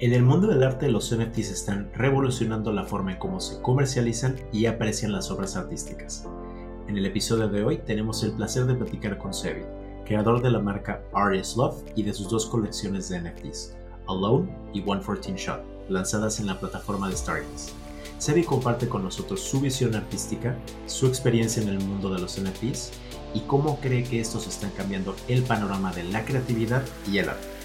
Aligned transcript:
En 0.00 0.14
el 0.14 0.22
mundo 0.22 0.46
del 0.46 0.62
arte, 0.62 0.88
los 0.88 1.14
NFTs 1.14 1.50
están 1.50 1.92
revolucionando 1.92 2.72
la 2.72 2.84
forma 2.84 3.12
en 3.12 3.18
cómo 3.18 3.38
se 3.38 3.60
comercializan 3.60 4.34
y 4.50 4.64
aprecian 4.64 5.12
las 5.12 5.30
obras 5.30 5.56
artísticas. 5.56 6.26
En 6.88 6.96
el 6.96 7.04
episodio 7.04 7.48
de 7.48 7.62
hoy 7.62 7.76
tenemos 7.84 8.24
el 8.24 8.32
placer 8.32 8.64
de 8.64 8.76
platicar 8.76 9.18
con 9.18 9.34
Sebi, 9.34 9.60
creador 10.06 10.40
de 10.40 10.52
la 10.52 10.58
marca 10.58 11.02
Artist 11.12 11.58
Love 11.58 11.84
y 11.96 12.02
de 12.02 12.14
sus 12.14 12.30
dos 12.30 12.46
colecciones 12.46 13.10
de 13.10 13.20
NFTs, 13.20 13.76
Alone 14.08 14.50
y 14.72 14.80
114 14.80 15.36
Shot, 15.36 15.90
lanzadas 15.90 16.40
en 16.40 16.46
la 16.46 16.58
plataforma 16.58 17.10
de 17.10 17.16
Stargaze. 17.18 17.74
Sebi 18.16 18.42
comparte 18.42 18.88
con 18.88 19.04
nosotros 19.04 19.40
su 19.40 19.60
visión 19.60 19.94
artística, 19.94 20.56
su 20.86 21.08
experiencia 21.08 21.62
en 21.62 21.68
el 21.68 21.78
mundo 21.78 22.08
de 22.08 22.20
los 22.20 22.40
NFTs 22.40 22.92
y 23.34 23.40
cómo 23.40 23.78
cree 23.80 24.04
que 24.04 24.20
estos 24.20 24.46
están 24.46 24.70
cambiando 24.70 25.14
el 25.28 25.42
panorama 25.42 25.92
de 25.92 26.04
la 26.04 26.24
creatividad 26.24 26.82
y 27.06 27.18
el 27.18 27.28
arte. 27.28 27.59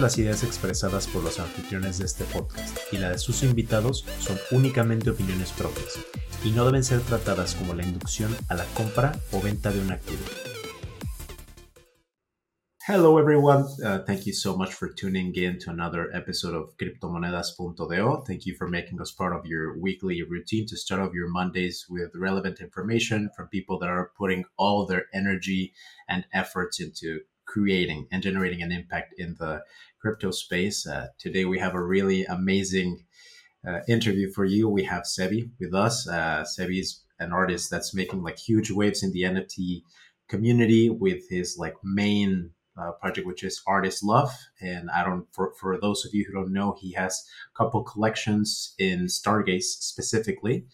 Las 0.00 0.16
ideas 0.16 0.42
expresadas 0.44 1.06
por 1.06 1.22
los 1.22 1.38
anfitriones 1.38 1.98
de 1.98 2.06
este 2.06 2.24
podcast 2.24 2.78
y 2.90 2.96
la 2.96 3.10
de 3.10 3.18
sus 3.18 3.42
invitados 3.42 4.06
son 4.18 4.38
únicamente 4.50 5.10
opiniones 5.10 5.52
propias 5.52 5.98
y 6.42 6.52
no 6.52 6.64
deben 6.64 6.82
ser 6.82 7.00
tratadas 7.00 7.54
como 7.54 7.74
la 7.74 7.84
inducción 7.84 8.34
a 8.48 8.54
la 8.54 8.64
compra 8.74 9.12
o 9.30 9.42
venta 9.42 9.70
de 9.70 9.80
un 9.80 9.92
activo. 9.92 10.22
Hello, 12.88 13.18
everyone. 13.18 13.66
Uh, 13.84 13.98
thank 14.06 14.26
you 14.26 14.32
so 14.32 14.56
much 14.56 14.72
for 14.72 14.88
tuning 14.88 15.32
in 15.36 15.58
to 15.58 15.70
another 15.70 16.10
episode 16.14 16.54
of 16.54 16.76
Criptomonedas.do. 16.78 18.24
Thank 18.26 18.46
you 18.46 18.54
for 18.56 18.68
making 18.68 19.00
us 19.00 19.12
part 19.12 19.36
of 19.36 19.44
your 19.44 19.78
weekly 19.78 20.22
routine 20.22 20.66
to 20.66 20.76
start 20.76 21.00
off 21.00 21.12
your 21.12 21.28
Mondays 21.28 21.86
with 21.90 22.10
relevant 22.16 22.58
information 22.58 23.30
from 23.36 23.48
people 23.48 23.78
that 23.78 23.90
are 23.90 24.10
putting 24.16 24.44
all 24.56 24.86
their 24.86 25.04
energy 25.12 25.74
and 26.08 26.24
efforts 26.32 26.80
into 26.80 27.20
creating 27.50 28.06
and 28.12 28.22
generating 28.22 28.62
an 28.62 28.72
impact 28.72 29.14
in 29.18 29.34
the 29.38 29.60
crypto 30.00 30.30
space. 30.30 30.86
Uh, 30.86 31.08
today, 31.18 31.44
we 31.44 31.58
have 31.58 31.74
a 31.74 31.82
really 31.82 32.24
amazing 32.24 33.04
uh, 33.66 33.80
interview 33.88 34.30
for 34.30 34.44
you. 34.44 34.68
We 34.68 34.84
have 34.84 35.02
Sebi 35.02 35.50
with 35.60 35.74
us. 35.74 36.08
Uh, 36.08 36.44
Sebi 36.44 36.80
is 36.80 37.02
an 37.18 37.32
artist 37.32 37.70
that's 37.70 37.94
making 37.94 38.22
like 38.22 38.38
huge 38.38 38.70
waves 38.70 39.02
in 39.02 39.12
the 39.12 39.22
NFT 39.22 39.82
community 40.28 40.88
with 40.88 41.28
his 41.28 41.56
like 41.58 41.74
main 41.84 42.50
uh, 42.80 42.92
project, 42.92 43.26
which 43.26 43.44
is 43.44 43.62
Art 43.66 43.86
is 43.86 44.02
Love. 44.02 44.32
And 44.60 44.90
I 44.90 45.04
don't, 45.04 45.26
for, 45.32 45.52
for 45.60 45.78
those 45.78 46.04
of 46.06 46.14
you 46.14 46.24
who 46.24 46.32
don't 46.32 46.52
know, 46.52 46.76
he 46.80 46.92
has 46.92 47.22
a 47.54 47.58
couple 47.58 47.82
collections 47.82 48.74
in 48.78 49.06
Stargaze 49.06 49.64
specifically. 49.64 50.64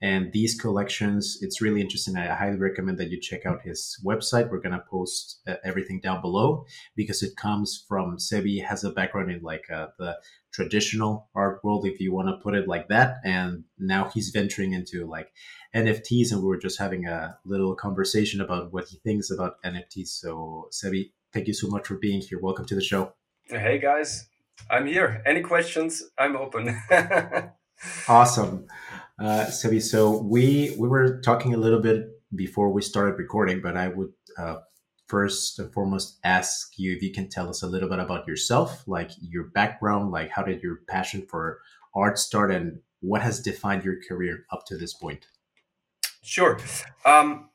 And 0.00 0.32
these 0.32 0.54
collections, 0.54 1.38
it's 1.40 1.60
really 1.60 1.80
interesting. 1.80 2.16
I 2.16 2.32
highly 2.32 2.56
recommend 2.56 2.98
that 2.98 3.10
you 3.10 3.20
check 3.20 3.44
out 3.44 3.62
his 3.62 4.00
website. 4.04 4.48
We're 4.48 4.60
going 4.60 4.78
to 4.78 4.84
post 4.88 5.40
uh, 5.46 5.56
everything 5.64 6.00
down 6.00 6.20
below 6.20 6.66
because 6.94 7.22
it 7.22 7.36
comes 7.36 7.84
from 7.88 8.16
Sebi 8.16 8.64
has 8.64 8.84
a 8.84 8.90
background 8.90 9.32
in 9.32 9.42
like 9.42 9.68
uh, 9.70 9.88
the 9.98 10.16
traditional 10.52 11.28
art 11.34 11.64
world, 11.64 11.84
if 11.84 11.98
you 11.98 12.12
want 12.12 12.28
to 12.28 12.36
put 12.36 12.54
it 12.54 12.68
like 12.68 12.88
that. 12.88 13.16
And 13.24 13.64
now 13.76 14.08
he's 14.14 14.30
venturing 14.30 14.72
into 14.72 15.04
like 15.04 15.32
NFTs. 15.74 16.30
And 16.30 16.42
we 16.42 16.48
were 16.48 16.58
just 16.58 16.78
having 16.78 17.06
a 17.06 17.36
little 17.44 17.74
conversation 17.74 18.40
about 18.40 18.72
what 18.72 18.86
he 18.88 18.98
thinks 18.98 19.32
about 19.32 19.60
NFTs. 19.64 20.08
So 20.08 20.68
Sebi, 20.72 21.10
thank 21.32 21.48
you 21.48 21.54
so 21.54 21.66
much 21.66 21.88
for 21.88 21.96
being 21.96 22.20
here. 22.20 22.38
Welcome 22.40 22.66
to 22.66 22.76
the 22.76 22.82
show. 22.82 23.14
Hey 23.48 23.78
guys, 23.78 24.28
I'm 24.70 24.86
here. 24.86 25.22
Any 25.26 25.40
questions? 25.40 26.04
I'm 26.16 26.36
open. 26.36 26.80
awesome. 28.08 28.66
Uh, 29.18 29.46
Sebi, 29.46 29.82
so 29.82 30.22
we 30.22 30.76
we 30.78 30.88
were 30.88 31.20
talking 31.22 31.52
a 31.52 31.56
little 31.56 31.80
bit 31.80 32.06
before 32.34 32.70
we 32.70 32.82
started 32.82 33.18
recording, 33.18 33.60
but 33.60 33.76
I 33.76 33.88
would 33.88 34.12
uh, 34.38 34.58
first 35.06 35.58
and 35.58 35.72
foremost 35.72 36.18
ask 36.22 36.78
you 36.78 36.94
if 36.94 37.02
you 37.02 37.12
can 37.12 37.28
tell 37.28 37.48
us 37.48 37.62
a 37.62 37.66
little 37.66 37.88
bit 37.88 37.98
about 37.98 38.28
yourself, 38.28 38.86
like 38.86 39.10
your 39.20 39.44
background, 39.44 40.12
like 40.12 40.30
how 40.30 40.42
did 40.42 40.62
your 40.62 40.80
passion 40.88 41.26
for 41.28 41.58
art 41.94 42.18
start, 42.18 42.52
and 42.52 42.78
what 43.00 43.22
has 43.22 43.40
defined 43.40 43.84
your 43.84 43.96
career 44.08 44.44
up 44.52 44.66
to 44.66 44.76
this 44.76 44.94
point. 44.94 45.26
Sure. 46.22 46.58
Um, 47.04 47.50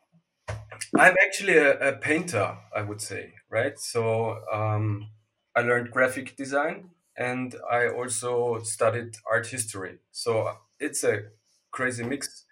I'm 0.98 1.16
actually 1.26 1.58
a, 1.58 1.90
a, 1.90 1.94
painter, 1.94 2.58
I 2.76 2.82
would 2.82 3.02
say, 3.02 3.34
right? 3.50 3.80
So 3.80 4.40
um, 4.52 5.10
I 5.56 5.62
learned 5.62 5.92
graphic 5.92 6.36
design 6.36 6.90
and 7.16 7.56
I 7.72 7.88
also 7.88 8.62
studied 8.64 9.16
art 9.30 9.48
history. 9.48 10.00
So 10.12 10.58
it's 10.80 11.04
a 11.04 11.24
crazy 11.74 12.04
mix. 12.04 12.46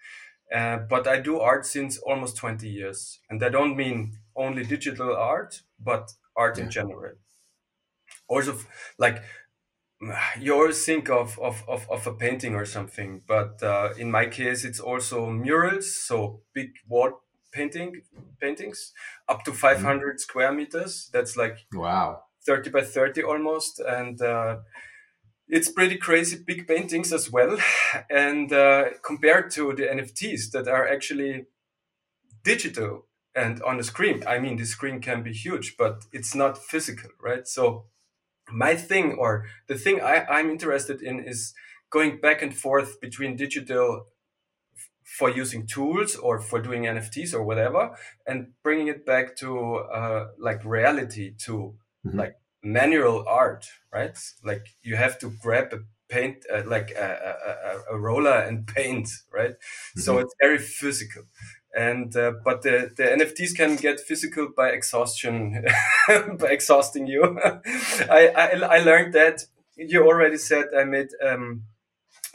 Uh, 0.53 0.79
but 0.89 1.07
I 1.07 1.21
do 1.21 1.39
art 1.39 1.65
since 1.65 1.97
almost 1.99 2.35
20 2.35 2.67
years. 2.67 3.19
And 3.29 3.41
I 3.41 3.47
don't 3.47 3.77
mean 3.77 4.17
only 4.35 4.65
digital 4.65 5.15
art, 5.15 5.61
but 5.79 6.11
art 6.35 6.57
yeah. 6.57 6.65
in 6.65 6.69
general. 6.69 7.13
Also, 8.27 8.57
like, 8.97 9.23
you 10.39 10.53
always 10.53 10.83
think 10.83 11.09
of, 11.09 11.39
of, 11.39 11.63
of, 11.69 11.89
of 11.89 12.05
a 12.07 12.13
painting 12.13 12.55
or 12.55 12.65
something, 12.65 13.21
but 13.27 13.61
uh, 13.63 13.93
in 13.97 14.11
my 14.11 14.25
case, 14.25 14.65
it's 14.65 14.79
also 14.79 15.29
murals, 15.29 15.95
so 15.95 16.41
big 16.53 16.71
wall 16.89 17.21
painting 17.51 18.01
paintings 18.39 18.93
up 19.27 19.43
to 19.43 19.51
500 19.51 20.15
mm. 20.15 20.19
square 20.19 20.51
meters. 20.51 21.09
That's 21.13 21.37
like 21.37 21.57
wow, 21.73 22.23
30 22.45 22.69
by 22.69 22.81
30 22.81 23.23
almost, 23.23 23.79
and 23.79 24.21
uh, 24.21 24.57
it's 25.51 25.69
pretty 25.69 25.97
crazy 25.97 26.37
big 26.43 26.65
paintings 26.65 27.11
as 27.11 27.29
well 27.29 27.57
and 28.09 28.51
uh, 28.53 28.85
compared 29.03 29.51
to 29.51 29.73
the 29.73 29.83
nfts 29.83 30.49
that 30.51 30.67
are 30.67 30.87
actually 30.87 31.45
digital 32.43 33.05
and 33.35 33.61
on 33.61 33.77
the 33.77 33.83
screen 33.83 34.23
i 34.25 34.39
mean 34.39 34.55
the 34.57 34.65
screen 34.65 34.99
can 34.99 35.21
be 35.21 35.33
huge 35.33 35.75
but 35.77 36.05
it's 36.11 36.33
not 36.33 36.57
physical 36.57 37.09
right 37.21 37.47
so 37.47 37.85
my 38.49 38.75
thing 38.75 39.13
or 39.19 39.45
the 39.67 39.75
thing 39.75 40.01
I, 40.01 40.25
i'm 40.29 40.49
interested 40.49 41.01
in 41.01 41.23
is 41.23 41.53
going 41.91 42.19
back 42.19 42.41
and 42.41 42.55
forth 42.55 42.99
between 43.01 43.35
digital 43.35 44.05
for 45.03 45.29
using 45.29 45.67
tools 45.67 46.15
or 46.15 46.39
for 46.39 46.61
doing 46.61 46.83
nfts 46.83 47.33
or 47.33 47.43
whatever 47.43 47.91
and 48.25 48.47
bringing 48.63 48.87
it 48.87 49.05
back 49.05 49.35
to 49.35 49.75
uh, 49.75 50.27
like 50.39 50.63
reality 50.63 51.33
to 51.45 51.75
mm-hmm. 52.05 52.17
like 52.17 52.35
manual 52.63 53.25
art, 53.27 53.65
right? 53.91 54.17
Like 54.43 54.67
you 54.81 54.95
have 54.95 55.19
to 55.19 55.31
grab 55.41 55.73
a 55.73 55.79
paint, 56.09 56.45
uh, 56.53 56.63
like 56.65 56.91
a, 56.91 57.81
a, 57.89 57.95
a, 57.95 57.99
roller 57.99 58.37
and 58.39 58.67
paint, 58.75 59.09
right? 59.33 59.51
Mm-hmm. 59.51 60.01
So 60.01 60.19
it's 60.19 60.35
very 60.41 60.59
physical. 60.59 61.23
And 61.73 62.15
uh, 62.17 62.33
but 62.43 62.63
the, 62.63 62.91
the 62.95 63.03
NFTs 63.03 63.55
can 63.55 63.77
get 63.77 64.01
physical 64.01 64.49
by 64.55 64.69
exhaustion, 64.69 65.63
by 66.07 66.47
exhausting 66.49 67.07
you. 67.07 67.39
I, 67.45 68.31
I, 68.35 68.77
I 68.77 68.79
learned 68.79 69.13
that 69.13 69.45
you 69.77 70.05
already 70.05 70.37
said 70.37 70.65
I 70.77 70.83
made 70.83 71.07
um, 71.25 71.63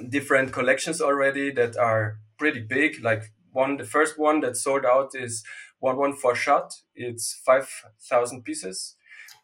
different 0.09 0.53
collections 0.53 1.03
already 1.03 1.51
that 1.53 1.77
are 1.77 2.19
pretty 2.39 2.61
big. 2.61 3.05
Like 3.05 3.25
one, 3.53 3.77
the 3.77 3.85
first 3.85 4.19
one 4.19 4.41
that 4.41 4.57
sold 4.57 4.87
out 4.87 5.11
is 5.15 5.45
one 5.81 5.99
one 5.99 6.15
for 6.15 6.35
shot. 6.35 6.73
It's 6.95 7.39
five 7.45 7.69
thousand 8.09 8.43
pieces 8.43 8.96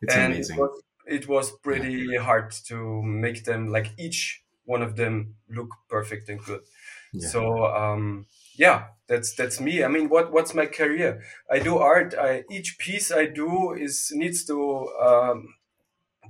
it's 0.02 0.14
and 0.14 0.32
amazing. 0.32 0.56
It 0.56 0.60
was, 0.60 0.82
it 1.06 1.28
was 1.28 1.50
pretty 1.62 2.08
yeah. 2.12 2.20
hard 2.20 2.52
to 2.68 3.02
make 3.02 3.44
them 3.44 3.68
like 3.68 3.92
each 3.98 4.42
one 4.64 4.82
of 4.82 4.96
them 4.96 5.34
look 5.48 5.70
perfect 5.88 6.28
and 6.28 6.42
good. 6.44 6.62
Yeah. 7.12 7.28
So 7.28 7.66
um, 7.66 8.26
yeah, 8.56 8.84
that's 9.06 9.34
that's 9.34 9.60
me. 9.60 9.84
I 9.84 9.88
mean, 9.88 10.08
what 10.08 10.32
what's 10.32 10.54
my 10.54 10.66
career? 10.66 11.22
I 11.50 11.58
do 11.58 11.78
art. 11.78 12.14
I 12.18 12.44
each 12.50 12.78
piece 12.78 13.12
I 13.12 13.26
do 13.26 13.72
is 13.72 14.10
needs 14.14 14.44
to 14.46 14.88
um, 15.00 15.54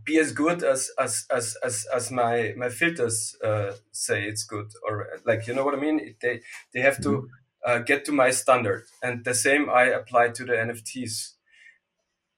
be 0.05 0.19
as 0.19 0.33
good 0.33 0.63
as 0.63 0.91
as 0.99 1.27
as 1.31 1.57
as, 1.63 1.87
as 1.93 2.11
my 2.11 2.55
my 2.57 2.69
filters 2.69 3.37
uh, 3.45 3.73
say 3.93 4.25
it's 4.25 4.45
good 4.45 4.73
or 4.87 5.21
like 5.25 5.47
you 5.47 5.55
know 5.55 5.65
what 5.65 5.75
I 5.75 5.81
mean. 5.81 6.17
They 6.21 6.41
they 6.73 6.81
have 6.81 7.01
to 7.03 7.09
mm-hmm. 7.09 7.27
uh, 7.67 7.79
get 7.79 8.05
to 8.07 8.13
my 8.13 8.31
standard, 8.31 8.85
and 9.03 9.25
the 9.25 9.35
same 9.35 9.69
I 9.71 9.85
apply 9.85 10.29
to 10.31 10.45
the 10.45 10.55
NFTs 10.55 11.35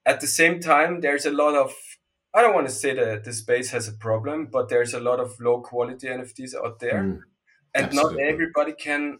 at 0.06 0.20
the 0.20 0.26
same 0.26 0.60
time, 0.60 1.00
there's 1.00 1.26
a 1.26 1.30
lot 1.30 1.54
of 1.54 1.74
I 2.34 2.42
don't 2.42 2.54
want 2.54 2.66
to 2.66 2.74
say 2.74 2.94
that 2.94 3.22
the 3.22 3.32
space 3.32 3.70
has 3.70 3.86
a 3.86 3.92
problem, 3.92 4.48
but 4.50 4.68
there's 4.68 4.92
a 4.92 4.98
lot 4.98 5.20
of 5.20 5.38
low 5.40 5.60
quality 5.60 6.08
NFTs 6.08 6.54
out 6.56 6.80
there, 6.80 7.02
mm, 7.02 7.20
and 7.74 7.86
absolutely. 7.86 8.22
not 8.22 8.28
everybody 8.28 8.72
can 8.72 9.18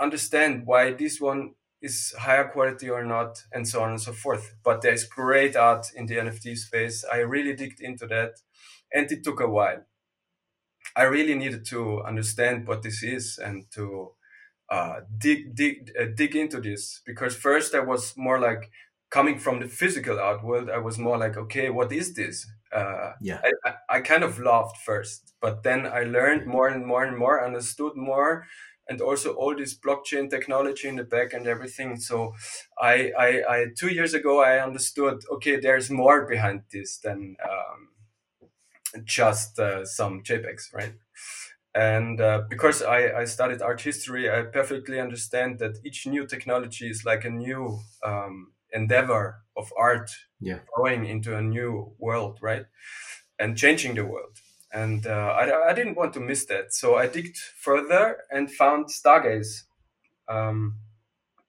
understand 0.00 0.62
why 0.64 0.92
this 0.92 1.20
one 1.20 1.52
is 1.82 2.14
higher 2.18 2.48
quality 2.48 2.88
or 2.88 3.04
not, 3.04 3.42
and 3.52 3.68
so 3.68 3.82
on 3.82 3.90
and 3.90 4.00
so 4.00 4.12
forth. 4.12 4.54
But 4.64 4.80
there's 4.80 5.04
great 5.04 5.54
art 5.54 5.88
in 5.94 6.06
the 6.06 6.16
NFT 6.16 6.56
space. 6.56 7.04
I 7.12 7.18
really 7.18 7.54
digged 7.54 7.80
into 7.80 8.06
that, 8.06 8.40
and 8.92 9.10
it 9.12 9.22
took 9.22 9.40
a 9.40 9.48
while. 9.48 9.84
I 10.96 11.02
really 11.02 11.34
needed 11.34 11.66
to 11.66 12.02
understand 12.04 12.66
what 12.66 12.82
this 12.82 13.02
is 13.02 13.38
and 13.38 13.70
to 13.72 14.12
uh, 14.70 15.00
dig 15.18 15.54
dig 15.54 15.92
uh, 16.00 16.06
dig 16.14 16.34
into 16.36 16.60
this 16.60 17.02
because 17.04 17.36
first 17.36 17.74
I 17.74 17.80
was 17.80 18.14
more 18.16 18.40
like 18.40 18.70
coming 19.14 19.38
from 19.38 19.60
the 19.60 19.68
physical 19.68 20.18
art 20.18 20.42
world, 20.44 20.68
I 20.68 20.78
was 20.78 20.98
more 20.98 21.18
like, 21.24 21.36
okay, 21.36 21.70
what 21.70 21.92
is 21.92 22.14
this? 22.14 22.46
uh, 22.74 23.12
yeah, 23.20 23.40
I, 23.64 23.74
I, 23.88 24.00
kind 24.00 24.24
of 24.24 24.38
laughed 24.38 24.78
first, 24.78 25.32
but 25.40 25.62
then 25.62 25.86
I 25.86 26.02
learned 26.02 26.46
more 26.46 26.68
and 26.68 26.84
more 26.84 27.04
and 27.04 27.16
more, 27.16 27.44
understood 27.44 27.92
more, 27.94 28.46
and 28.88 29.00
also 29.00 29.32
all 29.34 29.56
this 29.56 29.78
blockchain 29.78 30.28
technology 30.28 30.88
in 30.88 30.96
the 30.96 31.04
back 31.04 31.32
and 31.32 31.46
everything. 31.46 31.96
So, 31.96 32.34
I, 32.78 33.12
I, 33.18 33.28
I 33.48 33.66
two 33.78 33.92
years 33.92 34.12
ago 34.12 34.42
I 34.42 34.62
understood. 34.62 35.22
Okay, 35.34 35.56
there's 35.60 35.90
more 35.90 36.26
behind 36.26 36.62
this 36.72 36.98
than 36.98 37.36
um, 37.44 39.04
just 39.04 39.58
uh, 39.58 39.84
some 39.84 40.22
JPEGs, 40.22 40.74
right? 40.74 40.94
And 41.76 42.20
uh, 42.20 42.42
because 42.48 42.82
I, 42.82 43.20
I 43.20 43.24
studied 43.24 43.62
art 43.62 43.80
history, 43.80 44.30
I 44.30 44.42
perfectly 44.42 45.00
understand 45.00 45.58
that 45.58 45.78
each 45.84 46.06
new 46.06 46.26
technology 46.26 46.88
is 46.88 47.04
like 47.04 47.24
a 47.24 47.30
new 47.30 47.80
um, 48.04 48.53
endeavor 48.74 49.42
of 49.56 49.72
art 49.78 50.10
yeah. 50.40 50.58
going 50.76 51.06
into 51.06 51.36
a 51.36 51.40
new 51.42 51.92
world, 51.98 52.38
right? 52.42 52.66
And 53.38 53.56
changing 53.56 53.94
the 53.94 54.04
world. 54.04 54.38
And 54.72 55.06
uh, 55.06 55.34
I, 55.38 55.70
I 55.70 55.72
didn't 55.72 55.96
want 55.96 56.12
to 56.14 56.20
miss 56.20 56.44
that. 56.46 56.74
So 56.74 56.96
I 56.96 57.06
digged 57.06 57.38
further 57.38 58.18
and 58.30 58.50
found 58.50 58.86
Stargaze. 58.86 59.62
Um, 60.28 60.80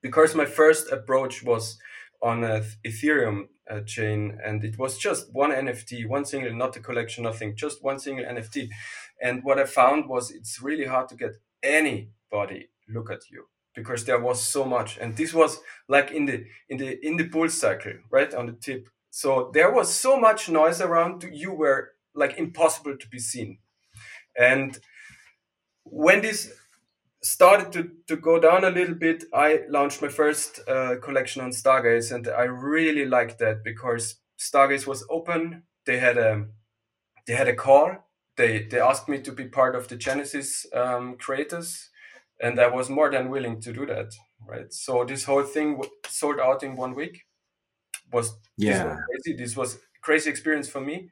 because 0.01 0.35
my 0.35 0.45
first 0.45 0.91
approach 0.91 1.43
was 1.43 1.79
on 2.21 2.43
a 2.43 2.63
Ethereum 2.85 3.47
uh, 3.69 3.81
chain 3.81 4.37
and 4.45 4.63
it 4.63 4.77
was 4.77 4.97
just 4.99 5.33
one 5.33 5.51
NFT, 5.51 6.07
one 6.07 6.25
single, 6.25 6.53
not 6.53 6.75
a 6.75 6.79
collection, 6.79 7.23
nothing, 7.23 7.55
just 7.55 7.83
one 7.83 7.99
single 7.99 8.25
NFT. 8.25 8.69
And 9.19 9.43
what 9.43 9.57
I 9.57 9.65
found 9.65 10.07
was 10.07 10.29
it's 10.29 10.61
really 10.61 10.85
hard 10.85 11.09
to 11.09 11.15
get 11.15 11.31
anybody 11.63 12.69
look 12.87 13.09
at 13.09 13.21
you 13.31 13.47
because 13.75 14.05
there 14.05 14.19
was 14.19 14.45
so 14.45 14.65
much. 14.65 14.97
And 14.97 15.15
this 15.15 15.33
was 15.33 15.59
like 15.87 16.11
in 16.11 16.25
the 16.25 16.45
in 16.69 16.77
the 16.77 17.05
in 17.05 17.17
the 17.17 17.25
bull 17.25 17.49
cycle 17.49 17.93
right 18.11 18.33
on 18.33 18.47
the 18.47 18.53
tip. 18.53 18.89
So 19.11 19.51
there 19.53 19.71
was 19.71 19.93
so 19.93 20.19
much 20.19 20.49
noise 20.49 20.81
around 20.81 21.23
you 21.31 21.53
were 21.53 21.91
like 22.13 22.37
impossible 22.37 22.97
to 22.97 23.07
be 23.09 23.19
seen. 23.19 23.59
And 24.37 24.77
when 25.83 26.21
this 26.21 26.51
started 27.21 27.71
to, 27.71 27.91
to 28.07 28.15
go 28.15 28.39
down 28.39 28.63
a 28.63 28.69
little 28.69 28.93
bit 28.93 29.23
i 29.33 29.61
launched 29.67 29.99
my 29.99 30.07
first 30.07 30.59
uh, 30.67 30.95
collection 31.01 31.41
on 31.41 31.49
stargaze 31.49 32.13
and 32.13 32.27
i 32.27 32.43
really 32.43 33.03
liked 33.03 33.39
that 33.39 33.63
because 33.63 34.17
stargaze 34.37 34.85
was 34.85 35.05
open. 35.09 35.63
They 35.85 35.97
had 35.99 36.17
a 36.17 36.45
they 37.27 37.33
had 37.33 37.47
a 37.47 37.55
call 37.55 38.05
they 38.37 38.63
they 38.63 38.79
asked 38.79 39.07
me 39.09 39.19
to 39.21 39.31
be 39.31 39.45
part 39.45 39.75
of 39.75 39.87
the 39.87 39.95
genesis 39.95 40.65
um, 40.73 41.15
creators 41.17 41.89
and 42.41 42.59
I 42.59 42.67
was 42.67 42.89
more 42.89 43.09
than 43.11 43.29
willing 43.29 43.61
to 43.61 43.73
do 43.73 43.85
that. 43.85 44.13
Right. 44.47 44.71
So 44.71 45.05
this 45.05 45.23
whole 45.23 45.43
thing 45.43 45.81
sold 46.07 46.39
out 46.39 46.63
in 46.63 46.75
one 46.75 46.95
week. 46.95 47.23
Was 48.11 48.37
yeah 48.57 48.83
this 48.83 48.85
was 48.85 48.99
crazy. 49.09 49.37
This 49.37 49.57
was 49.57 49.79
crazy 50.01 50.29
experience 50.29 50.69
for 50.69 50.81
me. 50.81 51.09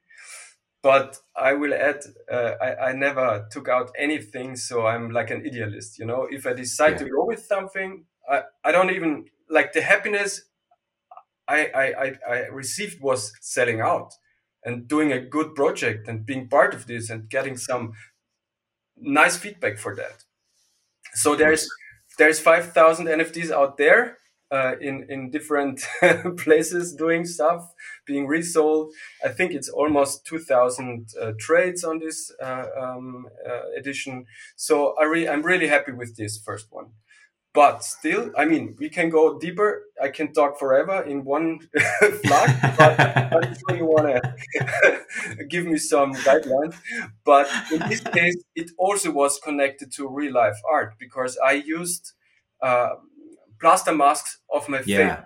But 0.84 1.18
I 1.34 1.54
will 1.54 1.74
add, 1.74 2.04
uh, 2.30 2.56
I, 2.62 2.90
I 2.90 2.92
never 2.92 3.48
took 3.50 3.70
out 3.70 3.92
anything, 3.98 4.58
so 4.58 4.86
I'm 4.86 5.12
like 5.12 5.32
an 5.32 5.42
idealist. 5.46 5.98
You 5.98 6.06
know, 6.06 6.28
if 6.30 6.46
I 6.46 6.52
decide 6.52 6.94
yeah. 6.94 7.06
to 7.06 7.10
go 7.10 7.26
with 7.26 7.46
something, 7.46 8.04
I, 8.30 8.42
I 8.66 8.74
don't 8.74 8.92
even 8.92 9.28
like 9.50 9.72
the 9.72 9.82
happiness 9.82 10.42
I, 11.48 11.66
I, 11.74 11.84
I, 11.84 12.14
I 12.30 12.38
received 12.48 13.02
was 13.02 13.34
selling 13.42 13.82
out 13.82 14.14
and 14.64 14.88
doing 14.88 15.12
a 15.12 15.20
good 15.20 15.56
project 15.56 16.08
and 16.08 16.26
being 16.26 16.48
part 16.48 16.74
of 16.74 16.88
this 16.88 17.10
and 17.10 17.30
getting 17.30 17.58
some 17.58 17.94
nice 18.98 19.38
feedback 19.38 19.78
for 19.78 19.96
that 19.96 20.24
so 21.16 21.36
there's 21.36 21.68
there's 22.18 22.40
5000 22.40 23.08
nfts 23.08 23.52
out 23.52 23.78
there 23.78 24.18
uh, 24.52 24.76
in 24.80 25.06
in 25.10 25.32
different 25.32 25.82
places 26.38 26.94
doing 26.94 27.26
stuff 27.26 27.74
being 28.06 28.28
resold. 28.28 28.94
I 29.26 29.30
think 29.30 29.52
it's 29.52 29.70
almost 29.70 30.26
2000 30.28 31.08
uh, 31.20 31.32
trades 31.40 31.84
on 31.84 32.00
this 32.00 32.32
uh, 32.42 32.66
um, 32.80 33.26
uh, 33.50 33.62
edition. 33.78 34.26
So 34.56 34.94
I 35.00 35.06
i'm 35.32 35.42
really 35.42 35.68
happy 35.68 35.92
with 35.92 36.16
this 36.18 36.38
first 36.38 36.68
one 36.72 36.88
but 37.54 37.84
still 37.84 38.32
i 38.38 38.46
mean 38.46 38.76
we 38.80 38.90
can 38.90 39.10
go 39.10 39.38
deeper 39.40 39.84
i 40.02 40.10
can 40.10 40.34
talk 40.34 40.58
forever 40.58 41.04
in 41.04 41.24
one 41.24 41.60
flag 42.24 42.76
but 42.78 43.00
i'm 43.00 43.56
sure 43.56 43.78
you 43.78 43.86
want 43.86 44.08
to 44.08 45.46
give 45.46 45.66
me 45.66 45.78
some 45.78 46.14
guidelines 46.16 46.76
but 47.24 47.48
in 47.72 47.80
this 47.90 48.02
case 48.02 48.38
it 48.56 48.72
also 48.78 49.12
was 49.12 49.40
connected 49.40 49.92
to 49.92 50.08
real 50.08 50.34
life 50.34 50.58
art 50.70 50.94
because 51.00 51.38
i 51.46 51.52
used 51.52 52.14
uh, 52.62 52.96
plaster 53.60 53.94
masks 53.94 54.40
of 54.54 54.68
my 54.70 54.82
yeah. 54.86 55.16
face 55.16 55.26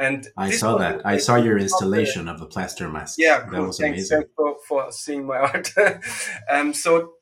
and 0.00 0.28
I 0.36 0.52
saw 0.52 0.76
that. 0.78 1.04
I 1.04 1.18
saw 1.18 1.34
your 1.34 1.58
installation 1.58 2.28
of 2.28 2.38
the 2.38 2.46
plaster 2.46 2.88
masks. 2.88 3.16
Yeah, 3.18 3.40
cool. 3.40 3.50
that 3.50 3.66
was 3.66 3.78
thanks, 3.78 3.98
amazing. 3.98 4.18
Thanks 4.18 4.30
for, 4.36 4.56
for 4.68 4.92
seeing 4.92 5.26
my 5.26 5.38
art. 5.38 5.72
um, 6.48 6.72
so 6.72 7.14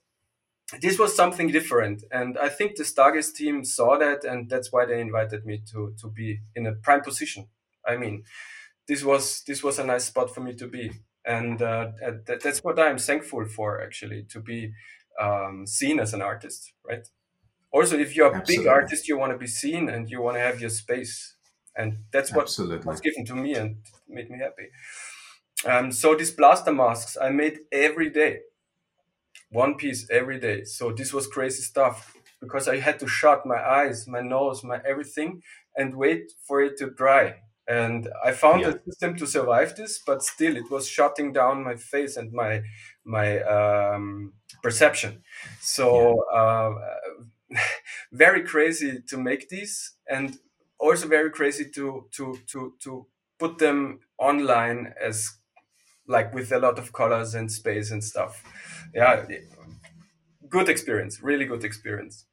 this 0.81 0.99
was 0.99 1.15
something 1.15 1.49
different 1.49 2.03
and 2.11 2.37
i 2.39 2.49
think 2.49 2.77
the 2.77 2.83
stargaze 2.83 3.33
team 3.33 3.65
saw 3.65 3.97
that 3.97 4.25
and 4.25 4.51
that's 4.51 4.73
why 4.73 4.85
they 4.85 5.01
invited 5.01 5.47
me 5.47 5.63
to 5.71 5.95
to 6.01 6.09
be 6.09 6.41
in 6.57 6.67
a 6.67 6.73
prime 6.73 7.01
position 7.01 7.47
i 7.87 7.97
mean 7.97 8.25
this 8.89 9.05
was 9.05 9.43
this 9.47 9.63
was 9.63 9.79
a 9.79 9.85
nice 9.85 10.07
spot 10.07 10.35
for 10.35 10.41
me 10.41 10.55
to 10.55 10.67
be 10.67 10.91
and 11.25 11.63
uh, 11.63 11.89
that, 12.27 12.41
that's 12.43 12.65
what 12.65 12.79
i'm 12.79 12.99
thankful 12.99 13.45
for 13.45 13.81
actually 13.81 14.25
to 14.25 14.41
be 14.41 14.73
um, 15.21 15.67
seen 15.67 15.99
as 16.01 16.13
an 16.13 16.21
artist 16.21 16.73
right 16.85 17.09
also 17.71 17.97
if 17.99 18.17
you're 18.17 18.31
a 18.33 18.37
Absolutely. 18.37 18.65
big 18.65 18.67
artist 18.67 19.09
you 19.09 19.17
want 19.17 19.33
to 19.33 19.39
be 19.39 19.47
seen 19.47 19.89
and 19.89 20.11
you 20.11 20.21
want 20.21 20.37
to 20.37 20.41
have 20.41 20.61
your 20.61 20.71
space 20.71 21.37
and 21.77 21.99
that's 22.11 22.33
what 22.33 22.43
Absolutely. 22.43 22.87
was 22.87 23.01
given 23.01 23.25
to 23.25 23.35
me 23.35 23.55
and 23.55 23.77
made 24.09 24.31
me 24.31 24.39
happy 24.39 24.69
um, 25.65 25.93
so 25.93 26.15
these 26.15 26.33
plaster 26.33 26.73
masks 26.73 27.17
i 27.21 27.31
made 27.31 27.61
every 27.73 28.11
day 28.11 28.41
one 29.50 29.76
piece 29.76 30.08
every 30.10 30.38
day. 30.40 30.64
So 30.64 30.93
this 30.93 31.12
was 31.12 31.26
crazy 31.26 31.62
stuff 31.62 32.14
because 32.40 32.69
I 32.69 32.78
had 32.78 32.98
to 33.00 33.06
shut 33.06 33.46
my 33.46 33.58
eyes, 33.58 34.06
my 34.06 34.20
nose, 34.20 34.62
my 34.62 34.81
everything, 34.87 35.43
and 35.76 35.96
wait 35.96 36.32
for 36.46 36.62
it 36.62 36.76
to 36.78 36.90
dry. 36.90 37.37
And 37.69 38.08
I 38.25 38.32
found 38.32 38.60
yeah. 38.60 38.69
a 38.69 38.84
system 38.84 39.16
to 39.16 39.26
survive 39.26 39.75
this, 39.76 40.00
but 40.06 40.22
still, 40.22 40.56
it 40.56 40.70
was 40.70 40.88
shutting 40.88 41.32
down 41.32 41.64
my 41.64 41.75
face 41.75 42.16
and 42.16 42.32
my 42.32 42.62
my 43.04 43.40
um, 43.40 44.34
perception. 44.62 45.22
So 45.60 46.25
yeah. 46.32 46.38
uh, 46.38 46.75
very 48.12 48.44
crazy 48.44 49.02
to 49.08 49.16
make 49.16 49.48
these, 49.48 49.94
and 50.08 50.38
also 50.78 51.08
very 51.08 51.31
crazy 51.31 51.69
to 51.70 52.06
to 52.12 52.38
to 52.52 52.75
to 52.84 53.06
put 53.38 53.58
them 53.58 53.98
online 54.19 54.94
as 55.02 55.38
like 56.06 56.32
with 56.32 56.52
a 56.52 56.58
lot 56.60 56.78
of 56.78 56.93
colors 56.93 57.34
and 57.34 57.50
space 57.50 57.90
and 57.90 58.02
stuff 58.02 58.44
yeah, 58.94 59.25
good 60.49 60.69
experience, 60.69 61.23
really 61.23 61.44
good 61.44 61.65
experience. 61.65 62.27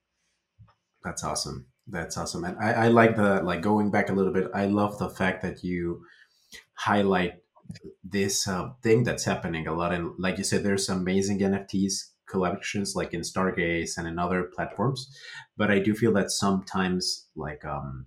That's 1.04 1.24
awesome. 1.24 1.68
That's 1.88 2.18
awesome. 2.18 2.44
And 2.46 2.58
I, 2.60 2.86
I 2.86 2.88
like 2.88 3.16
the 3.16 3.42
like 3.44 3.62
going 3.62 3.92
back 3.92 4.10
a 4.10 4.14
little 4.14 4.32
bit. 4.32 4.48
I 4.54 4.66
love 4.66 4.98
the 5.00 5.10
fact 5.10 5.42
that 5.42 5.64
you 5.64 6.06
highlight 6.76 7.34
this 8.04 8.48
uh, 8.48 8.70
thing 8.82 9.04
that's 9.04 9.26
happening 9.26 9.68
a 9.68 9.74
lot. 9.74 9.94
And 9.94 10.12
like 10.18 10.38
you 10.38 10.44
said, 10.44 10.64
there's 10.64 10.90
amazing 10.90 11.40
NFTs 11.40 11.94
collections 12.30 12.94
like 12.96 13.14
in 13.14 13.22
Stargaze 13.22 13.98
and 13.98 14.08
in 14.08 14.18
other 14.18 14.50
platforms. 14.56 15.10
But 15.58 15.72
I 15.72 15.80
do 15.80 15.94
feel 15.94 16.14
that 16.14 16.32
sometimes 16.32 17.28
like 17.36 17.66
um 17.66 18.06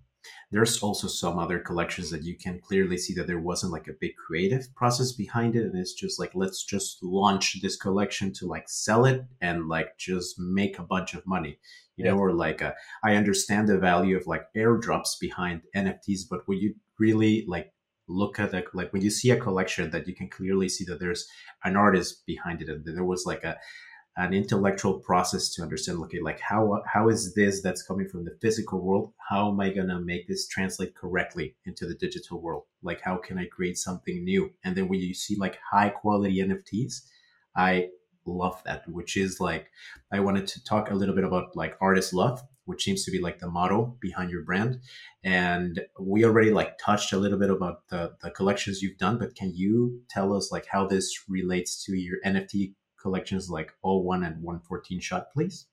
there's 0.52 0.80
also 0.82 1.08
some 1.08 1.38
other 1.38 1.58
collections 1.58 2.10
that 2.10 2.22
you 2.22 2.36
can 2.36 2.60
clearly 2.60 2.96
see 2.96 3.12
that 3.14 3.26
there 3.26 3.40
wasn't 3.40 3.72
like 3.72 3.88
a 3.88 3.96
big 4.00 4.14
creative 4.16 4.72
process 4.74 5.12
behind 5.12 5.56
it 5.56 5.64
and 5.64 5.76
it's 5.76 5.92
just 5.92 6.20
like 6.20 6.30
let's 6.34 6.64
just 6.64 7.02
launch 7.02 7.60
this 7.62 7.76
collection 7.76 8.32
to 8.32 8.46
like 8.46 8.68
sell 8.68 9.04
it 9.04 9.24
and 9.40 9.68
like 9.68 9.96
just 9.98 10.38
make 10.38 10.78
a 10.78 10.84
bunch 10.84 11.14
of 11.14 11.26
money 11.26 11.58
you 11.96 12.04
yeah. 12.04 12.12
know 12.12 12.18
or 12.18 12.32
like 12.32 12.62
uh, 12.62 12.72
I 13.02 13.16
understand 13.16 13.68
the 13.68 13.78
value 13.78 14.16
of 14.16 14.26
like 14.26 14.46
airdrops 14.56 15.18
behind 15.20 15.62
nfts 15.74 16.22
but 16.30 16.46
when 16.46 16.58
you 16.58 16.74
really 16.98 17.44
like 17.48 17.72
look 18.08 18.38
at 18.38 18.52
like 18.72 18.92
when 18.92 19.02
you 19.02 19.10
see 19.10 19.30
a 19.30 19.40
collection 19.40 19.90
that 19.90 20.06
you 20.06 20.14
can 20.14 20.28
clearly 20.28 20.68
see 20.68 20.84
that 20.84 21.00
there's 21.00 21.26
an 21.64 21.76
artist 21.76 22.24
behind 22.24 22.62
it 22.62 22.68
and 22.68 22.84
there 22.84 23.04
was 23.04 23.24
like 23.26 23.42
a 23.42 23.56
an 24.16 24.32
intellectual 24.32 24.99
process 25.00 25.50
to 25.50 25.62
understand 25.62 25.99
okay 25.99 26.20
like 26.20 26.40
how 26.40 26.80
how 26.87 27.08
is 27.08 27.35
this 27.35 27.61
that's 27.61 27.82
coming 27.82 28.08
from 28.08 28.25
the 28.25 28.37
physical 28.40 28.80
world? 28.80 29.12
How 29.28 29.50
am 29.50 29.61
i 29.61 29.70
going 29.70 29.88
to 29.88 30.00
make 30.00 30.26
this 30.26 30.49
translate 30.49 30.94
correctly 30.94 31.54
into 31.64 31.87
the 31.87 31.94
digital 31.94 32.40
world? 32.40 32.64
Like 32.82 33.00
how 33.02 33.16
can 33.16 33.38
i 33.38 33.46
create 33.46 33.78
something 33.78 34.25
new? 34.25 34.50
And 34.64 34.75
then 34.76 34.88
when 34.88 35.00
you 35.00 35.14
see 35.14 35.37
like 35.37 35.58
high 35.70 35.90
quality 35.90 36.38
nfts 36.38 37.02
i 37.56 37.88
love 38.26 38.61
that 38.64 38.82
which 38.88 39.16
is 39.16 39.38
like 39.38 39.70
i 40.12 40.18
wanted 40.18 40.46
to 40.49 40.64
talk 40.64 40.90
a 40.90 40.94
little 40.94 41.14
bit 41.14 41.25
about 41.25 41.54
like 41.56 41.76
Art 41.80 41.99
is 41.99 42.12
Love 42.12 42.42
which 42.66 42.82
seems 42.82 43.04
to 43.04 43.11
be 43.11 43.20
like 43.20 43.38
the 43.38 43.49
motto 43.49 43.96
behind 44.00 44.28
your 44.28 44.42
brand. 44.42 44.80
And 45.23 45.80
we 46.00 46.25
already 46.25 46.50
like 46.50 46.78
touched 46.78 47.12
a 47.12 47.16
little 47.16 47.38
bit 47.38 47.49
about 47.49 47.88
the, 47.90 48.16
the 48.20 48.30
collections 48.30 48.82
you've 48.82 48.99
done 48.99 49.18
but 49.18 49.37
can 49.37 49.52
you 49.54 50.00
tell 50.11 50.37
us 50.37 50.52
like 50.52 50.66
how 50.66 50.87
this 50.87 51.25
relates 51.28 51.85
to 51.85 51.96
your 51.96 52.18
nft 52.26 52.75
collections 53.06 53.50
like 53.50 53.75
All 53.82 54.02
One 54.04 54.22
and 54.25 54.42
114 54.42 55.00
Shut, 55.00 55.32
please? 55.32 55.66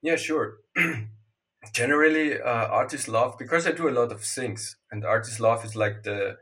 Yeah, 0.00 0.16
sure. 0.16 0.58
Generally, 1.74 2.40
uh, 2.40 2.66
Art 2.68 2.92
is 2.94 3.08
Love 3.08 3.36
because 3.38 3.66
I 3.66 3.72
do 3.72 3.88
a 3.88 3.90
lot 3.90 4.12
of 4.12 4.22
things, 4.24 4.76
and 4.90 5.04
Art 5.04 5.28
is 5.28 5.40
Love 5.40 5.64
is 5.64 5.76
like 5.76 6.02
the 6.02 6.38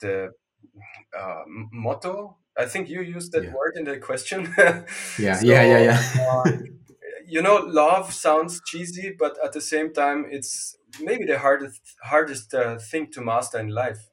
the 0.00 0.32
uh, 1.18 1.42
motto 1.46 2.38
I 2.58 2.66
think 2.66 2.88
you 2.88 3.02
used 3.02 3.32
that 3.32 3.44
Yeah. 3.44 3.52
word 3.52 3.74
in 3.76 3.84
the 3.84 3.98
question. 3.98 4.54
Yeah, 5.18 5.40
So, 5.40 5.44
yeah, 5.44 5.62
yeah, 5.64 5.78
yeah. 5.78 5.98
uh, 6.18 6.50
you 7.26 7.42
know, 7.42 7.56
love 7.56 8.12
sounds 8.12 8.60
cheesy, 8.62 9.14
but 9.18 9.38
at 9.44 9.52
the 9.52 9.60
same 9.60 9.92
time, 9.92 10.26
it's 10.30 10.76
maybe 11.00 11.24
the 11.26 11.38
hardest 11.38 11.82
hardest 12.02 12.54
uh, 12.54 12.78
thing 12.78 13.10
to 13.12 13.20
master 13.22 13.58
in 13.58 13.68
life, 13.68 14.10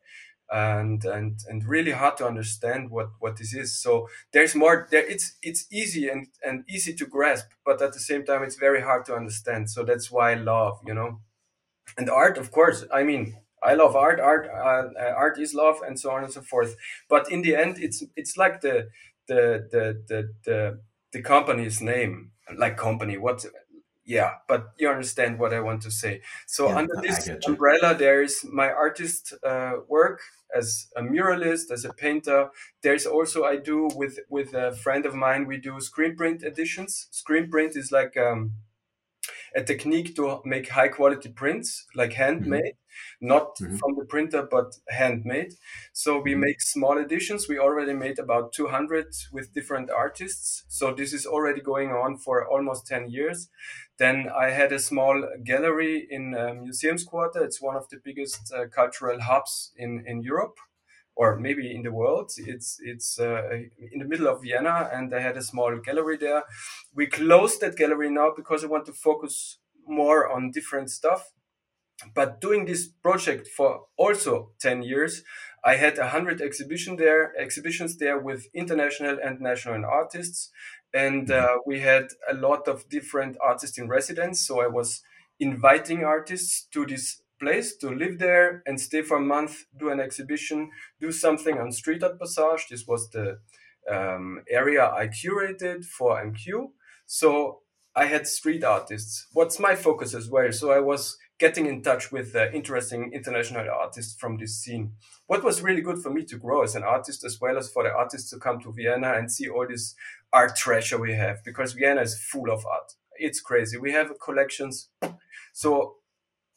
and 0.51 1.03
and 1.05 1.39
and 1.47 1.63
really 1.67 1.91
hard 1.91 2.17
to 2.17 2.27
understand 2.27 2.89
what 2.89 3.09
what 3.19 3.37
this 3.37 3.53
is. 3.53 3.75
So 3.81 4.07
there's 4.33 4.55
more. 4.55 4.87
There, 4.91 5.05
it's 5.05 5.37
it's 5.41 5.67
easy 5.71 6.09
and 6.09 6.27
and 6.43 6.63
easy 6.69 6.93
to 6.95 7.05
grasp, 7.05 7.47
but 7.65 7.81
at 7.81 7.93
the 7.93 7.99
same 7.99 8.25
time, 8.25 8.43
it's 8.43 8.55
very 8.55 8.81
hard 8.81 9.05
to 9.05 9.15
understand. 9.15 9.69
So 9.69 9.83
that's 9.83 10.09
why 10.11 10.31
i 10.31 10.35
love, 10.35 10.79
you 10.85 10.93
know, 10.93 11.21
and 11.97 12.09
art, 12.09 12.37
of 12.37 12.51
course. 12.51 12.85
I 12.93 13.03
mean. 13.03 13.37
I 13.61 13.73
love 13.73 13.93
art. 13.93 14.21
Art, 14.21 14.47
uh, 14.47 15.13
art 15.17 15.37
is 15.37 15.53
love, 15.53 15.81
and 15.85 15.99
so 15.99 16.11
on 16.11 16.23
and 16.23 16.31
so 16.31 16.41
forth. 16.41 16.77
But 17.09 17.29
in 17.29 17.41
the 17.41 17.57
end, 17.57 17.77
it's 17.77 18.01
it's 18.15 18.37
like 18.37 18.61
the 18.61 18.87
the 19.27 19.67
the 19.71 20.03
the 20.07 20.33
the, 20.45 20.79
the 21.11 21.21
company's 21.21 21.81
name, 21.81 22.31
like 22.57 22.77
company. 22.77 23.17
What 23.17 23.45
yeah 24.09 24.31
but 24.47 24.61
you 24.79 24.89
understand 24.89 25.37
what 25.39 25.53
i 25.53 25.59
want 25.59 25.81
to 25.83 25.91
say. 25.91 26.21
So 26.47 26.67
Yeah, 26.67 26.77
under 26.77 26.95
this 27.01 27.29
umbrella 27.45 27.95
there's 27.95 28.43
my 28.43 28.69
artist 28.71 29.33
uh, 29.43 29.73
work 29.87 30.19
as 30.59 30.87
a 30.95 31.01
muralist 31.01 31.69
as 31.71 31.85
a 31.85 31.93
painter. 31.93 32.49
There's 32.81 33.05
also 33.05 33.43
i 33.43 33.55
do 33.55 33.87
with 33.95 34.15
with 34.29 34.53
a 34.55 34.73
friend 34.83 35.05
of 35.05 35.13
mine 35.13 35.45
we 35.45 35.57
do 35.57 35.79
screen 35.79 36.15
print 36.15 36.43
editions. 36.43 37.07
Screen 37.11 37.49
print 37.51 37.75
is 37.75 37.91
like 37.91 38.17
um, 38.17 38.53
a 39.55 39.63
technique 39.63 40.15
to 40.15 40.41
make 40.45 40.69
high 40.69 40.87
quality 40.87 41.29
prints 41.29 41.85
like 41.95 42.13
handmade 42.13 42.75
not 43.21 43.59
Mhm. 43.59 43.79
from 43.79 43.95
the 43.97 44.05
printer 44.05 44.41
but 44.49 44.75
handmade 44.89 45.53
so 45.93 46.19
we 46.19 46.33
Mhm. 46.33 46.41
make 46.45 46.61
small 46.61 46.97
editions 46.97 47.47
we 47.47 47.57
already 47.59 47.93
made 47.93 48.19
about 48.19 48.51
200 48.53 49.07
with 49.31 49.53
different 49.53 49.89
artists 49.89 50.65
so 50.67 50.93
this 50.93 51.13
is 51.13 51.25
already 51.25 51.61
going 51.61 51.91
on 51.91 52.17
for 52.17 52.47
almost 52.47 52.87
10 52.87 53.09
years 53.09 53.49
then 53.97 54.29
I 54.29 54.49
had 54.51 54.71
a 54.71 54.79
small 54.79 55.27
gallery 55.43 56.07
in 56.09 56.33
uh, 56.33 56.53
Museums 56.53 57.03
Quarter. 57.03 57.43
It's 57.43 57.61
one 57.61 57.75
of 57.75 57.89
the 57.89 57.97
biggest 57.97 58.53
uh, 58.53 58.67
cultural 58.69 59.19
hubs 59.21 59.73
in, 59.75 60.05
in 60.07 60.21
Europe, 60.23 60.57
or 61.19 61.35
maybe 61.35 61.65
in 61.75 61.83
the 61.83 61.91
world. 61.91 62.31
It's 62.37 62.79
it's 62.91 63.19
uh, 63.19 63.41
in 63.93 63.99
the 63.99 64.09
middle 64.11 64.27
of 64.27 64.41
Vienna, 64.41 64.89
and 64.93 65.13
I 65.13 65.19
had 65.19 65.35
a 65.37 65.43
small 65.51 65.77
gallery 65.87 66.17
there. 66.17 66.43
We 66.95 67.07
closed 67.07 67.59
that 67.59 67.75
gallery 67.75 68.09
now 68.09 68.29
because 68.35 68.63
I 68.63 68.67
want 68.67 68.85
to 68.85 68.93
focus 68.93 69.59
more 69.85 70.31
on 70.33 70.51
different 70.51 70.89
stuff. 70.89 71.21
But 72.15 72.39
doing 72.39 72.63
this 72.65 72.87
project 72.87 73.49
for 73.57 73.87
also 73.97 74.51
ten 74.61 74.81
years, 74.81 75.23
I 75.65 75.75
had 75.75 75.97
a 75.97 76.07
hundred 76.15 76.39
exhibition 76.41 76.95
there, 76.95 77.33
exhibitions 77.37 77.97
there 77.97 78.17
with 78.17 78.47
international 78.53 79.17
and 79.21 79.41
national 79.41 79.83
artists 79.83 80.51
and 80.93 81.29
uh, 81.29 81.57
we 81.65 81.81
had 81.81 82.07
a 82.29 82.33
lot 82.33 82.67
of 82.67 82.89
different 82.89 83.37
artists 83.41 83.77
in 83.77 83.87
residence 83.87 84.39
so 84.39 84.59
i 84.59 84.65
was 84.67 85.03
inviting 85.39 86.03
artists 86.03 86.67
to 86.73 86.85
this 86.85 87.21
place 87.39 87.75
to 87.77 87.89
live 87.89 88.19
there 88.19 88.63
and 88.65 88.79
stay 88.79 89.01
for 89.01 89.17
a 89.17 89.21
month 89.21 89.65
do 89.77 89.89
an 89.89 89.99
exhibition 89.99 90.69
do 90.99 91.11
something 91.11 91.57
on 91.57 91.71
street 91.71 92.03
art 92.03 92.19
passage 92.19 92.67
this 92.69 92.85
was 92.87 93.09
the 93.11 93.39
um, 93.89 94.41
area 94.49 94.85
i 94.85 95.07
curated 95.07 95.83
for 95.85 96.21
mq 96.23 96.69
so 97.05 97.59
i 97.95 98.05
had 98.05 98.27
street 98.27 98.63
artists 98.63 99.27
what's 99.33 99.59
my 99.59 99.75
focus 99.75 100.13
as 100.13 100.29
well 100.29 100.51
so 100.51 100.71
i 100.71 100.79
was 100.79 101.17
getting 101.39 101.67
in 101.67 101.81
touch 101.81 102.11
with 102.11 102.35
uh, 102.35 102.47
interesting 102.53 103.11
international 103.13 103.65
artists 103.69 104.13
from 104.19 104.37
this 104.37 104.57
scene 104.61 104.91
what 105.27 105.43
was 105.43 105.61
really 105.61 105.81
good 105.81 105.99
for 105.99 106.09
me 106.09 106.23
to 106.25 106.37
grow 106.37 106.63
as 106.63 106.75
an 106.75 106.83
artist 106.83 107.23
as 107.23 107.39
well 107.39 107.57
as 107.57 107.69
for 107.71 107.83
the 107.83 107.91
artists 107.91 108.29
to 108.29 108.37
come 108.37 108.59
to 108.59 108.73
vienna 108.73 109.13
and 109.13 109.31
see 109.31 109.47
all 109.47 109.65
this 109.67 109.95
art 110.31 110.55
treasure 110.55 110.99
we 110.99 111.13
have 111.13 111.43
because 111.43 111.73
Vienna 111.73 112.01
is 112.01 112.19
full 112.19 112.51
of 112.51 112.65
art. 112.65 112.93
It's 113.15 113.41
crazy. 113.41 113.77
We 113.77 113.91
have 113.91 114.11
collections. 114.23 114.89
So 115.53 115.95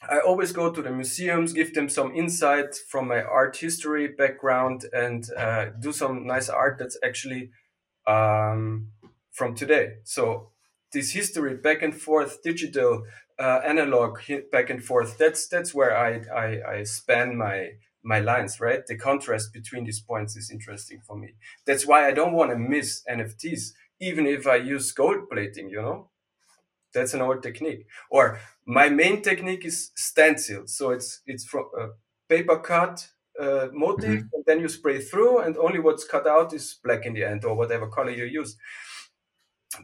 I 0.08 0.18
always 0.18 0.52
go 0.52 0.70
to 0.70 0.82
the 0.82 0.90
museums, 0.90 1.52
give 1.52 1.74
them 1.74 1.88
some 1.88 2.14
insight 2.14 2.74
from 2.88 3.08
my 3.08 3.22
art 3.22 3.56
history 3.56 4.08
background, 4.08 4.84
and 4.92 5.24
uh, 5.36 5.66
do 5.80 5.92
some 5.92 6.26
nice 6.26 6.48
art 6.48 6.76
that's 6.78 6.98
actually 7.04 7.50
um, 8.06 8.88
from 9.32 9.54
today. 9.54 9.94
So 10.04 10.50
this 10.92 11.12
history 11.12 11.56
back 11.56 11.82
and 11.82 11.94
forth, 11.94 12.42
digital, 12.42 13.04
uh, 13.38 13.60
analog, 13.64 14.18
back 14.50 14.70
and 14.70 14.84
forth. 14.84 15.18
That's 15.18 15.48
that's 15.48 15.72
where 15.74 15.96
I, 15.96 16.22
I 16.34 16.78
I 16.78 16.82
span 16.82 17.36
my 17.36 17.70
my 18.02 18.18
lines, 18.20 18.60
right? 18.60 18.84
The 18.86 18.96
contrast 18.96 19.52
between 19.52 19.84
these 19.84 20.00
points 20.00 20.36
is 20.36 20.50
interesting 20.50 21.00
for 21.06 21.16
me. 21.16 21.34
That's 21.66 21.86
why 21.86 22.06
I 22.06 22.12
don't 22.12 22.32
want 22.32 22.50
to 22.50 22.58
miss 22.58 23.02
NFTs, 23.08 23.72
even 24.00 24.26
if 24.26 24.46
I 24.46 24.56
use 24.56 24.92
gold 24.92 25.28
plating, 25.30 25.68
you 25.70 25.80
know? 25.80 26.10
That's 26.92 27.14
an 27.14 27.22
old 27.22 27.42
technique. 27.42 27.86
Or 28.10 28.38
my 28.66 28.88
main 28.88 29.22
technique 29.22 29.64
is 29.64 29.90
stencil. 29.96 30.66
So 30.66 30.90
it's 30.90 31.22
it's 31.26 31.44
from 31.44 31.66
a 31.78 31.88
paper 32.28 32.58
cut 32.58 33.08
uh, 33.40 33.68
motif, 33.72 34.20
Mhm. 34.20 34.28
and 34.34 34.44
then 34.46 34.60
you 34.60 34.68
spray 34.68 35.00
through, 35.00 35.38
and 35.40 35.56
only 35.56 35.78
what's 35.80 36.04
cut 36.04 36.26
out 36.26 36.52
is 36.52 36.78
black 36.84 37.06
in 37.06 37.14
the 37.14 37.24
end, 37.24 37.44
or 37.44 37.54
whatever 37.56 37.88
color 37.88 38.10
you 38.10 38.24
use. 38.24 38.56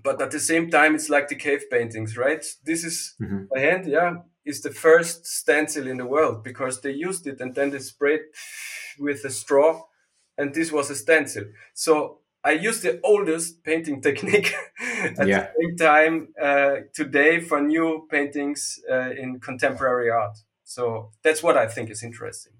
But 0.03 0.21
at 0.21 0.31
the 0.31 0.41
same 0.41 0.71
time, 0.71 0.95
it's 0.95 1.09
like 1.09 1.29
the 1.29 1.35
cave 1.37 1.65
paintings, 1.71 2.17
right? 2.17 2.45
This 2.65 2.85
is 2.85 3.17
Mhm. 3.21 3.49
my 3.55 3.61
hand, 3.61 3.87
yeah, 3.87 4.17
is 4.45 4.61
the 4.63 4.71
first 4.71 5.27
stencil 5.27 5.87
in 5.87 5.97
the 5.97 6.07
world 6.07 6.45
because 6.45 6.81
they 6.81 6.93
used 6.93 7.27
it 7.27 7.41
and 7.41 7.55
then 7.55 7.71
they 7.71 7.79
sprayed 7.79 8.21
with 8.99 9.25
a 9.25 9.31
straw, 9.31 9.83
and 10.37 10.55
this 10.55 10.73
was 10.73 10.91
a 10.91 10.95
stencil. 10.95 11.45
So 11.75 12.21
I 12.45 12.53
use 12.53 12.83
the 12.83 13.01
oldest 13.03 13.65
painting 13.65 14.01
technique 14.09 14.55
at 15.19 15.27
Yeah. 15.27 15.41
the 15.41 15.53
same 15.61 15.77
time 15.77 16.29
uh, 16.41 16.77
today 16.95 17.41
for 17.41 17.61
new 17.61 18.07
paintings 18.11 18.81
uh, 18.91 19.11
in 19.11 19.41
contemporary 19.41 20.11
art. 20.11 20.39
So 20.65 21.11
that's 21.23 21.43
what 21.43 21.57
I 21.57 21.67
think 21.67 21.91
is 21.91 22.03
interesting. 22.03 22.53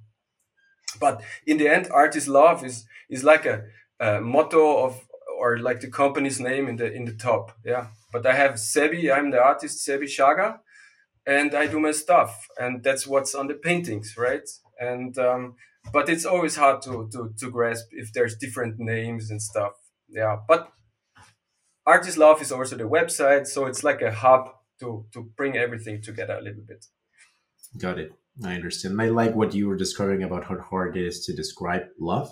But 1.01 1.23
in 1.47 1.59
the 1.59 1.69
end, 1.69 1.89
art 1.93 2.17
is 2.17 2.27
love 2.29 2.65
is 2.65 2.87
is 3.09 3.23
like 3.23 3.47
a, 3.47 3.65
a 4.01 4.21
motto 4.21 4.85
of 4.85 5.07
or 5.39 5.59
like 5.59 5.81
the 5.81 5.91
company's 5.91 6.41
name 6.41 6.69
in 6.69 6.77
the 6.77 6.93
in 6.93 7.05
the 7.05 7.15
top. 7.15 7.53
Yeah. 7.65 7.87
But 8.13 8.27
I 8.27 8.35
have 8.35 8.55
Sebi. 8.55 9.11
I'm 9.13 9.31
the 9.31 9.43
artist 9.43 9.87
Sebi 9.87 10.05
Shaga, 10.09 10.59
and 11.27 11.55
I 11.55 11.67
do 11.67 11.79
my 11.79 11.93
stuff, 11.93 12.49
and 12.59 12.83
that's 12.83 13.07
what's 13.07 13.35
on 13.35 13.49
the 13.49 13.55
paintings, 13.55 14.17
right? 14.17 14.49
And 14.81 15.19
um, 15.19 15.57
but 15.93 16.09
it's 16.09 16.25
always 16.25 16.57
hard 16.57 16.81
to 16.83 17.09
to 17.13 17.35
to 17.39 17.51
grasp 17.51 17.87
if 17.93 18.13
there's 18.13 18.37
different 18.37 18.79
names 18.79 19.31
and 19.31 19.43
stuff. 19.43 19.73
Yeah. 20.09 20.37
But 20.49 20.73
Art 21.89 22.07
is 22.07 22.19
Love 22.19 22.43
is 22.43 22.53
also 22.53 22.77
the 22.77 22.85
website, 22.99 23.47
so 23.47 23.67
it's 23.67 23.83
like 23.83 24.03
a 24.03 24.13
hub 24.13 24.43
to 24.81 25.07
to 25.13 25.21
bring 25.39 25.57
everything 25.57 25.97
together 26.09 26.37
a 26.39 26.43
little 26.43 26.65
bit. 26.73 26.83
Got 27.85 27.99
it. 27.99 28.13
I 28.45 28.55
understand. 28.55 29.01
I 29.01 29.09
like 29.09 29.35
what 29.35 29.55
you 29.55 29.69
were 29.69 29.77
describing 29.85 30.23
about 30.23 30.45
how 30.45 30.59
hard 30.59 30.97
it 30.97 31.05
is 31.11 31.25
to 31.27 31.33
describe 31.35 31.85
love 31.99 32.29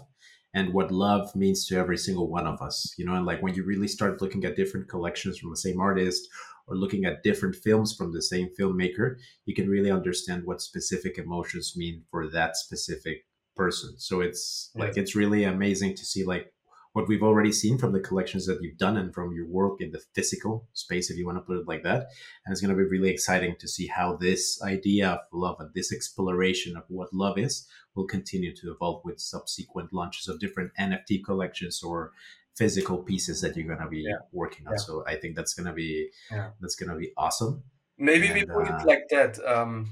and 0.55 0.73
what 0.73 0.93
love 0.93 1.35
means 1.35 1.67
to 1.67 1.77
every 1.77 1.99
single 2.07 2.29
one 2.39 2.47
of 2.47 2.61
us. 2.69 2.95
You 2.99 3.07
know, 3.07 3.15
and 3.15 3.27
like 3.27 3.43
when 3.43 3.55
you 3.55 3.65
really 3.65 3.89
start 3.89 4.21
looking 4.23 4.45
at 4.45 4.57
different 4.57 4.89
collections 4.89 5.39
from 5.39 5.51
the 5.51 5.65
same 5.67 5.81
artist 5.81 6.29
or 6.67 6.77
looking 6.77 7.05
at 7.07 7.23
different 7.23 7.57
films 7.57 7.95
from 7.97 8.13
the 8.13 8.23
same 8.23 8.49
filmmaker, 8.59 9.17
you 9.47 9.55
can 9.55 9.69
really 9.69 9.91
understand 9.91 10.45
what 10.45 10.61
specific 10.61 11.19
emotions 11.19 11.75
mean 11.77 12.05
for 12.11 12.29
that 12.29 12.57
specific 12.57 13.19
person. 13.55 13.99
So 13.99 14.21
it's 14.21 14.71
Yeah. 14.75 14.83
like 14.83 14.97
it's 14.97 15.15
really 15.17 15.45
amazing 15.45 15.97
to 15.97 16.05
see 16.05 16.25
like 16.25 16.53
what 16.97 17.09
we've 17.09 17.23
already 17.23 17.53
seen 17.53 17.76
from 17.76 17.93
the 17.93 18.00
collections 18.00 18.47
that 18.47 18.62
you've 18.62 18.79
done 18.79 18.97
and 18.97 19.12
from 19.12 19.31
your 19.35 19.47
work 19.47 19.83
in 19.83 19.93
the 19.93 20.00
physical 20.15 20.67
space, 20.73 21.11
if 21.11 21.19
you 21.19 21.26
want 21.26 21.37
to 21.37 21.43
put 21.43 21.59
it 21.59 21.69
like 21.69 21.83
that. 21.83 22.07
And 22.47 22.50
it's 22.53 22.62
going 22.62 22.75
to 22.75 22.83
be 22.83 22.88
really 22.88 23.11
exciting 23.11 23.55
to 23.59 23.69
see 23.69 23.87
how 23.87 24.17
this 24.17 24.62
idea 24.62 25.11
of 25.11 25.19
love 25.31 25.57
and 25.61 25.69
this 25.75 25.93
exploration 25.93 26.75
of 26.75 26.85
what 26.88 27.12
love 27.12 27.37
is 27.37 27.69
will 27.95 28.07
continue 28.07 28.57
to 28.57 28.73
evolve 28.73 29.03
with 29.05 29.21
subsequent 29.21 29.93
launches 29.93 30.26
of 30.26 30.41
different 30.41 30.71
NFT 30.81 31.23
collections 31.23 31.83
or 31.83 32.12
physical 32.57 33.03
pieces 33.03 33.43
that 33.43 33.55
you're 33.55 33.67
going 33.67 33.87
to 33.87 33.91
be 33.91 34.05
Yeah. 34.09 34.21
working 34.33 34.67
on. 34.67 34.73
Yeah. 34.73 34.87
So 34.87 35.05
I 35.07 35.17
think 35.17 35.37
that's 35.37 35.53
going 35.53 35.67
to 35.67 35.75
be 35.75 36.09
Yeah. 36.31 36.53
that's 36.62 36.76
going 36.76 36.88
to 36.88 36.97
be 36.97 37.12
awesome. 37.19 37.65
Maybe 37.99 38.33
we 38.33 38.47
put 38.47 38.71
uh, 38.71 38.76
it 38.76 38.87
like 38.87 39.05
that. 39.11 39.33
Um, 39.47 39.91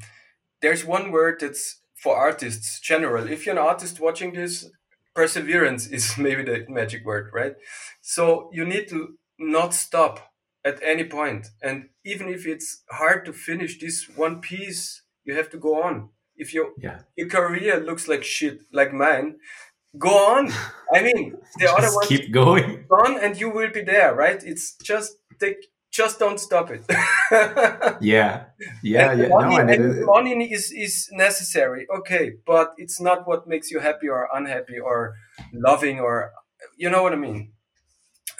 there's 0.62 0.86
one 0.86 1.12
word 1.12 1.40
that's 1.40 1.82
for 2.02 2.16
artists 2.16 2.80
general. 2.80 3.28
If 3.30 3.44
you're 3.44 3.58
an 3.58 3.66
artist 3.72 4.00
watching 4.00 4.32
this, 4.32 4.70
perseverance 5.14 5.86
is 5.86 6.16
maybe 6.18 6.42
the 6.42 6.66
magic 6.68 7.04
word, 7.04 7.30
right? 7.32 7.54
So 8.00 8.50
you 8.52 8.64
need 8.64 8.88
to 8.88 9.14
not 9.38 9.74
stop 9.74 10.30
at 10.64 10.80
any 10.82 11.04
point. 11.04 11.48
And 11.62 11.88
even 12.04 12.28
if 12.28 12.46
it's 12.46 12.82
hard 12.90 13.24
to 13.26 13.32
finish 13.32 13.78
this 13.78 14.08
one 14.16 14.40
piece, 14.40 15.02
you 15.24 15.34
have 15.34 15.50
to 15.50 15.58
go 15.58 15.82
on. 15.82 16.10
If 16.36 16.52
your 16.54 16.72
Yeah. 16.78 17.00
your 17.16 17.28
career 17.28 17.78
looks 17.80 18.08
like 18.08 18.24
shit, 18.24 18.60
like 18.72 18.92
mine, 18.92 19.36
go 19.98 20.10
on. 20.36 20.50
I 20.92 21.02
mean, 21.02 21.36
the 21.58 21.72
other 21.76 21.88
one 21.94 22.06
keep 22.06 22.32
going. 22.32 22.86
on 22.90 23.18
and 23.18 23.38
you 23.40 23.50
will 23.50 23.70
be 23.70 23.82
there, 23.82 24.14
right? 24.14 24.42
It's 24.42 24.76
just 24.82 25.16
take 25.40 25.58
just 25.94 26.18
don't 26.18 26.40
stop 26.40 26.70
it. 26.70 26.84
Yeah. 28.00 28.46
Yeah. 28.82 29.12
And 29.12 29.20
Yeah. 29.20 29.28
money, 29.28 29.56
No, 29.56 29.66
and 29.68 29.96
money 30.00 30.52
is, 30.52 30.72
is 30.72 31.08
necessary, 31.12 31.86
okay, 31.98 32.34
but 32.46 32.74
it's 32.76 33.00
not 33.00 33.26
what 33.26 33.46
makes 33.48 33.70
you 33.70 33.80
happy 33.80 34.08
or 34.08 34.28
unhappy 34.32 34.78
or 34.78 35.14
loving 35.52 36.00
or 36.00 36.32
you 36.76 36.90
know 36.90 37.02
what 37.02 37.12
I 37.12 37.16
mean. 37.16 37.52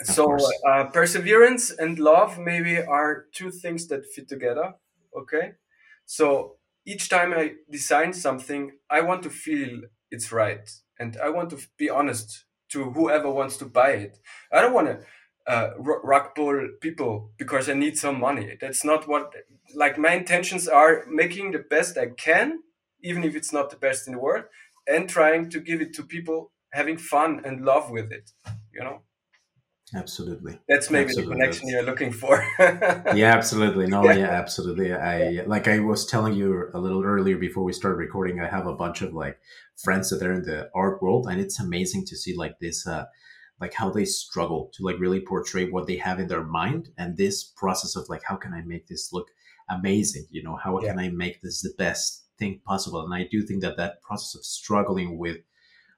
so 0.03 0.53
uh, 0.69 0.85
perseverance 0.85 1.71
and 1.71 1.99
love 1.99 2.39
maybe 2.39 2.77
are 2.81 3.25
two 3.33 3.51
things 3.51 3.87
that 3.89 4.05
fit 4.05 4.27
together. 4.29 4.75
Okay, 5.17 5.53
so 6.05 6.57
each 6.85 7.09
time 7.09 7.33
I 7.33 7.55
design 7.71 8.13
something, 8.13 8.71
I 8.89 9.01
want 9.01 9.23
to 9.23 9.29
feel 9.29 9.81
it's 10.11 10.31
right, 10.31 10.69
and 10.99 11.17
I 11.23 11.29
want 11.29 11.49
to 11.51 11.59
be 11.77 11.89
honest 11.89 12.45
to 12.69 12.91
whoever 12.91 13.29
wants 13.31 13.57
to 13.57 13.65
buy 13.65 13.91
it. 13.91 14.19
I 14.51 14.61
don't 14.61 14.73
want 14.73 14.87
to 14.87 14.99
uh, 15.47 15.69
rug 15.77 16.35
pull 16.35 16.69
people 16.81 17.31
because 17.37 17.69
I 17.69 17.73
need 17.73 17.97
some 17.97 18.19
money. 18.19 18.57
That's 18.59 18.83
not 18.83 19.07
what. 19.07 19.33
Like 19.73 19.97
my 19.97 20.13
intentions 20.13 20.67
are 20.67 21.05
making 21.07 21.51
the 21.51 21.59
best 21.59 21.97
I 21.97 22.07
can, 22.07 22.59
even 23.03 23.23
if 23.23 23.35
it's 23.35 23.51
not 23.51 23.69
the 23.69 23.75
best 23.75 24.07
in 24.07 24.13
the 24.13 24.19
world, 24.19 24.45
and 24.87 25.09
trying 25.09 25.49
to 25.49 25.59
give 25.59 25.81
it 25.81 25.93
to 25.95 26.03
people 26.03 26.51
having 26.71 26.97
fun 26.97 27.41
and 27.45 27.65
love 27.65 27.91
with 27.91 28.11
it. 28.11 28.31
You 28.73 28.83
know. 28.83 29.01
Absolutely. 29.93 30.59
That's 30.67 30.89
maybe 30.89 31.09
absolutely. 31.09 31.35
the 31.35 31.39
connection 31.39 31.69
you're 31.69 31.83
looking 31.83 32.11
for. 32.11 32.43
yeah, 32.59 33.33
absolutely. 33.33 33.85
No, 33.85 34.03
yeah. 34.03 34.13
yeah, 34.13 34.29
absolutely. 34.29 34.91
I 34.93 35.43
like 35.45 35.67
I 35.67 35.79
was 35.79 36.07
telling 36.07 36.33
you 36.33 36.69
a 36.73 36.79
little 36.79 37.03
earlier 37.03 37.37
before 37.37 37.63
we 37.63 37.71
started 37.71 37.97
recording. 37.97 38.39
I 38.39 38.47
have 38.47 38.65
a 38.65 38.73
bunch 38.73 39.03
of 39.03 39.13
like 39.13 39.39
friends 39.77 40.09
that 40.09 40.25
are 40.25 40.33
in 40.33 40.41
the 40.41 40.69
art 40.73 41.03
world, 41.03 41.27
and 41.29 41.39
it's 41.39 41.59
amazing 41.59 42.05
to 42.07 42.17
see 42.17 42.35
like 42.35 42.59
this. 42.59 42.87
Uh, 42.87 43.05
like 43.59 43.73
how 43.73 43.89
they 43.89 44.05
struggle 44.05 44.69
to 44.73 44.83
like 44.83 44.99
really 44.99 45.19
portray 45.19 45.69
what 45.69 45.87
they 45.87 45.97
have 45.97 46.19
in 46.19 46.27
their 46.27 46.43
mind 46.43 46.89
and 46.97 47.15
this 47.15 47.43
process 47.43 47.95
of 47.95 48.07
like 48.09 48.21
how 48.27 48.35
can 48.35 48.53
i 48.53 48.61
make 48.61 48.87
this 48.87 49.11
look 49.13 49.29
amazing 49.69 50.25
you 50.29 50.43
know? 50.43 50.55
How 50.55 50.79
yeah. 50.79 50.89
can 50.89 50.99
i 50.99 51.09
make 51.09 51.41
this 51.41 51.61
the 51.61 51.73
best 51.77 52.25
thing 52.37 52.61
possible? 52.65 53.01
And 53.01 53.13
i 53.13 53.27
do 53.29 53.41
think 53.41 53.61
that 53.61 53.77
that 53.77 54.01
process 54.01 54.35
of 54.35 54.45
struggling 54.45 55.17
with 55.17 55.37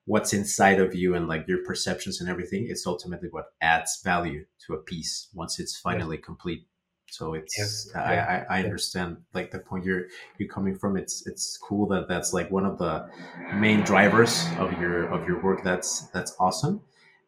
what's 0.05 0.33
inside 0.33 0.79
of 0.79 0.95
you 0.95 1.15
and 1.15 1.27
like 1.27 1.45
your 1.47 1.63
perceptions 1.65 2.21
and 2.21 2.29
everything 2.29 2.65
it's 2.69 2.87
ultimately 2.87 3.27
what 3.29 3.47
adds 3.59 3.99
value 4.05 4.45
to 4.65 4.73
a 4.73 4.77
piece 4.77 5.27
once 5.33 5.59
it's 5.59 5.77
finally 5.77 6.15
yeah. 6.15 6.25
complete. 6.25 6.67
So 7.09 7.33
it's 7.33 7.57
yes. 7.57 7.89
I, 7.95 8.17
I, 8.17 8.45
I 8.49 8.63
understand 8.63 9.17
like 9.33 9.51
the 9.51 9.59
point 9.59 9.85
you're 9.85 10.07
you're 10.37 10.49
coming 10.49 10.77
from. 10.77 10.97
It's 10.97 11.25
it's 11.25 11.57
cool 11.57 11.87
that 11.87 12.09
that's 12.09 12.33
like 12.33 12.51
one 12.51 12.65
of 12.65 12.77
the 12.77 13.09
main 13.53 13.81
drivers 13.81 14.45
of 14.59 14.73
your 14.73 15.07
of 15.07 15.25
your 15.25 15.41
work. 15.41 15.63
That's 15.63 16.09
that's 16.09 16.35
awesome 16.37 16.81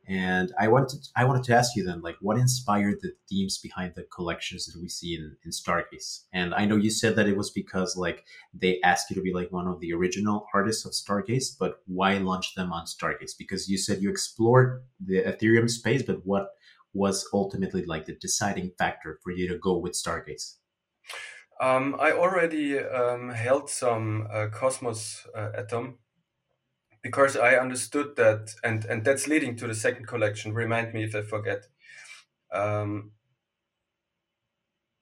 and 0.09 0.51
I 0.59 0.67
wanted 0.69 1.07
I 1.15 1.23
wanted 1.25 1.43
to 1.43 1.55
ask 1.55 1.75
you 1.75 1.83
then, 1.83 2.01
like, 2.01 2.17
what 2.19 2.39
inspired 2.39 2.97
the 3.01 3.13
themes 3.29 3.59
behind 3.59 3.93
the 3.95 4.03
collections 4.03 4.65
that 4.65 4.81
we 4.81 4.89
see 4.89 5.13
in, 5.13 5.37
in 5.45 5.51
Stargaze? 5.51 6.21
And 6.33 6.55
I 6.55 6.65
know 6.65 6.77
you 6.77 6.89
said 6.89 7.15
that 7.15 7.27
it 7.27 7.37
was 7.37 7.51
because 7.51 7.95
like 7.95 8.25
they 8.51 8.81
asked 8.81 9.11
you 9.11 9.15
to 9.17 9.21
be 9.21 9.31
like 9.31 9.51
one 9.51 9.67
of 9.67 9.79
the 9.79 9.93
original 9.93 10.47
artists 10.51 10.83
of 10.83 10.93
Stargaze, 10.93 11.55
but 11.59 11.83
why 11.85 12.17
launch 12.17 12.55
them 12.55 12.73
on 12.73 12.87
Stargaze? 12.87 13.37
Because 13.37 13.69
you 13.69 13.77
said 13.77 14.01
you 14.01 14.09
explored 14.09 14.81
the 14.99 15.21
Ethereum 15.21 15.69
space, 15.69 16.01
but 16.01 16.25
what 16.25 16.49
was 16.91 17.29
ultimately 17.31 17.85
like 17.85 18.07
the 18.07 18.15
deciding 18.15 18.71
factor 18.79 19.19
for 19.23 19.31
you 19.31 19.47
to 19.47 19.59
go 19.59 19.77
with 19.77 19.93
Stargaze? 19.93 20.55
Um, 21.61 21.95
I 21.99 22.13
already 22.13 22.79
um, 22.79 23.29
held 23.29 23.69
some 23.69 24.27
uh, 24.31 24.47
Cosmos 24.47 25.27
uh, 25.35 25.51
Atom 25.55 25.99
because 27.01 27.37
I 27.37 27.55
understood 27.55 28.15
that, 28.17 28.53
and 28.63 28.85
and 28.85 29.03
that's 29.03 29.27
leading 29.27 29.55
to 29.57 29.67
the 29.67 29.75
second 29.75 30.07
collection. 30.07 30.53
Remind 30.53 30.93
me 30.93 31.03
if 31.03 31.15
I 31.15 31.21
forget. 31.21 31.65
Um, 32.51 33.11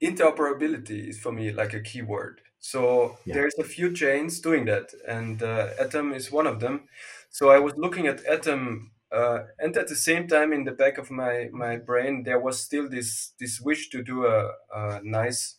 interoperability 0.04 1.10
is 1.10 1.20
for 1.20 1.32
me 1.32 1.52
like 1.52 1.74
a 1.74 1.80
keyword. 1.80 2.42
So 2.60 3.18
yeah. 3.26 3.36
there's 3.36 3.56
a 3.60 3.64
few 3.64 3.94
chains 3.94 4.40
doing 4.40 4.66
that, 4.66 4.94
and 5.08 5.42
uh, 5.42 5.70
Atom 5.80 6.14
is 6.14 6.32
one 6.32 6.48
of 6.48 6.60
them. 6.60 6.88
So 7.30 7.50
I 7.50 7.60
was 7.60 7.74
looking 7.78 8.08
at 8.08 8.26
Atom, 8.26 8.92
uh, 9.12 9.40
and 9.60 9.76
at 9.78 9.88
the 9.88 9.96
same 9.96 10.28
time, 10.28 10.54
in 10.54 10.66
the 10.66 10.72
back 10.72 10.98
of 10.98 11.12
my 11.12 11.50
my 11.52 11.78
brain, 11.78 12.24
there 12.24 12.40
was 12.40 12.62
still 12.62 12.90
this 12.90 13.34
this 13.40 13.62
wish 13.62 13.90
to 13.90 14.04
do 14.04 14.26
a, 14.26 14.52
a 14.74 15.02
nice 15.04 15.58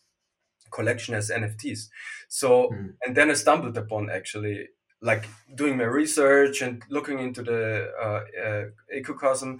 collection 0.71 1.15
as 1.15 1.29
NFTs. 1.29 1.87
So 2.27 2.69
mm. 2.69 2.93
and 3.05 3.15
then 3.15 3.29
I 3.29 3.33
stumbled 3.33 3.77
upon 3.77 4.09
actually 4.09 4.67
like 5.01 5.27
doing 5.55 5.77
my 5.77 5.85
research 5.85 6.61
and 6.61 6.83
looking 6.89 7.19
into 7.19 7.41
the 7.41 7.91
uh, 8.01 8.21
uh, 8.41 8.63
ecosystem, 8.95 9.59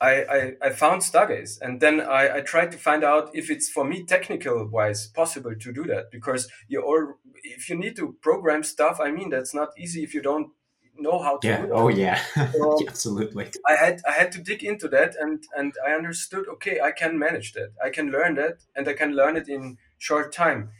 I, 0.00 0.24
I, 0.24 0.52
I, 0.60 0.70
found 0.70 1.02
Stargaze. 1.02 1.60
And 1.60 1.80
then 1.80 2.00
I, 2.00 2.38
I 2.38 2.40
tried 2.40 2.72
to 2.72 2.78
find 2.78 3.04
out 3.04 3.30
if 3.34 3.50
it's 3.50 3.68
for 3.68 3.84
me 3.84 4.04
technical 4.04 4.66
wise 4.66 5.06
possible 5.06 5.54
to 5.54 5.72
do 5.72 5.84
that 5.84 6.10
because 6.10 6.48
you 6.66 6.82
all 6.82 7.14
if 7.44 7.70
you 7.70 7.76
need 7.76 7.96
to 7.96 8.16
program 8.20 8.64
stuff, 8.64 8.98
I 9.00 9.12
mean 9.12 9.30
that's 9.30 9.54
not 9.54 9.68
easy 9.78 10.02
if 10.02 10.12
you 10.12 10.20
don't 10.20 10.50
know 10.98 11.22
how 11.22 11.38
to 11.38 11.48
yeah. 11.48 11.66
Oh 11.72 11.88
yeah. 11.88 12.20
So 12.52 12.78
Absolutely. 12.88 13.50
I 13.68 13.76
had 13.76 14.00
I 14.06 14.12
had 14.12 14.32
to 14.32 14.40
dig 14.40 14.64
into 14.64 14.88
that 14.88 15.14
and 15.20 15.44
and 15.56 15.72
I 15.86 15.92
understood 15.92 16.48
okay, 16.54 16.80
I 16.80 16.90
can 16.90 17.16
manage 17.16 17.52
that. 17.52 17.70
I 17.82 17.90
can 17.90 18.10
learn 18.10 18.34
that 18.34 18.58
and 18.74 18.88
I 18.88 18.94
can 18.94 19.14
learn 19.14 19.36
it 19.36 19.48
in 19.48 19.78
short 19.98 20.32
time 20.32 20.70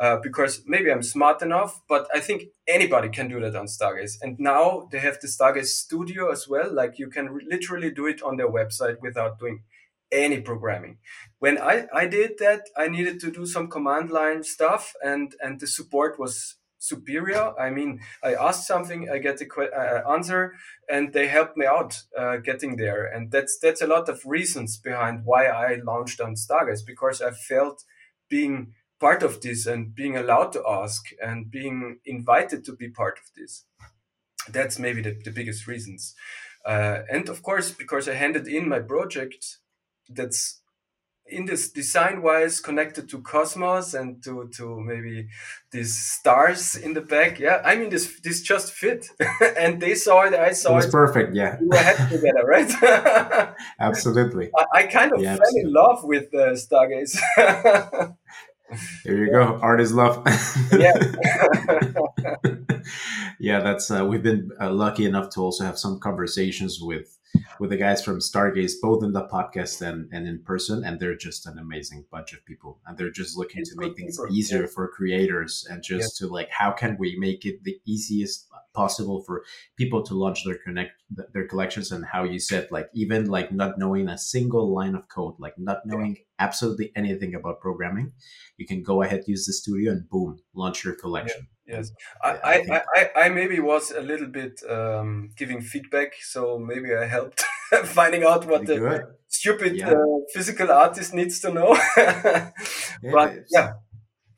uh, 0.00 0.16
because 0.22 0.62
maybe 0.66 0.90
I'm 0.90 1.02
smart 1.02 1.42
enough, 1.42 1.82
but 1.86 2.08
I 2.14 2.20
think 2.20 2.44
anybody 2.66 3.10
can 3.10 3.28
do 3.28 3.38
that 3.40 3.54
on 3.54 3.66
Stargaze. 3.66 4.16
And 4.22 4.38
now 4.40 4.88
they 4.90 4.98
have 4.98 5.20
the 5.20 5.28
Stargaze 5.28 5.66
Studio 5.66 6.30
as 6.30 6.48
well. 6.48 6.72
Like 6.72 6.98
you 6.98 7.08
can 7.08 7.28
re- 7.28 7.46
literally 7.46 7.90
do 7.90 8.06
it 8.06 8.22
on 8.22 8.36
their 8.38 8.50
website 8.50 8.96
without 9.02 9.38
doing 9.38 9.62
any 10.10 10.40
programming. 10.40 10.96
When 11.38 11.58
I, 11.58 11.86
I 11.94 12.06
did 12.06 12.38
that, 12.38 12.68
I 12.76 12.88
needed 12.88 13.20
to 13.20 13.30
do 13.30 13.44
some 13.44 13.68
command 13.68 14.10
line 14.10 14.42
stuff, 14.42 14.94
and 15.04 15.34
and 15.40 15.60
the 15.60 15.66
support 15.66 16.18
was 16.18 16.56
superior. 16.78 17.52
I 17.60 17.70
mean, 17.70 18.00
I 18.24 18.34
asked 18.34 18.66
something, 18.66 19.08
I 19.10 19.18
get 19.18 19.36
the 19.38 19.44
que- 19.44 19.70
uh, 19.70 20.10
answer, 20.10 20.54
and 20.88 21.12
they 21.12 21.28
helped 21.28 21.56
me 21.56 21.66
out 21.66 22.02
uh, 22.18 22.38
getting 22.38 22.76
there. 22.76 23.04
And 23.04 23.30
that's 23.30 23.58
that's 23.58 23.82
a 23.82 23.86
lot 23.86 24.08
of 24.08 24.24
reasons 24.24 24.78
behind 24.78 25.24
why 25.24 25.46
I 25.46 25.76
launched 25.84 26.20
on 26.20 26.34
Stargaze 26.34 26.84
because 26.86 27.20
I 27.20 27.30
felt 27.30 27.84
being 28.28 28.72
part 29.00 29.22
of 29.22 29.40
this 29.40 29.66
and 29.66 29.94
being 29.94 30.16
allowed 30.16 30.52
to 30.52 30.62
ask 30.68 31.06
and 31.22 31.50
being 31.50 31.98
invited 32.04 32.64
to 32.66 32.72
be 32.72 32.88
part 32.88 33.18
of 33.18 33.24
this. 33.34 33.64
That's 34.48 34.78
maybe 34.78 35.02
the, 35.02 35.18
the 35.24 35.30
biggest 35.30 35.66
reasons. 35.66 36.14
Uh, 36.64 37.00
and 37.10 37.28
of 37.28 37.42
course, 37.42 37.70
because 37.70 38.08
I 38.08 38.14
handed 38.14 38.46
in 38.46 38.68
my 38.68 38.80
project 38.80 39.58
that's 40.08 40.60
in 41.30 41.46
this 41.46 41.70
design 41.70 42.22
wise 42.22 42.60
connected 42.60 43.08
to 43.08 43.20
cosmos 43.22 43.94
and 43.94 44.22
to 44.22 44.48
to 44.56 44.80
maybe 44.80 45.28
these 45.70 45.96
stars 45.96 46.74
in 46.74 46.92
the 46.92 47.00
back 47.00 47.38
yeah 47.38 47.62
i 47.64 47.76
mean 47.76 47.88
this 47.88 48.20
this 48.22 48.42
just 48.42 48.72
fit 48.72 49.06
and 49.56 49.80
they 49.80 49.94
saw 49.94 50.22
it 50.22 50.34
i 50.34 50.52
saw 50.52 50.78
it, 50.78 50.86
it. 50.86 50.90
perfect 50.90 51.34
yeah 51.34 51.56
we 51.60 51.68
were 51.68 51.76
happy 51.76 52.16
together 52.16 52.44
right 52.44 53.54
absolutely 53.80 54.50
I, 54.56 54.80
I, 54.80 54.82
kind 54.86 55.12
of 55.12 55.20
yeah, 55.20 55.36
fell 55.36 55.42
absolutely. 55.42 55.68
in 55.68 55.72
love 55.72 56.04
with 56.04 56.30
the 56.32 56.46
stargaze 56.58 57.16
there 59.04 59.24
you 59.24 59.30
go. 59.30 59.58
Art 59.62 59.80
is 59.80 59.92
love. 59.92 60.22
yeah. 60.72 60.96
yeah, 63.38 63.60
that's 63.60 63.90
uh, 63.90 64.04
we've 64.04 64.22
been 64.22 64.50
uh, 64.60 64.72
lucky 64.72 65.04
enough 65.04 65.30
to 65.30 65.40
also 65.40 65.64
have 65.64 65.78
some 65.78 66.00
conversations 66.00 66.80
with 66.80 67.18
with 67.58 67.70
the 67.70 67.76
guys 67.76 68.02
from 68.02 68.18
Stargaze, 68.18 68.72
both 68.80 69.02
in 69.04 69.12
the 69.12 69.26
podcast 69.26 69.80
and, 69.86 70.08
and 70.12 70.26
in 70.26 70.42
person, 70.42 70.84
and 70.84 70.98
they're 70.98 71.16
just 71.16 71.46
an 71.46 71.58
amazing 71.58 72.04
bunch 72.10 72.32
of 72.32 72.44
people. 72.46 72.80
And 72.86 72.96
they're 72.96 73.10
just 73.10 73.36
looking 73.36 73.60
it's 73.60 73.74
to 73.74 73.80
make 73.80 73.96
things 73.96 74.18
people. 74.18 74.34
easier 74.34 74.62
yeah. 74.62 74.68
for 74.74 74.88
creators 74.88 75.66
and 75.68 75.82
just 75.82 76.20
yeah. 76.20 76.26
to 76.26 76.32
like 76.32 76.48
how 76.50 76.70
can 76.70 76.96
we 76.98 77.16
make 77.18 77.44
it 77.44 77.62
the 77.64 77.78
easiest 77.86 78.48
possible 78.72 79.22
for 79.24 79.44
people 79.76 80.02
to 80.02 80.14
launch 80.14 80.44
their 80.44 80.56
connect 80.56 80.92
their 81.32 81.46
collections 81.46 81.90
and 81.90 82.04
how 82.04 82.22
you 82.22 82.38
said 82.38 82.68
like 82.70 82.88
even 82.94 83.26
like 83.26 83.50
not 83.52 83.78
knowing 83.78 84.08
a 84.08 84.16
single 84.16 84.72
line 84.72 84.94
of 84.94 85.08
code 85.08 85.34
like 85.40 85.54
not 85.58 85.78
knowing 85.84 86.14
yeah. 86.14 86.22
absolutely 86.38 86.92
anything 86.94 87.34
about 87.34 87.60
programming 87.60 88.12
you 88.58 88.66
can 88.66 88.80
go 88.80 89.02
ahead 89.02 89.24
use 89.26 89.44
the 89.44 89.52
studio 89.52 89.90
and 89.90 90.08
boom 90.08 90.38
launch 90.54 90.84
your 90.84 90.94
collection. 90.94 91.48
Yes 91.70 91.92
I 92.22 92.30
I, 92.30 92.54
I, 92.54 92.82
I, 92.96 93.10
I, 93.24 93.28
maybe 93.28 93.60
was 93.60 93.90
a 93.90 94.00
little 94.00 94.26
bit 94.26 94.60
um, 94.68 95.30
giving 95.36 95.60
feedback 95.60 96.14
so 96.20 96.58
maybe 96.58 96.94
i 96.94 97.06
helped 97.06 97.44
finding 97.84 98.24
out 98.24 98.46
what 98.46 98.66
the 98.66 98.78
good. 98.78 99.06
stupid 99.28 99.76
yeah. 99.76 99.92
uh, 99.92 100.18
physical 100.34 100.70
artist 100.70 101.14
needs 101.14 101.40
to 101.40 101.52
know 101.52 101.76
but 103.16 103.30
yeah 103.50 103.72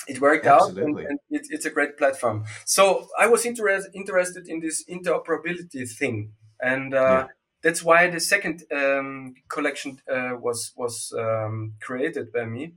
it 0.08 0.20
worked 0.20 0.46
Absolutely. 0.46 1.04
out 1.04 1.10
and, 1.10 1.10
and 1.10 1.18
it, 1.30 1.46
it's 1.50 1.66
a 1.66 1.70
great 1.70 1.96
platform 1.96 2.44
so 2.64 3.06
i 3.18 3.26
was 3.26 3.44
inter- 3.44 3.84
interested 3.94 4.48
in 4.48 4.60
this 4.60 4.84
interoperability 4.88 5.88
thing 5.98 6.32
and 6.60 6.94
uh, 6.94 6.98
yeah. 6.98 7.26
that's 7.62 7.82
why 7.82 8.08
the 8.08 8.20
second 8.20 8.62
um, 8.74 9.34
collection 9.48 10.00
uh, 10.10 10.34
was 10.40 10.72
was 10.76 11.12
um, 11.18 11.74
created 11.80 12.32
by 12.32 12.44
me 12.44 12.74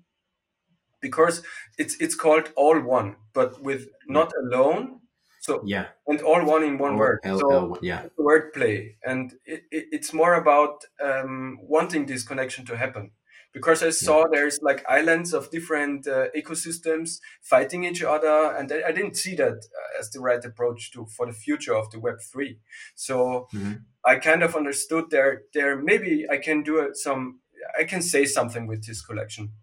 because 1.08 1.36
it's 1.82 1.96
it's 2.04 2.18
called 2.24 2.48
all 2.56 2.80
one 2.98 3.10
but 3.38 3.52
with 3.68 3.82
not 4.18 4.30
alone 4.44 4.84
so 5.46 5.62
yeah 5.66 5.88
and 6.08 6.20
all 6.22 6.44
one 6.56 6.64
in 6.70 6.76
one 6.88 6.96
word 7.02 7.20
L- 7.24 7.40
so 7.40 7.50
L- 7.52 7.78
yeah 7.90 8.02
word 8.18 8.46
play 8.54 8.78
and 9.04 9.34
it, 9.54 9.62
it, 9.78 9.86
it's 9.96 10.12
more 10.22 10.34
about 10.44 10.76
um, 11.08 11.58
wanting 11.76 12.04
this 12.08 12.24
connection 12.24 12.66
to 12.66 12.76
happen 12.84 13.12
because 13.56 13.82
I 13.82 13.92
saw 13.92 14.20
yeah. 14.20 14.32
there's 14.34 14.60
like 14.62 14.84
islands 14.90 15.34
of 15.34 15.50
different 15.50 16.08
uh, 16.08 16.28
ecosystems 16.36 17.20
fighting 17.42 17.86
each 17.86 18.04
other, 18.04 18.54
and 18.58 18.70
I, 18.70 18.90
I, 18.90 18.92
didn't 18.92 19.16
see 19.16 19.34
that 19.36 19.60
uh, 19.80 20.00
as 20.00 20.10
the 20.12 20.20
right 20.20 20.44
approach 20.44 20.92
to 20.92 21.06
for 21.16 21.26
the 21.26 21.38
future 21.46 21.74
of 21.74 21.90
the 21.90 22.02
Web 22.02 22.18
three. 22.32 22.60
So 22.96 23.48
mm-hmm. 23.54 23.76
I 24.04 24.18
kind 24.18 24.44
of 24.44 24.58
understood 24.58 25.06
there 25.10 25.44
there 25.54 25.74
maybe 25.92 26.26
I 26.30 26.38
can 26.38 26.64
do 26.64 26.92
some 26.94 27.40
I 27.80 27.86
can 27.86 28.02
say 28.02 28.26
something 28.26 28.68
with 28.68 28.86
this 28.86 29.02
collection. 29.02 29.54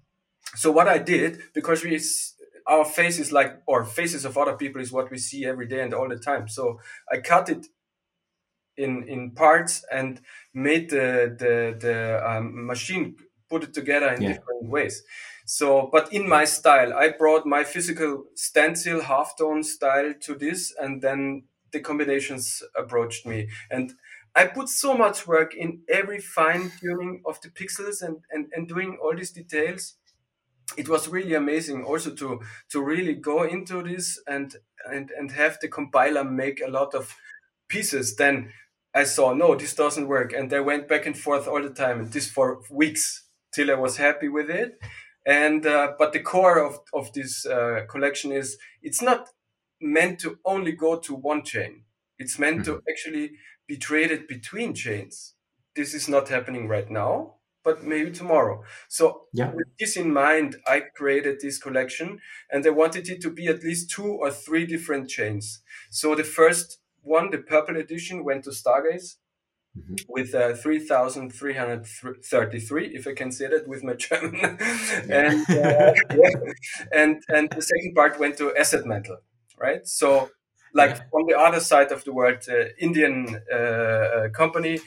So 0.55 0.71
what 0.71 0.89
I 0.89 0.99
did 0.99 1.41
because 1.55 1.83
we 1.83 2.01
our 2.67 2.85
faces 2.85 3.33
like 3.33 3.61
or 3.67 3.85
faces 3.85 4.25
of 4.25 4.39
other 4.39 4.57
people 4.57 4.81
is 4.81 4.93
what 4.93 5.11
we 5.11 5.19
see 5.19 5.45
every 5.45 5.67
day 5.67 5.83
and 5.83 5.95
all 5.95 6.09
the 6.09 6.19
time. 6.19 6.49
So 6.49 6.81
I 7.11 7.19
cut 7.19 7.49
it 7.49 7.67
in 8.77 9.03
in 9.09 9.33
parts 9.33 9.85
and 9.91 10.21
made 10.55 10.91
the 10.91 11.35
the 11.39 11.77
the 11.79 12.23
um, 12.29 12.67
machine 12.67 13.17
put 13.53 13.65
it 13.65 13.75
together 13.75 14.09
in 14.09 14.23
yeah. 14.23 14.29
different 14.29 14.65
ways. 14.65 15.03
So, 15.45 15.89
but 15.93 16.13
in 16.13 16.29
my 16.29 16.45
style, 16.45 16.95
I 16.95 17.11
brought 17.11 17.45
my 17.45 17.65
physical 17.65 18.25
stencil 18.35 19.01
halftone 19.01 19.65
style 19.65 20.15
to 20.21 20.35
this, 20.35 20.75
and 20.81 21.03
then 21.03 21.45
the 21.73 21.81
combinations 21.81 22.63
approached 22.77 23.27
me. 23.27 23.49
And 23.71 23.95
I 24.35 24.47
put 24.47 24.69
so 24.69 24.95
much 24.95 25.27
work 25.27 25.55
in 25.55 25.83
every 25.89 26.21
fine 26.21 26.73
tuning 26.81 27.23
of 27.27 27.41
the 27.43 27.51
pixels 27.51 28.01
and, 28.01 28.19
and, 28.31 28.47
and 28.55 28.67
doing 28.67 28.99
all 29.03 29.15
these 29.15 29.33
details. 29.33 29.97
It 30.77 30.89
was 30.89 31.09
really 31.09 31.35
amazing 31.35 31.85
also 31.85 32.15
to 32.15 32.41
to 32.71 32.83
really 32.83 33.15
go 33.15 33.43
into 33.43 33.83
this 33.83 34.21
and 34.27 34.55
and 34.91 35.11
and 35.11 35.31
have 35.33 35.59
the 35.61 35.69
compiler 35.69 36.25
make 36.25 36.61
a 36.61 36.71
lot 36.71 36.95
of 36.95 37.15
pieces. 37.69 38.17
Then 38.17 38.53
I 38.95 39.05
saw 39.05 39.33
no, 39.35 39.55
this 39.55 39.75
doesn't 39.75 40.09
work, 40.09 40.33
and 40.33 40.53
i 40.53 40.61
went 40.61 40.89
back 40.89 41.07
and 41.07 41.19
forth 41.19 41.49
all 41.49 41.63
the 41.63 41.71
time, 41.71 42.01
and 42.01 42.13
this 42.13 42.31
for 42.31 42.63
weeks 42.71 43.25
till 43.55 43.71
I 43.71 43.75
was 43.75 43.97
happy 43.97 44.29
with 44.29 44.51
it. 44.51 44.79
And 45.27 45.67
uh, 45.67 45.93
but 45.99 46.13
the 46.13 46.21
core 46.21 46.59
of 46.59 46.81
of 46.93 47.13
this 47.13 47.47
uh, 47.47 47.85
collection 47.89 48.33
is 48.33 48.59
it's 48.83 49.03
not 49.03 49.29
meant 49.81 50.19
to 50.21 50.39
only 50.45 50.73
go 50.73 50.99
to 50.99 51.15
one 51.15 51.45
chain. 51.45 51.85
It's 52.19 52.39
meant 52.39 52.63
mm-hmm. 52.63 52.77
to 52.77 52.83
actually 52.91 53.33
be 53.67 53.77
traded 53.77 54.27
between 54.27 54.75
chains. 54.75 55.35
This 55.75 55.95
is 55.95 56.09
not 56.09 56.29
happening 56.29 56.69
right 56.69 56.91
now, 56.91 57.37
but 57.65 57.85
maybe 57.85 58.11
tomorrow. 58.11 58.63
So 58.89 59.27
yeah. 59.33 59.53
with 59.53 59.69
this 59.79 59.97
in 59.97 60.13
mind, 60.13 60.57
I 60.67 60.81
created 60.95 61.41
this 61.41 61.59
collection 61.59 62.19
and 62.51 62.67
I 62.67 62.71
wanted 62.71 63.09
it 63.09 63.23
to 63.23 63.31
be 63.31 63.47
at 63.47 63.63
least 63.63 63.91
two 63.91 64.07
or 64.07 64.31
three 64.31 64.67
different 64.67 65.09
chains. 65.09 65.61
So 65.91 66.15
the 66.15 66.25
first 66.25 66.79
one, 67.03 67.31
the 67.31 67.39
purple 67.39 67.77
edition, 67.77 68.25
went 68.25 68.45
to 68.45 68.51
Stargaze 68.51 69.17
mm-hmm. 69.77 69.95
with 70.09 70.35
uh, 70.35 70.55
3,333, 70.55 72.87
if 72.87 73.07
I 73.07 73.15
can 73.15 73.33
say 73.33 73.49
that 73.49 73.69
with 73.69 73.85
my 73.85 73.95
German. 74.07 74.59
and, 75.11 75.51
uh, 75.51 75.93
and, 76.93 77.23
and 77.29 77.51
the 77.51 77.63
second 77.63 77.95
part 77.95 78.19
went 78.19 78.39
to 78.39 78.57
Asset 78.57 78.87
Mantle, 78.87 79.19
right? 79.59 79.87
So, 79.87 80.31
like 80.75 80.97
yeah. 80.97 81.03
on 81.13 81.27
the 81.27 81.39
other 81.39 81.61
side 81.61 81.93
of 81.93 82.03
the 82.05 82.13
world, 82.13 82.49
uh, 82.49 82.65
Indian 82.79 83.43
uh, 83.53 83.57
uh, 83.57 84.31
company, 84.31 84.81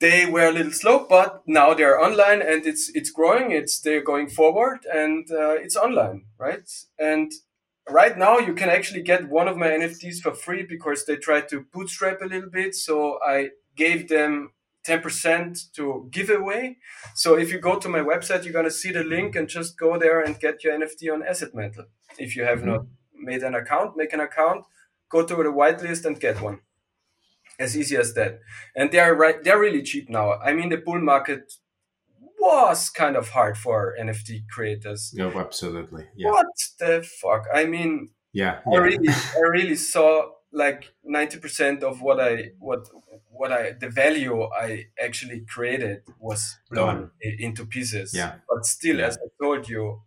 they 0.00 0.26
were 0.26 0.46
a 0.46 0.52
little 0.52 0.72
slow, 0.72 1.06
but 1.08 1.42
now 1.46 1.72
they're 1.74 2.00
online 2.00 2.42
and 2.42 2.66
it's 2.66 2.90
it's 2.94 3.10
growing. 3.10 3.50
It's 3.50 3.80
they're 3.80 4.02
going 4.02 4.28
forward 4.28 4.80
and 4.92 5.26
uh, 5.30 5.54
it's 5.54 5.76
online, 5.76 6.26
right? 6.38 6.68
And 6.98 7.32
right 7.88 8.16
now 8.18 8.38
you 8.38 8.54
can 8.54 8.68
actually 8.68 9.02
get 9.02 9.28
one 9.28 9.48
of 9.48 9.56
my 9.56 9.68
NFTs 9.68 10.20
for 10.20 10.34
free 10.34 10.64
because 10.68 11.06
they 11.06 11.16
tried 11.16 11.48
to 11.48 11.64
bootstrap 11.72 12.20
a 12.20 12.26
little 12.26 12.50
bit. 12.50 12.74
So 12.74 13.18
I 13.26 13.50
gave 13.74 14.08
them 14.08 14.50
10% 14.86 15.72
to 15.72 16.08
giveaway. 16.10 16.76
So 17.14 17.36
if 17.36 17.50
you 17.50 17.58
go 17.58 17.78
to 17.78 17.88
my 17.88 18.00
website, 18.00 18.44
you're 18.44 18.52
going 18.52 18.66
to 18.66 18.70
see 18.70 18.92
the 18.92 19.02
link 19.02 19.34
and 19.34 19.48
just 19.48 19.78
go 19.78 19.98
there 19.98 20.20
and 20.20 20.38
get 20.38 20.62
your 20.62 20.78
NFT 20.78 21.12
on 21.12 21.26
Asset 21.26 21.54
Mantle. 21.54 21.86
If 22.18 22.36
you 22.36 22.44
have 22.44 22.58
mm-hmm. 22.58 22.68
not 22.68 22.86
made 23.14 23.42
an 23.42 23.54
account, 23.54 23.96
make 23.96 24.12
an 24.12 24.20
account, 24.20 24.64
go 25.10 25.24
to 25.24 25.34
the 25.34 25.44
whitelist 25.44 26.04
and 26.04 26.20
get 26.20 26.40
one. 26.40 26.60
As 27.58 27.76
easy 27.76 27.96
as 27.96 28.14
that. 28.14 28.40
And 28.74 28.90
they're 28.90 29.14
right, 29.14 29.42
they're 29.42 29.58
really 29.58 29.82
cheap 29.82 30.08
now. 30.10 30.34
I 30.34 30.52
mean, 30.52 30.68
the 30.68 30.76
bull 30.76 31.00
market 31.00 31.52
was 32.38 32.90
kind 32.90 33.16
of 33.16 33.30
hard 33.30 33.56
for 33.56 33.96
NFT 34.00 34.48
creators. 34.48 35.12
No, 35.14 35.32
oh, 35.34 35.40
absolutely. 35.40 36.04
Yeah. 36.16 36.30
What 36.30 36.46
the 36.78 37.06
fuck? 37.20 37.46
I 37.52 37.64
mean, 37.64 38.10
yeah, 38.32 38.60
yeah. 38.70 38.78
I 38.78 38.82
really, 38.82 39.08
I 39.36 39.40
really 39.50 39.76
saw 39.76 40.30
like 40.52 40.92
90% 41.08 41.82
of 41.82 42.02
what 42.02 42.20
I, 42.20 42.50
what, 42.58 42.88
what 43.30 43.52
I 43.52 43.72
the 43.72 43.88
value 43.88 44.42
I 44.44 44.86
actually 45.02 45.40
created 45.40 46.02
was 46.18 46.58
blown 46.70 47.10
into 47.20 47.66
pieces. 47.66 48.12
Yeah. 48.14 48.34
But 48.48 48.64
still, 48.64 48.98
yeah. 48.98 49.06
as 49.06 49.16
I 49.18 49.28
told 49.42 49.68
you, 49.68 50.02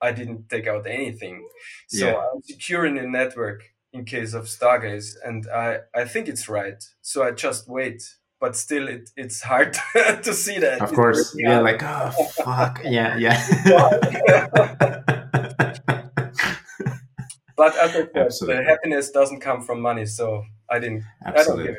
I 0.00 0.12
didn't 0.12 0.48
take 0.48 0.66
out 0.66 0.86
anything. 0.86 1.46
So 1.88 2.06
yeah. 2.06 2.14
I'm 2.16 2.42
securing 2.42 2.96
the 2.96 3.06
network 3.06 3.62
in 3.94 4.04
case 4.04 4.34
of 4.34 4.44
Stargaze, 4.44 5.14
and 5.24 5.46
I 5.48 5.78
I 5.94 6.04
think 6.04 6.28
it's 6.28 6.48
right. 6.48 6.82
So 7.00 7.22
I 7.22 7.30
just 7.30 7.68
wait. 7.68 8.02
But 8.40 8.56
still, 8.56 8.88
it, 8.88 9.08
it's 9.16 9.40
hard 9.40 9.72
to 9.94 10.34
see 10.34 10.58
that. 10.58 10.82
Of 10.82 10.92
course, 10.92 11.34
yeah, 11.38 11.60
like 11.60 11.82
oh 11.82 12.10
fuck, 12.44 12.82
yeah, 12.84 13.16
yeah. 13.16 15.00
but 17.56 17.76
as 17.76 17.90
I 17.90 18.28
said, 18.28 18.48
the 18.48 18.64
happiness 18.64 19.10
doesn't 19.10 19.40
come 19.40 19.62
from 19.62 19.80
money, 19.80 20.06
so 20.06 20.44
I 20.68 20.78
didn't. 20.78 21.04
Absolutely. 21.24 21.76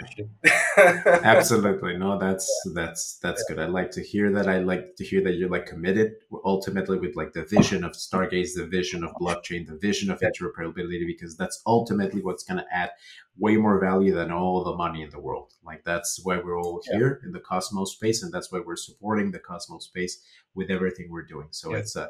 I 0.77 1.03
Absolutely. 1.23 1.97
No, 1.97 2.17
that's 2.17 2.49
yeah. 2.65 2.71
that's 2.75 3.17
that's 3.17 3.43
yeah. 3.49 3.55
good. 3.55 3.63
I 3.63 3.67
like 3.67 3.91
to 3.91 4.01
hear 4.01 4.31
that. 4.31 4.47
I 4.47 4.59
like 4.59 4.95
to 4.97 5.03
hear 5.03 5.21
that 5.23 5.33
you're 5.33 5.49
like 5.49 5.65
committed 5.65 6.13
ultimately 6.45 6.99
with 6.99 7.15
like 7.15 7.33
the 7.33 7.43
vision 7.43 7.83
of 7.83 7.91
Stargaze, 7.93 8.53
the 8.55 8.67
vision 8.67 9.03
of 9.03 9.11
blockchain, 9.15 9.67
the 9.67 9.77
vision 9.77 10.11
of 10.11 10.19
interoperability, 10.19 11.05
because 11.05 11.35
that's 11.35 11.61
ultimately 11.65 12.21
what's 12.21 12.43
going 12.43 12.59
to 12.59 12.65
add 12.71 12.91
way 13.38 13.57
more 13.57 13.79
value 13.79 14.13
than 14.13 14.31
all 14.31 14.63
the 14.63 14.75
money 14.75 15.01
in 15.01 15.09
the 15.09 15.19
world. 15.19 15.51
Like 15.65 15.83
that's 15.83 16.21
why 16.23 16.38
we're 16.38 16.59
all 16.59 16.81
here 16.91 17.21
in 17.25 17.31
the 17.31 17.39
Cosmos 17.39 17.93
space, 17.93 18.23
and 18.23 18.31
that's 18.31 18.51
why 18.51 18.61
we're 18.65 18.75
supporting 18.75 19.31
the 19.31 19.39
Cosmos 19.39 19.85
space 19.85 20.21
with 20.53 20.69
everything 20.69 21.07
we're 21.09 21.25
doing. 21.25 21.47
So 21.51 21.73
it's 21.73 21.95
uh, 21.95 22.09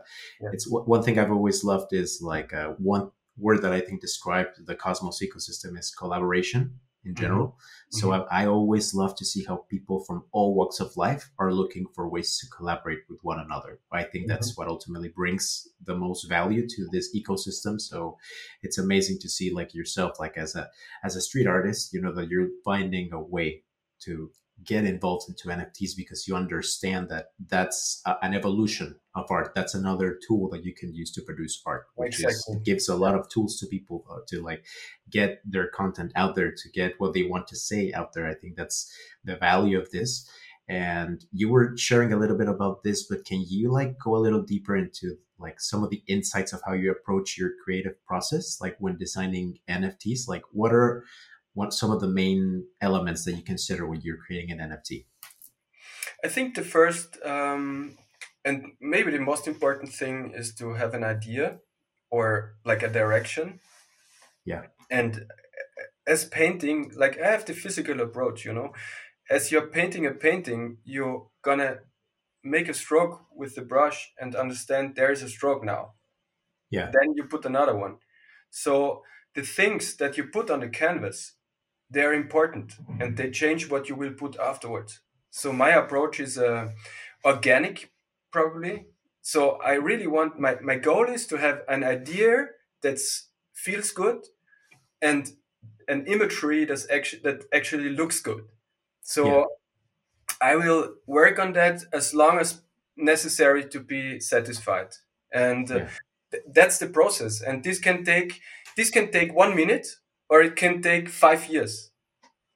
it's 0.53 0.67
one 0.69 1.01
thing 1.03 1.17
I've 1.17 1.31
always 1.31 1.63
loved 1.63 1.93
is 1.93 2.21
like 2.21 2.53
uh, 2.53 2.73
one 2.77 3.11
word 3.37 3.61
that 3.61 3.73
I 3.73 3.81
think 3.81 4.01
describes 4.01 4.59
the 4.65 4.75
Cosmos 4.75 5.21
ecosystem 5.21 5.77
is 5.77 5.91
collaboration 5.91 6.79
in 7.05 7.13
mm-hmm. 7.13 7.21
general. 7.21 7.47
Mm-hmm. 7.47 7.99
So 7.99 8.07
mm-hmm. 8.09 8.33
I, 8.33 8.43
I, 8.43 8.47
always 8.47 8.93
love 8.93 9.15
to 9.17 9.25
see 9.25 9.43
how 9.43 9.65
people 9.69 10.03
from 10.03 10.25
all 10.31 10.55
walks 10.55 10.79
of 10.79 10.97
life 10.97 11.29
are 11.37 11.53
looking 11.53 11.85
for 11.93 12.09
ways 12.09 12.37
to 12.39 12.47
collaborate 12.49 12.99
with 13.09 13.19
one 13.21 13.39
another. 13.39 13.79
I 13.91 14.03
think 14.03 14.25
mm-hmm. 14.25 14.29
that's 14.29 14.57
what 14.57 14.67
ultimately 14.67 15.09
brings 15.09 15.67
the 15.83 15.95
most 15.95 16.27
value 16.27 16.67
to 16.67 16.87
this 16.91 17.15
ecosystem. 17.15 17.79
So 17.79 18.17
it's 18.63 18.77
amazing 18.77 19.19
to 19.21 19.29
see 19.29 19.53
like 19.53 19.73
yourself, 19.73 20.19
like 20.19 20.37
as 20.37 20.55
a 20.55 20.69
as 21.03 21.15
a 21.15 21.21
street 21.21 21.47
artist, 21.47 21.93
you 21.93 22.01
know 22.01 22.13
that 22.13 22.29
you're 22.29 22.49
finding 22.63 23.13
a 23.13 23.21
way 23.21 23.63
to 24.01 24.31
get 24.63 24.85
involved 24.85 25.29
into 25.29 25.49
NFTs 25.49 25.91
because 25.97 26.27
you 26.27 26.35
understand 26.35 27.09
that 27.09 27.27
that's 27.47 28.01
a, 28.05 28.15
an 28.21 28.33
evolution 28.33 28.99
of 29.15 29.31
art. 29.31 29.53
That's 29.55 29.73
another 29.73 30.19
tool 30.27 30.49
that 30.49 30.65
you 30.65 30.73
can 30.73 30.93
use 30.93 31.11
to 31.11 31.21
produce 31.21 31.61
art, 31.65 31.87
which 31.95 32.19
exactly. 32.19 32.55
is 32.57 32.61
gives 32.63 32.89
a 32.89 32.95
lot 32.95 33.15
of 33.15 33.29
tools 33.29 33.57
to 33.59 33.67
people 33.67 34.05
uh, 34.09 34.19
to 34.27 34.41
like 34.41 34.65
get 35.09 35.41
their 35.45 35.67
content 35.67 36.11
out 36.15 36.35
there, 36.35 36.51
to 36.51 36.69
get 36.73 36.99
what 36.99 37.13
they 37.13 37.23
want 37.23 37.47
to 37.47 37.55
say 37.55 37.93
out 37.93 38.13
there. 38.13 38.27
I 38.27 38.33
think 38.33 38.55
that's 38.55 38.91
the 39.23 39.35
value 39.35 39.79
of 39.79 39.91
this. 39.91 40.29
And 40.67 41.23
you 41.31 41.49
were 41.49 41.77
sharing 41.77 42.11
a 42.11 42.17
little 42.17 42.37
bit 42.37 42.49
about 42.49 42.83
this, 42.83 43.03
but 43.03 43.25
can 43.25 43.43
you 43.47 43.71
like 43.71 43.99
go 43.99 44.15
a 44.15 44.17
little 44.17 44.41
deeper 44.41 44.75
into 44.75 45.17
like 45.37 45.61
some 45.61 45.83
of 45.83 45.89
the 45.89 46.01
insights 46.07 46.53
of 46.53 46.61
how 46.65 46.73
you 46.73 46.91
approach 46.91 47.37
your 47.37 47.51
creative 47.63 48.03
process, 48.05 48.59
like 48.59 48.75
when 48.79 48.97
designing 48.97 49.59
NFTs? 49.69 50.27
Like, 50.27 50.43
what 50.51 50.73
are 50.73 51.03
what 51.53 51.73
some 51.73 51.91
of 51.91 52.01
the 52.01 52.07
main 52.07 52.65
elements 52.81 53.25
that 53.25 53.33
you 53.33 53.43
consider 53.43 53.85
when 53.87 54.01
you're 54.01 54.17
creating 54.17 54.51
an 54.51 54.59
NFT? 54.59 55.05
I 56.23 56.27
think 56.27 56.55
the 56.55 56.63
first 56.63 57.17
um, 57.23 57.97
and 58.45 58.73
maybe 58.79 59.11
the 59.11 59.19
most 59.19 59.47
important 59.47 59.91
thing 59.91 60.31
is 60.35 60.53
to 60.55 60.73
have 60.73 60.93
an 60.93 61.03
idea 61.03 61.57
or 62.09 62.55
like 62.63 62.83
a 62.83 62.89
direction. 62.89 63.59
Yeah. 64.45 64.63
And 64.89 65.25
as 66.07 66.25
painting, 66.25 66.91
like 66.95 67.19
I 67.19 67.31
have 67.31 67.45
the 67.45 67.53
physical 67.53 67.99
approach, 68.01 68.45
you 68.45 68.53
know, 68.53 68.73
as 69.29 69.51
you're 69.51 69.67
painting 69.67 70.05
a 70.05 70.11
painting, 70.11 70.77
you're 70.83 71.27
gonna 71.41 71.79
make 72.43 72.69
a 72.69 72.73
stroke 72.73 73.21
with 73.35 73.55
the 73.55 73.63
brush 73.63 74.13
and 74.19 74.35
understand 74.35 74.95
there 74.95 75.11
is 75.11 75.23
a 75.23 75.29
stroke 75.29 75.65
now. 75.65 75.93
Yeah. 76.69 76.91
Then 76.93 77.15
you 77.15 77.25
put 77.25 77.45
another 77.45 77.75
one. 77.75 77.97
So 78.51 79.01
the 79.33 79.41
things 79.41 79.95
that 79.97 80.17
you 80.17 80.25
put 80.25 80.49
on 80.51 80.59
the 80.59 80.69
canvas 80.69 81.33
they're 81.89 82.13
important 82.13 82.73
and 82.99 83.15
they 83.15 83.29
change 83.29 83.69
what 83.69 83.89
you 83.89 83.95
will 83.95 84.13
put 84.13 84.37
afterwards. 84.39 85.01
So 85.29 85.51
my 85.51 85.69
approach 85.69 86.19
is 86.19 86.37
uh, 86.37 86.69
organic, 87.23 87.91
probably. 88.35 88.87
So 89.21 89.39
I 89.71 89.73
really 89.89 90.07
want 90.07 90.39
my 90.39 90.53
my 90.61 90.77
goal 90.77 91.05
is 91.17 91.25
to 91.27 91.37
have 91.37 91.57
an 91.67 91.83
idea 91.83 92.31
that 92.81 92.99
feels 93.53 93.91
good 93.91 94.19
and 95.01 95.23
an 95.87 96.05
imagery 96.05 96.65
that's 96.65 96.87
actually 96.89 97.21
that 97.23 97.45
actually 97.51 97.89
looks 97.89 98.21
good. 98.21 98.43
So 99.01 99.23
yeah. 99.25 99.45
I 100.41 100.55
will 100.55 100.95
work 101.07 101.39
on 101.39 101.53
that 101.53 101.85
as 101.93 102.13
long 102.13 102.39
as 102.39 102.61
necessary 102.97 103.63
to 103.69 103.79
be 103.79 104.19
satisfied, 104.19 104.91
and 105.31 105.71
uh, 105.71 105.85
th- 106.31 106.43
that's 106.53 106.77
the 106.79 106.87
process. 106.87 107.41
And 107.41 107.63
this 107.63 107.79
can 107.79 108.03
take 108.03 108.41
this 108.77 108.89
can 108.91 109.11
take 109.11 109.33
one 109.33 109.55
minute 109.55 109.87
or 110.29 110.43
it 110.43 110.55
can 110.55 110.81
take 110.81 111.09
five 111.09 111.47
years, 111.49 111.91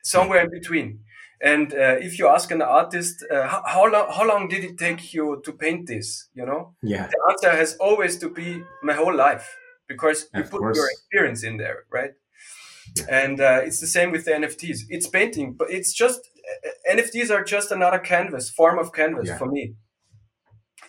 somewhere 0.03 0.43
in 0.43 0.51
between. 0.51 0.99
And 1.41 1.73
uh, 1.73 1.95
if 2.01 2.19
you 2.19 2.27
ask 2.27 2.51
an 2.51 2.61
artist, 2.61 3.23
uh, 3.31 3.47
how, 3.47 3.63
how 3.65 3.91
long 3.91 4.07
how 4.13 4.27
long 4.27 4.47
did 4.49 4.63
it 4.63 4.77
take 4.77 5.13
you 5.13 5.41
to 5.45 5.53
paint 5.53 5.87
this? 5.87 6.27
You 6.33 6.45
know, 6.45 6.75
yeah, 6.83 7.07
the 7.07 7.19
answer 7.29 7.51
has 7.57 7.75
always 7.79 8.17
to 8.19 8.29
be 8.29 8.61
my 8.83 8.93
whole 8.93 9.15
life 9.15 9.55
because 9.87 10.27
you 10.33 10.41
Of 10.41 10.51
put 10.51 10.59
course. 10.59 10.77
your 10.77 10.87
experience 10.91 11.43
in 11.43 11.57
there, 11.57 11.85
right? 11.91 12.11
Yeah. 12.97 13.05
And 13.23 13.39
uh, 13.39 13.61
it's 13.63 13.79
the 13.79 13.87
same 13.87 14.11
with 14.11 14.25
the 14.25 14.31
NFTs. 14.31 14.79
It's 14.89 15.07
painting, 15.07 15.53
but 15.57 15.69
it's 15.71 15.93
just 15.93 16.19
uh, 16.19 16.93
NFTs 16.95 17.29
are 17.31 17.43
just 17.43 17.71
another 17.71 17.99
canvas, 17.99 18.49
form 18.49 18.77
of 18.79 18.91
canvas 18.91 19.27
Yeah. 19.29 19.37
for 19.37 19.45
me. 19.45 19.75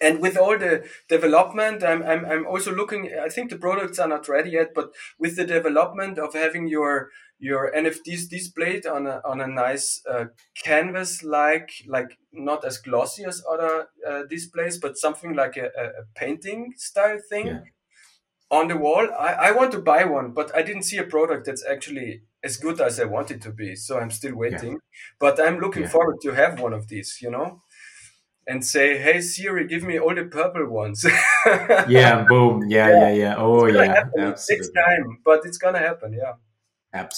And 0.00 0.20
with 0.20 0.36
all 0.38 0.56
the 0.58 0.88
development, 1.08 1.82
I'm, 1.84 2.02
I'm, 2.02 2.24
I'm 2.24 2.46
also 2.46 2.74
looking. 2.74 3.10
I 3.22 3.28
think 3.28 3.50
the 3.50 3.58
products 3.58 3.98
are 3.98 4.08
not 4.08 4.28
ready 4.28 4.50
yet, 4.50 4.72
but 4.74 4.94
with 5.18 5.36
the 5.36 5.44
development 5.44 6.18
of 6.18 6.32
having 6.34 6.68
your 6.68 7.10
your 7.38 7.70
NFTs 7.74 8.26
displayed 8.28 8.86
on 8.86 9.06
a 9.06 9.20
on 9.24 9.40
a 9.40 9.46
nice 9.46 10.02
uh, 10.08 10.26
canvas, 10.64 11.22
like 11.22 11.70
like 11.86 12.18
not 12.32 12.64
as 12.64 12.78
glossy 12.78 13.24
as 13.24 13.42
other 13.50 13.88
uh, 14.06 14.22
displays, 14.24 14.78
but 14.78 14.96
something 14.96 15.34
like 15.34 15.56
a, 15.56 15.66
a 15.76 16.04
painting 16.14 16.72
style 16.76 17.18
thing 17.28 17.46
Yeah. 17.46 17.60
on 18.50 18.68
the 18.68 18.76
wall. 18.76 19.08
I, 19.18 19.32
I 19.48 19.52
want 19.52 19.72
to 19.72 19.80
buy 19.80 20.04
one, 20.04 20.32
but 20.32 20.54
I 20.56 20.62
didn't 20.62 20.82
see 20.84 20.98
a 20.98 21.04
product 21.04 21.46
that's 21.46 21.64
actually 21.64 22.22
as 22.42 22.56
good 22.56 22.80
as 22.80 22.98
I 22.98 23.04
want 23.04 23.30
it 23.30 23.42
to 23.42 23.52
be. 23.52 23.76
So 23.76 23.98
I'm 23.98 24.10
still 24.10 24.34
waiting. 24.34 24.80
But 25.18 25.40
I'm 25.40 25.58
looking 25.60 25.84
Yeah. 25.84 25.88
forward 25.88 26.16
to 26.22 26.32
have 26.32 26.58
one 26.60 26.72
of 26.72 26.88
these, 26.88 27.18
you 27.22 27.30
know, 27.30 27.62
and 28.50 28.64
say, 28.64 28.98
"Hey 28.98 29.20
Siri, 29.22 29.66
give 29.68 29.84
me 29.84 29.98
all 30.00 30.14
the 30.14 30.24
purple 30.24 30.66
ones." 30.68 31.04
yeah, 31.84 32.24
boom, 32.28 32.64
yeah, 32.68 32.90
yeah, 32.90 33.10
yeah. 33.10 33.34
Oh 33.38 33.66
It's 33.66 33.74
yeah, 33.76 33.94
happen. 33.96 34.22
It 34.28 34.38
time, 34.74 35.18
but 35.24 35.40
it's 35.46 35.58
gonna 35.58 35.78
happen. 35.90 36.12
Yeah. 36.14 36.34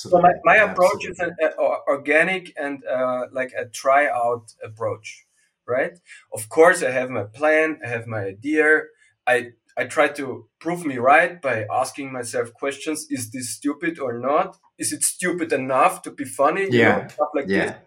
So 0.04 0.18
absolutely. 0.20 0.22
my, 0.22 0.32
my 0.44 0.56
approach 0.56 1.06
is 1.10 1.18
an 1.20 1.36
uh, 1.42 1.52
organic 1.88 2.52
and 2.58 2.84
uh, 2.86 3.26
like 3.32 3.52
a 3.58 3.66
try 3.66 4.08
out 4.08 4.52
approach, 4.64 5.26
right? 5.66 5.98
Of 6.34 6.48
course, 6.48 6.82
I 6.82 6.90
have 6.90 7.10
my 7.10 7.24
plan, 7.24 7.78
I 7.84 7.88
have 7.88 8.06
my 8.06 8.24
idea. 8.24 8.82
I 9.26 9.52
I 9.78 9.84
try 9.86 10.08
to 10.20 10.48
prove 10.60 10.84
me 10.84 10.98
right 10.98 11.40
by 11.40 11.66
asking 11.72 12.12
myself 12.12 12.52
questions: 12.54 13.06
Is 13.10 13.30
this 13.30 13.50
stupid 13.56 13.98
or 13.98 14.14
not? 14.18 14.58
Is 14.78 14.92
it 14.92 15.02
stupid 15.02 15.52
enough 15.52 16.02
to 16.02 16.10
be 16.10 16.24
funny? 16.24 16.64
You 16.64 16.70
Yeah. 16.74 16.84
know, 16.84 17.06
stuff 17.08 17.30
like 17.34 17.52
this. 17.52 17.70
yeah, 17.70 17.78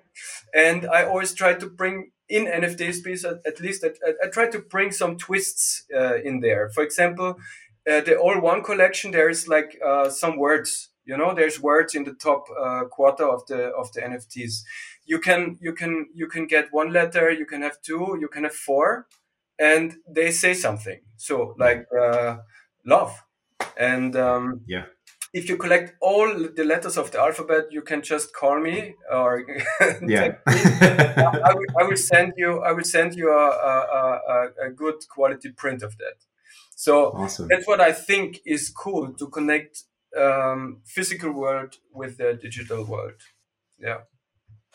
And 0.54 0.88
I 0.88 1.06
always 1.06 1.34
try 1.34 1.54
to 1.56 1.68
bring 1.70 2.12
in 2.30 2.46
NFT 2.46 2.94
space 2.94 3.24
at, 3.24 3.46
at 3.46 3.60
least 3.60 3.84
I, 3.84 3.90
I, 4.24 4.30
try 4.30 4.50
to 4.50 4.60
bring 4.60 4.92
some 4.92 5.18
twists 5.18 5.84
uh, 5.96 6.16
in 6.24 6.40
there. 6.40 6.70
For 6.70 6.84
example, 6.84 7.38
uh, 7.90 8.02
the 8.02 8.18
all 8.18 8.40
one 8.40 8.64
collection 8.64 9.12
there 9.12 9.30
is 9.30 9.48
like 9.48 9.80
uh, 9.86 10.10
some 10.10 10.38
words. 10.38 10.90
You 11.06 11.18
know, 11.18 11.36
there's 11.36 11.62
words 11.62 11.94
in 11.94 12.04
the 12.04 12.14
top 12.14 12.46
uh, 12.60 12.86
quarter 12.86 13.30
of 13.30 13.46
the 13.46 13.68
of 13.68 13.92
the 13.94 14.02
NFTs. 14.02 14.64
You 15.06 15.20
can 15.20 15.58
you 15.62 15.74
can 15.74 16.08
you 16.14 16.28
can 16.28 16.48
get 16.48 16.70
one 16.72 16.92
letter. 16.92 17.32
You 17.32 17.46
can 17.46 17.62
have 17.62 17.80
two. 17.82 18.18
You 18.20 18.28
can 18.28 18.44
have 18.44 18.56
four, 18.56 19.06
and 19.60 19.96
they 20.10 20.32
say 20.32 20.56
something. 20.56 21.02
So 21.18 21.54
like 21.60 21.86
uh, 21.96 22.38
love, 22.86 23.22
and 23.78 24.16
um, 24.16 24.62
Yeah. 24.66 24.86
If 25.40 25.50
you 25.50 25.58
collect 25.58 25.88
all 26.02 26.28
the 26.60 26.64
letters 26.64 26.98
of 26.98 27.12
the 27.12 27.20
alphabet, 27.20 27.64
you 27.76 27.82
can 27.90 28.02
just 28.02 28.34
call 28.34 28.58
me 28.60 28.96
or 29.12 29.32
yeah. 30.08 30.36
I 30.48 31.54
will, 31.58 31.72
I 31.80 31.84
will 31.88 31.98
send 32.12 32.34
you 32.38 32.52
I 32.70 32.72
will 32.72 32.90
send 32.98 33.16
you 33.16 33.28
a, 33.44 33.48
a, 33.72 33.74
a, 34.36 34.68
a 34.68 34.70
good 34.82 35.00
quality 35.16 35.50
print 35.62 35.84
of 35.84 35.98
that. 35.98 36.18
So 36.76 36.94
awesome. 37.12 37.48
that's 37.50 37.68
what 37.68 37.82
I 37.82 37.92
think 37.92 38.40
is 38.46 38.70
cool 38.70 39.14
to 39.20 39.28
connect 39.28 39.84
um, 40.18 40.82
physical 40.86 41.32
world 41.32 41.72
with 41.94 42.18
the 42.18 42.30
digital 42.42 42.86
world. 42.86 43.20
Yeah, 43.78 44.00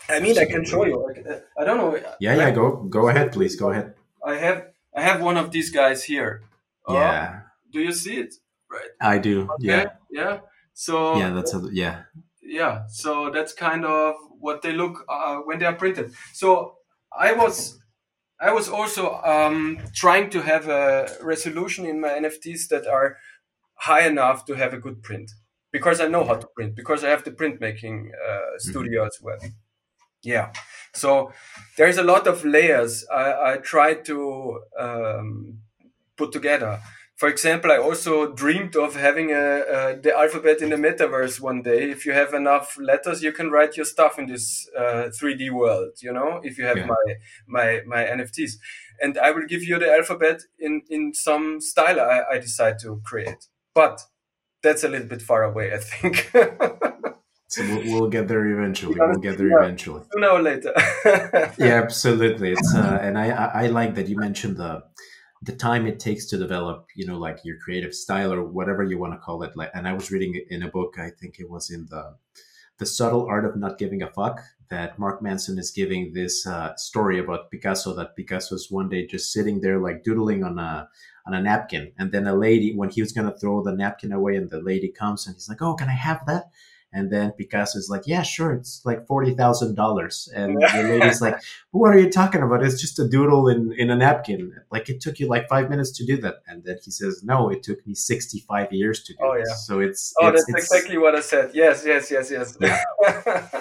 I 0.09 0.21
mean 0.21 0.37
I 0.39 0.45
can 0.45 0.65
show 0.65 0.85
you. 0.85 0.97
I, 1.09 1.13
can- 1.15 1.43
I 1.59 1.65
don't 1.65 1.79
know. 1.79 1.91
Yeah, 2.21 2.37
yeah. 2.37 2.51
Go, 2.51 2.85
go 2.99 3.09
ahead, 3.09 3.33
please. 3.33 3.57
Go 3.57 3.71
ahead. 3.71 3.95
I 4.25 4.35
have 4.35 4.59
I 4.95 5.03
have 5.03 5.23
one 5.23 5.37
of 5.37 5.51
these 5.51 5.71
guys 5.71 6.05
here. 6.05 6.43
Oh, 6.87 6.95
Yeah, 6.95 7.41
Do 7.73 7.81
you 7.81 7.93
see 7.93 8.17
it? 8.17 8.35
Right. 8.71 8.91
I 9.01 9.19
do. 9.19 9.49
Yeah, 9.59 9.87
Yeah. 10.11 10.41
So 10.75 11.17
yeah. 11.17 11.31
That's 11.31 11.55
a 11.55 11.61
yeah. 11.73 12.03
yeah 12.43 12.83
so 12.89 13.31
that's 13.31 13.53
kind 13.53 13.85
of 13.85 14.15
what 14.41 14.63
they 14.63 14.73
look 14.73 15.05
uh, 15.09 15.37
when 15.45 15.59
they 15.59 15.67
are 15.67 15.75
printed 15.75 16.13
so 16.33 16.75
i 17.17 17.33
was 17.33 17.79
i 18.41 18.51
was 18.53 18.69
also 18.69 19.21
um, 19.23 19.79
trying 19.95 20.29
to 20.31 20.41
have 20.43 20.69
a 20.69 21.09
resolution 21.23 21.87
in 21.87 22.01
my 22.01 22.09
nfts 22.09 22.69
that 22.69 22.87
are 22.87 23.19
high 23.75 24.07
enough 24.07 24.45
to 24.45 24.55
have 24.55 24.75
a 24.75 24.79
good 24.79 25.03
print 25.03 25.31
because 25.71 26.01
i 26.01 26.09
know 26.09 26.25
how 26.25 26.35
to 26.35 26.47
print 26.57 26.75
because 26.75 27.05
i 27.05 27.09
have 27.09 27.25
the 27.25 27.31
printmaking 27.31 28.09
uh, 28.29 28.59
studio 28.59 29.05
as 29.05 29.19
well 29.23 29.39
yeah 30.23 30.53
so 30.93 31.33
there's 31.77 31.99
a 31.99 32.03
lot 32.03 32.27
of 32.27 32.45
layers 32.45 33.07
i, 33.13 33.53
I 33.53 33.57
try 33.59 33.95
to 33.95 34.61
um, 34.79 35.59
put 36.17 36.33
together 36.33 36.81
for 37.21 37.29
example, 37.29 37.71
I 37.71 37.77
also 37.77 38.33
dreamed 38.33 38.77
of 38.77 38.97
having 38.97 39.31
a, 39.31 39.45
uh, 39.77 39.95
the 40.05 40.13
alphabet 40.17 40.63
in 40.63 40.71
the 40.71 40.77
metaverse 40.77 41.39
one 41.39 41.61
day. 41.61 41.91
If 41.91 42.07
you 42.07 42.13
have 42.13 42.33
enough 42.33 42.79
letters, 42.81 43.23
you 43.23 43.31
can 43.31 43.51
write 43.51 43.77
your 43.77 43.85
stuff 43.85 44.19
in 44.19 44.25
this 44.27 44.67
uh, 44.75 45.11
3D 45.19 45.51
world. 45.51 45.93
You 46.01 46.15
know, 46.15 46.41
if 46.43 46.57
you 46.57 46.65
have 46.65 46.79
Yeah. 46.79 46.87
my 46.95 47.05
my 47.57 47.69
my 47.95 48.03
NFTs, 48.17 48.53
and 49.03 49.19
I 49.19 49.33
will 49.35 49.47
give 49.53 49.63
you 49.63 49.79
the 49.79 49.91
alphabet 49.99 50.39
in 50.59 50.81
in 50.89 51.13
some 51.13 51.61
style 51.61 52.01
I, 52.01 52.23
I 52.35 52.39
decide 52.39 52.77
to 52.85 53.03
create. 53.05 53.43
But 53.75 54.01
that's 54.63 54.83
a 54.85 54.89
little 54.89 55.11
bit 55.15 55.21
far 55.31 55.43
away, 55.51 55.67
I 55.75 55.81
think. 55.91 56.15
So 57.53 57.65
we'll, 57.67 57.83
we'll 57.93 58.11
get 58.11 58.29
there 58.29 58.47
eventually. 58.47 58.95
We'll 58.97 59.19
get 59.29 59.37
there 59.37 59.51
eventually. 59.61 60.03
Sooner 60.13 60.29
or 60.29 60.41
later. 60.51 60.73
Yeah, 61.59 61.83
absolutely. 61.83 62.53
It's 62.53 62.73
uh, 62.77 62.99
and 63.03 63.19
I, 63.19 63.27
I 63.45 63.47
I 63.65 63.67
like 63.79 63.93
that 63.97 64.07
you 64.11 64.17
mentioned 64.17 64.57
the 64.57 64.73
the 65.43 65.57
time 65.57 65.87
it 65.87 65.99
takes 65.99 66.27
to 66.27 66.39
develop, 66.39 66.89
you 66.95 67.07
know, 67.07 67.19
like 67.19 67.39
your 67.45 67.57
creative 67.59 67.95
style 67.95 68.33
or 68.33 68.45
whatever 68.45 68.83
you 68.83 68.99
want 68.99 69.15
to 69.15 69.19
call 69.19 69.43
it. 69.43 69.57
Like, 69.57 69.71
and 69.75 69.89
I 69.89 69.95
was 69.95 70.11
reading 70.11 70.45
in 70.51 70.63
a 70.63 70.69
book, 70.69 70.97
I 70.99 71.11
think 71.11 71.39
it 71.39 71.49
was 71.49 71.71
in 71.71 71.87
the 71.91 72.17
the 72.79 72.87
subtle 72.87 73.27
art 73.27 73.45
of 73.45 73.57
not 73.57 73.77
giving 73.77 74.03
a 74.03 74.11
fuck 74.11 74.41
that 74.71 74.99
Mark 74.99 75.21
Manson 75.21 75.59
is 75.59 75.71
giving 75.71 76.15
this 76.15 76.47
uh, 76.47 76.75
story 76.77 77.19
about 77.19 77.51
Picasso. 77.51 77.95
That 77.95 78.17
Picasso's 78.17 78.69
one 78.71 78.89
day 78.89 79.07
just 79.07 79.33
sitting 79.33 79.61
there 79.61 79.79
like 79.79 80.03
doodling 80.03 80.43
on 80.45 80.59
a 80.59 80.89
on 81.27 81.35
a 81.35 81.43
napkin, 81.43 81.93
and 81.99 82.11
then 82.11 82.27
a 82.27 82.35
lady 82.35 82.75
when 82.75 82.89
he 82.89 83.03
was 83.03 83.13
gonna 83.13 83.37
throw 83.37 83.63
the 83.63 83.73
napkin 83.73 84.13
away, 84.13 84.37
and 84.37 84.51
the 84.51 84.63
lady 84.63 84.89
comes 84.89 85.27
and 85.27 85.37
he's 85.37 85.49
like, 85.49 85.61
"Oh, 85.61 85.75
can 85.75 85.89
I 85.89 85.95
have 85.95 86.25
that?" 86.27 86.45
And 86.93 87.11
then 87.13 87.33
Picasso 87.33 87.79
is 87.79 87.89
like, 87.89 88.03
"Yeah, 88.07 88.23
sure. 88.23 88.53
It's 88.53 88.83
like 88.85 89.07
forty 89.07 89.35
thousand 89.35 89.77
dollars." 89.77 90.29
And 90.35 90.57
the 90.57 90.83
lady's 90.83 91.21
like, 91.21 91.37
"What 91.71 91.95
are 91.95 91.99
you 91.99 92.11
talking 92.11 92.43
about? 92.43 92.65
It's 92.65 92.81
just 92.81 92.99
a 92.99 93.07
doodle 93.09 93.49
in 93.49 93.73
in 93.79 93.91
a 93.91 93.97
napkin. 93.97 94.53
Like 94.73 94.89
it 94.89 95.01
took 95.01 95.21
you 95.21 95.29
like 95.29 95.49
five 95.49 95.71
minutes 95.71 95.91
to 95.99 96.05
do 96.05 96.17
that." 96.23 96.37
And 96.49 96.65
then 96.65 96.79
he 96.85 96.91
says, 96.91 97.23
"No, 97.23 97.49
it 97.49 97.63
took 97.63 97.87
me 97.87 97.95
sixty 97.95 98.41
five 98.41 98.73
years 98.73 99.03
to 99.05 99.13
do 99.13 99.19
Oh, 99.23 99.39
this." 99.39 99.49
yeah. 99.49 99.55
So 99.55 99.81
it's 99.81 100.13
oh, 100.21 100.29
it's, 100.29 100.45
that's 100.47 100.65
it's, 100.65 100.73
exactly 100.73 100.99
what 100.99 101.15
I 101.15 101.21
said. 101.21 101.53
Yes, 101.55 101.85
yes, 101.87 102.11
yes, 102.11 102.31
yes. 102.31 102.57
Yeah. 102.61 102.81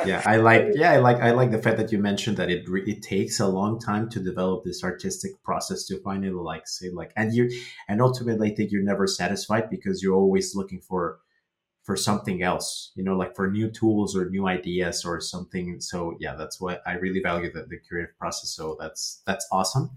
yeah 0.06 0.22
i 0.26 0.38
like 0.38 0.68
yeah 0.76 0.92
i 0.92 0.98
like 0.98 1.18
i 1.18 1.32
like 1.32 1.52
the 1.52 1.58
fact 1.58 1.78
that 1.78 1.92
you 1.92 1.98
mentioned 1.98 2.38
that 2.38 2.50
it 2.50 2.68
re- 2.68 2.84
it 2.88 3.02
takes 3.02 3.40
a 3.40 3.48
long 3.48 3.80
time 3.80 4.10
to 4.10 4.20
develop 4.20 4.64
this 4.64 4.84
artistic 4.84 5.32
process 5.44 5.86
to 5.86 5.98
finally 6.02 6.32
like 6.32 6.68
say 6.68 6.90
like 6.90 7.12
and 7.16 7.34
you 7.34 7.50
and 7.88 8.02
ultimately 8.02 8.52
i 8.52 8.56
think 8.56 8.72
you're 8.72 8.84
never 8.84 9.08
satisfied 9.08 9.70
because 9.70 10.02
you're 10.02 10.16
always 10.16 10.56
looking 10.56 10.80
for 10.80 11.20
for 11.90 11.96
something 11.96 12.44
else 12.44 12.92
you 12.96 13.04
know 13.04 13.18
like 13.18 13.36
for 13.36 13.50
new 13.50 13.68
tools 13.68 14.16
or 14.16 14.30
new 14.30 14.46
ideas 14.48 15.04
or 15.04 15.20
something. 15.20 15.82
So 15.82 16.16
yeah 16.20 16.36
that's 16.36 16.62
what 16.62 16.84
i 16.86 16.94
really 16.94 17.20
value 17.20 17.52
the, 17.52 17.66
the 17.68 17.80
creative 17.80 18.16
process. 18.20 18.52
So 18.52 18.78
that's 18.80 19.24
that's 19.26 19.48
awesome. 19.52 19.90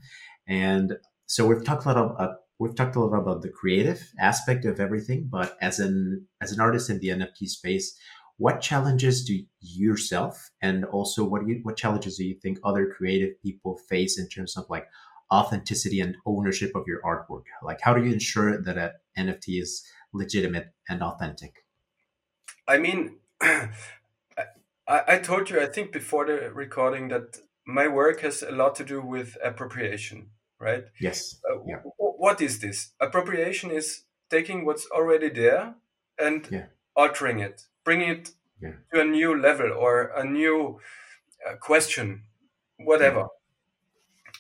And 0.47 0.97
so 1.27 1.47
we've 1.47 1.63
talked 1.63 1.85
a 1.85 1.89
lot 1.89 1.99
of 1.99 2.09
uh, 2.19 2.33
we've 2.59 2.75
talked 2.75 2.97
a 2.97 3.01
lot 3.01 3.19
about 3.19 3.43
the 3.43 3.51
creative 3.51 4.01
aspect 4.19 4.65
of 4.65 4.81
everything 4.81 5.29
but 5.31 5.59
as 5.61 5.81
an 5.81 6.27
as 6.41 6.51
an 6.53 6.61
artist 6.61 6.89
in 6.89 6.99
the 7.01 7.09
nft 7.09 7.47
space 7.59 7.95
what 8.39 8.63
challenges 8.63 9.23
do 9.27 9.35
you 9.35 9.45
yourself 9.61 10.51
and 10.63 10.87
also 10.87 11.23
what 11.25 11.43
do 11.43 11.51
you 11.51 11.61
what 11.63 11.77
challenges 11.77 12.17
do 12.17 12.25
you 12.25 12.37
think 12.43 12.59
other 12.65 12.87
creative 12.97 13.33
people 13.43 13.77
face 13.91 14.19
in 14.19 14.29
terms 14.29 14.57
of 14.57 14.65
like 14.71 14.87
authenticity 15.33 16.01
and 16.01 16.17
ownership 16.27 16.73
of 16.75 16.85
your 16.87 17.01
artwork? 17.03 17.45
Like 17.63 17.81
how 17.81 17.95
do 17.95 18.05
you 18.05 18.13
ensure 18.13 18.61
that 18.63 18.77
an 19.17 19.27
nft 19.29 19.45
is 19.49 19.83
legitimate 20.13 20.75
and 20.89 21.03
authentic 21.03 21.62
I 22.69 22.79
mean, 22.79 23.19
I, 23.41 23.69
I 24.89 25.19
told 25.19 25.51
you, 25.51 25.61
I 25.61 25.67
think 25.67 25.93
before 25.93 26.27
the 26.27 26.51
recording, 26.53 27.09
that 27.09 27.39
my 27.67 27.89
work 27.89 28.21
has 28.21 28.43
a 28.43 28.51
lot 28.51 28.75
to 28.77 28.85
do 28.85 29.01
with 29.01 29.37
appropriation, 29.43 30.31
right? 30.59 30.85
yes 31.01 31.41
Uh, 31.49 31.59
Yeah. 31.67 31.81
what 31.99 32.41
is 32.41 32.61
this? 32.61 32.93
Appropriation 33.01 33.71
is 33.71 34.05
taking 34.31 34.65
what's 34.65 34.87
already 34.91 35.31
there 35.31 35.75
and 36.19 36.47
Yeah. 36.51 36.67
altering 36.95 37.41
it, 37.41 37.67
bringing 37.85 38.11
it 38.11 38.31
Yeah. 38.61 38.75
to 38.93 39.01
a 39.01 39.05
new 39.05 39.37
level 39.41 39.73
or 39.73 40.13
a 40.17 40.25
new 40.25 40.81
uh, 41.47 41.57
question, 41.57 42.25
whatever. 42.79 43.29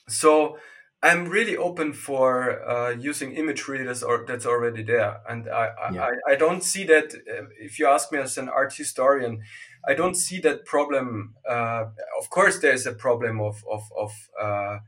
So 0.09 0.59
I'm 1.05 1.29
really 1.29 1.57
open 1.57 1.93
for 1.95 2.63
uh, 2.69 2.91
using 2.91 3.33
imagery 3.33 3.83
that's 3.85 4.03
or 4.05 4.25
that's 4.27 4.47
already 4.47 4.85
there, 4.85 5.21
and 5.29 5.49
I 5.49 5.67
Yeah. 5.89 6.05
I, 6.29 6.33
I 6.33 6.37
don't 6.37 6.63
see 6.63 6.85
that. 6.85 7.15
uh, 7.15 7.47
If 7.59 7.79
you 7.79 7.89
ask 7.89 8.13
me 8.13 8.19
as 8.21 8.39
an 8.39 8.49
art 8.49 8.73
historian, 8.75 9.43
I 9.89 9.95
don't 9.95 10.15
see 10.15 10.41
that 10.41 10.65
problem. 10.65 11.35
Uh, 11.49 11.87
of 12.21 12.31
course, 12.31 12.61
there's 12.61 12.87
a 12.87 12.93
problem 12.95 13.41
of 13.41 13.65
of 13.69 13.83
of 13.97 14.13
uh, 14.41 14.79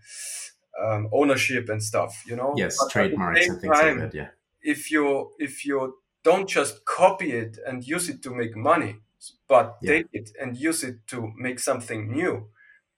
um, 0.80 1.08
ownership 1.12 1.68
and 1.68 1.82
stuff, 1.82 2.24
you 2.26 2.36
know. 2.36 2.54
Yes, 2.56 2.76
But 2.78 2.90
trademarks 2.90 3.48
and 3.48 3.60
things 3.60 3.80
time, 3.80 3.98
like 3.98 4.12
that. 4.12 4.14
Yeah. 4.14 4.30
if 4.62 4.90
you 4.90 5.32
if 5.38 5.64
you 5.64 5.98
don't 6.22 6.48
just 6.48 6.84
copy 6.84 7.32
it 7.32 7.58
and 7.66 7.86
use 7.86 8.08
it 8.08 8.22
to 8.22 8.30
make 8.34 8.56
money, 8.56 9.00
but 9.48 9.78
Yeah. 9.80 9.90
take 9.92 10.06
it 10.12 10.30
and 10.40 10.56
use 10.56 10.82
it 10.84 11.06
to 11.08 11.32
make 11.36 11.58
something 11.58 12.10
new, 12.12 12.48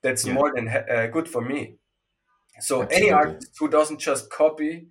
that's 0.03 0.25
Yeah. 0.25 0.35
more 0.35 0.53
than 0.55 0.67
ha- 0.69 0.87
uh, 0.91 1.07
good 1.09 1.29
for 1.29 1.43
me. 1.43 1.79
So 2.61 2.83
any 2.83 3.11
artist 3.11 3.57
who 3.59 3.69
doesn't 3.69 4.01
just 4.01 4.31
copy, 4.31 4.88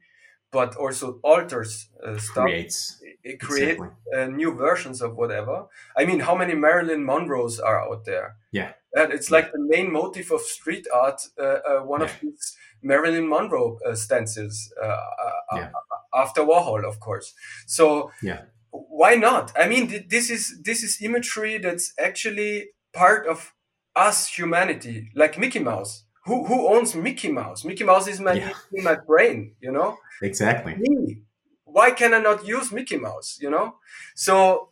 but 0.52 0.76
also 0.76 1.20
alters 1.24 1.90
uh, 2.04 2.18
stuff, 2.18 2.46
Creates. 2.46 3.02
it 3.24 3.40
create 3.40 3.78
Exactly. 3.78 3.90
uh, 4.18 4.26
new 4.28 4.54
versions 4.54 5.02
of 5.02 5.16
whatever. 5.16 5.66
I 5.98 6.06
mean, 6.06 6.22
how 6.22 6.36
many 6.36 6.56
Marilyn 6.56 7.04
Monroes 7.04 7.60
are 7.60 7.82
out 7.82 8.06
there? 8.06 8.38
Yeah. 8.52 8.72
And 8.96 9.12
it's 9.12 9.30
like 9.30 9.52
the 9.52 9.60
main 9.60 9.92
motive 9.92 10.32
of 10.32 10.42
street 10.42 10.88
art. 10.94 11.22
Uh, 11.38 11.44
uh, 11.44 11.80
one 11.82 12.02
of 12.02 12.12
these 12.22 12.56
Marilyn 12.82 13.28
Monroe 13.28 13.78
uh, 13.86 13.96
stencils 13.96 14.72
uh, 14.82 14.86
uh, 14.86 15.58
Yeah. 15.58 15.70
after 16.14 16.42
Warhol, 16.44 16.86
of 16.86 17.00
course. 17.00 17.34
So 17.66 18.12
Yeah. 18.22 18.44
why 18.72 19.16
not? 19.16 19.52
I 19.58 19.68
mean, 19.68 19.88
th- 19.90 20.08
this 20.08 20.30
is 20.30 20.62
this 20.64 20.84
is 20.84 21.02
imagery 21.02 21.58
that's 21.58 21.94
actually 22.00 22.70
part 22.94 23.28
of 23.28 23.54
us 23.96 24.28
humanity, 24.38 25.10
like 25.16 25.38
Mickey 25.38 25.60
Mouse. 25.60 26.05
Who 26.26 26.46
who 26.46 26.68
owns 26.74 26.96
Mickey 26.96 27.32
Mouse? 27.32 27.64
Mickey 27.66 27.84
Mouse 27.84 28.08
is 28.08 28.20
my 28.20 28.34
Yeah. 28.34 28.54
in 28.74 28.84
my 28.84 28.96
brain, 28.96 29.56
you 29.62 29.72
know 29.72 29.98
Exactly. 30.22 30.76
me. 30.78 31.22
Why 31.66 31.92
can 31.92 32.14
I 32.14 32.20
not 32.20 32.48
use 32.48 32.72
Mickey 32.72 32.98
Mouse? 32.98 33.38
You 33.42 33.50
know, 33.50 33.76
so 34.16 34.70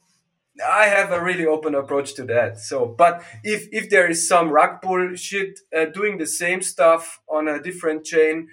I 0.65 0.85
have 0.85 1.11
a 1.11 1.21
really 1.23 1.45
open 1.45 1.75
approach 1.75 2.13
to 2.15 2.23
that. 2.25 2.59
So, 2.59 2.85
but 2.85 3.23
if 3.43 3.67
if 3.71 3.89
there 3.89 4.09
is 4.09 4.27
some 4.27 4.49
rug 4.49 4.81
pull 4.81 5.15
shit 5.15 5.59
uh, 5.75 5.85
doing 5.85 6.17
the 6.17 6.27
same 6.27 6.61
stuff 6.61 7.19
on 7.27 7.47
a 7.47 7.61
different 7.61 8.05
chain, 8.05 8.47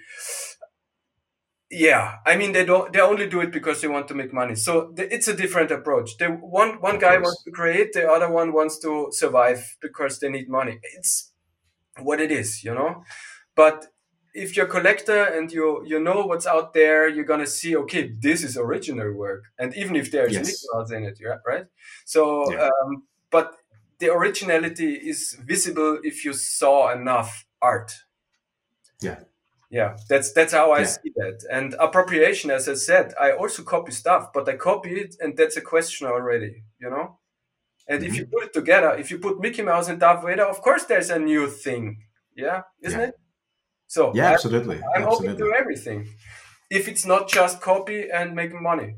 yeah, 1.69 2.17
I 2.25 2.35
mean 2.35 2.51
they 2.51 2.65
don't 2.65 2.91
they 2.91 2.99
only 2.99 3.27
do 3.29 3.39
it 3.39 3.51
because 3.51 3.81
they 3.81 3.87
want 3.87 4.07
to 4.09 4.13
make 4.13 4.33
money. 4.33 4.55
So 4.55 4.91
the, 4.93 5.13
it's 5.13 5.27
a 5.27 5.33
different 5.35 5.71
approach. 5.71 6.17
They 6.17 6.27
one 6.27 6.81
one 6.81 6.95
Of 6.95 7.01
guy 7.01 7.13
course. 7.15 7.23
wants 7.25 7.43
to 7.45 7.51
create, 7.51 7.93
the 7.93 8.09
other 8.09 8.29
one 8.29 8.51
wants 8.51 8.79
to 8.79 9.07
survive 9.11 9.77
because 9.81 10.19
they 10.19 10.29
need 10.29 10.49
money. 10.49 10.79
It's 10.97 11.30
what 12.03 12.19
it 12.21 12.31
is, 12.31 12.63
you 12.63 12.73
know. 12.73 13.03
But 13.55 13.87
if 14.33 14.55
you're 14.55 14.65
a 14.67 14.69
collector 14.69 15.23
and 15.25 15.51
you 15.51 15.83
you 15.85 15.99
know 15.99 16.25
what's 16.25 16.47
out 16.47 16.73
there, 16.73 17.07
you're 17.09 17.25
gonna 17.25 17.47
see, 17.47 17.75
okay, 17.75 18.13
this 18.19 18.43
is 18.43 18.57
original 18.57 19.11
work, 19.13 19.43
and 19.59 19.75
even 19.75 19.95
if 19.95 20.11
there's 20.11 20.33
Yes. 20.33 20.65
In 20.91 21.03
it, 21.05 21.19
yeah, 21.19 21.37
right? 21.45 21.65
So, 22.05 22.51
Yeah. 22.51 22.69
um, 22.83 23.03
but 23.29 23.57
the 23.99 24.09
originality 24.11 24.95
is 24.95 25.37
visible 25.45 25.99
if 26.03 26.25
you 26.25 26.33
saw 26.33 26.91
enough 26.91 27.45
art. 27.61 27.93
Yeah. 29.01 29.19
Yeah, 29.69 29.95
that's 30.09 30.33
that's 30.33 30.53
how 30.53 30.73
I 30.73 30.81
Yeah. 30.81 30.87
see 30.87 31.11
that. 31.15 31.45
And 31.49 31.75
appropriation, 31.79 32.51
as 32.51 32.67
I 32.67 32.73
said, 32.75 33.13
I 33.19 33.31
also 33.31 33.63
copy 33.63 33.93
stuff, 33.93 34.33
but 34.33 34.49
I 34.49 34.57
copy 34.57 34.99
it, 34.99 35.15
and 35.21 35.37
that's 35.37 35.55
a 35.57 35.61
question 35.61 36.07
already, 36.07 36.63
you 36.79 36.89
know. 36.89 37.19
And 37.87 38.03
if 38.03 38.13
Mhm. 38.13 38.17
you 38.17 38.25
put 38.27 38.43
it 38.45 38.53
together, 38.53 38.95
if 38.95 39.11
you 39.11 39.17
put 39.19 39.39
Mickey 39.39 39.61
Mouse 39.61 39.87
and 39.89 39.99
Darth 39.99 40.23
Vader, 40.23 40.45
of 40.45 40.61
course 40.61 40.85
there's 40.85 41.09
a 41.09 41.19
new 41.19 41.47
thing. 41.49 41.97
Yeah, 42.35 42.61
isn't 42.81 42.99
Yeah. 42.99 43.07
it? 43.07 43.15
So 43.87 44.13
Yeah, 44.15 44.29
I- 44.29 44.33
absolutely. 44.33 44.81
I'm 44.95 45.03
open 45.07 45.37
to 45.37 45.53
everything. 45.53 46.07
If 46.69 46.87
it's 46.87 47.05
not 47.05 47.27
just 47.27 47.59
copy 47.61 48.09
and 48.09 48.33
making 48.35 48.61
money. 48.63 48.95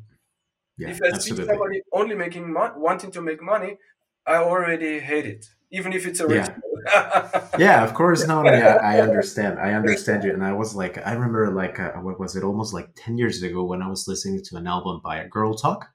Yeah, 0.77 0.89
if 0.89 1.01
I 1.03 1.17
see 1.17 1.35
somebody 1.35 1.81
only 1.91 2.15
making 2.15 2.51
money, 2.51 2.73
wanting 2.77 3.11
to 3.11 3.21
make 3.21 3.41
money, 3.41 3.77
I 4.25 4.35
already 4.37 4.99
hate 4.99 5.25
it, 5.25 5.45
even 5.71 5.93
if 5.93 6.05
it's 6.05 6.21
original. 6.21 6.55
yeah, 7.57 7.83
of 7.83 7.93
course. 7.93 8.27
No, 8.27 8.41
no, 8.43 8.51
yeah, 8.51 8.75
I 8.81 8.99
understand. 9.01 9.59
I 9.59 9.73
understand 9.73 10.23
you. 10.23 10.33
And 10.33 10.43
I 10.43 10.53
was 10.53 10.75
like, 10.75 10.97
I 11.05 11.13
remember, 11.13 11.49
like, 11.51 11.79
uh, 11.79 11.93
what 11.93 12.19
was 12.19 12.35
it? 12.35 12.43
Almost 12.43 12.73
like 12.73 12.89
ten 12.95 13.17
years 13.17 13.41
ago 13.41 13.63
when 13.63 13.81
I 13.81 13.87
was 13.87 14.07
listening 14.07 14.43
to 14.43 14.57
an 14.57 14.67
album 14.67 14.99
by 15.03 15.25
Girl 15.27 15.53
Talk. 15.55 15.89